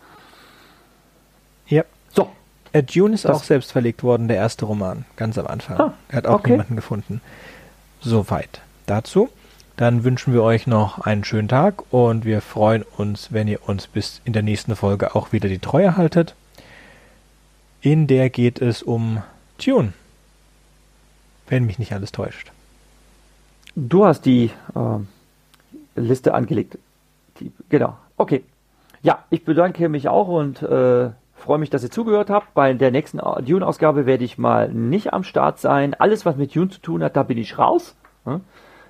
Ja. 1.67 1.85
So. 2.09 2.31
Äh, 2.73 2.83
Dune 2.83 3.15
ist 3.15 3.27
das 3.27 3.37
auch 3.37 3.45
selbst 3.45 3.71
verlegt 3.71 4.03
worden, 4.03 4.29
der 4.29 4.39
erste 4.39 4.65
Roman, 4.65 5.05
ganz 5.17 5.37
am 5.37 5.47
Anfang. 5.47 5.79
Ah, 5.79 5.95
er 6.09 6.17
hat 6.17 6.27
auch 6.27 6.41
okay. 6.41 6.53
niemanden 6.53 6.77
gefunden. 6.77 7.21
Soweit 8.01 8.63
dazu. 8.87 9.29
Dann 9.77 10.05
wünschen 10.05 10.33
wir 10.33 10.43
euch 10.43 10.67
noch 10.67 11.01
einen 11.01 11.25
schönen 11.25 11.49
Tag 11.49 11.93
und 11.93 12.25
wir 12.25 12.41
freuen 12.41 12.85
uns, 12.97 13.33
wenn 13.33 13.49
ihr 13.49 13.67
uns 13.69 13.87
bis 13.87 14.21
in 14.25 14.33
der 14.33 14.43
nächsten 14.43 14.75
Folge 14.77 15.15
auch 15.15 15.33
wieder 15.33 15.49
die 15.49 15.59
Treue 15.59 15.97
haltet. 15.97 16.35
In 17.83 18.07
der 18.07 18.31
geht 18.31 18.63
es 18.63 18.83
um 18.83 19.23
Tune. 19.59 19.93
Wenn 21.49 21.67
mich 21.67 21.79
nicht 21.81 21.93
alles 21.93 22.13
täuscht. 22.13 22.53
Du 23.75 24.07
hast 24.07 24.25
die 24.25 24.51
äh, 24.75 26.01
Liste 26.01 26.33
angelegt. 26.33 26.79
Die, 27.41 27.53
genau. 27.69 27.99
Okay. 28.17 28.45
Ja, 29.03 29.25
ich 29.31 29.45
bedanke 29.45 29.89
mich 29.89 30.09
auch 30.09 30.29
und 30.29 30.63
äh, 30.63 31.11
freue 31.35 31.59
mich, 31.59 31.71
dass 31.71 31.83
ihr 31.83 31.91
zugehört 31.91 32.31
habt. 32.31 32.55
Bei 32.55 32.73
der 32.73 32.93
nächsten 32.93 33.19
Dune-Ausgabe 33.19 34.07
werde 34.07 34.25
ich 34.25 34.39
mal 34.39 34.69
nicht 34.69 35.13
am 35.13 35.25
Start 35.25 35.59
sein. 35.59 35.95
Alles, 35.95 36.25
was 36.25 36.37
mit 36.37 36.55
Dune 36.55 36.71
zu 36.71 36.81
tun 36.81 37.03
hat, 37.03 37.17
da 37.17 37.25
bin 37.25 37.37
ich 37.37 37.59
raus. 37.59 37.97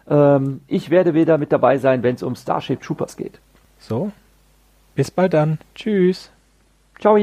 Ähm, 0.07 0.61
ich 0.69 0.91
werde 0.91 1.15
wieder 1.15 1.39
mit 1.39 1.51
dabei 1.51 1.79
sein, 1.79 2.03
wenn 2.03 2.17
es 2.17 2.23
um 2.23 2.37
Starship 2.37 2.83
Troopers 2.83 3.17
geht. 3.17 3.39
So? 3.79 4.13
Bis 4.95 5.11
bald 5.11 5.33
dann. 5.33 5.59
Tschüss. 5.75 6.31
Ciao. 7.01 7.17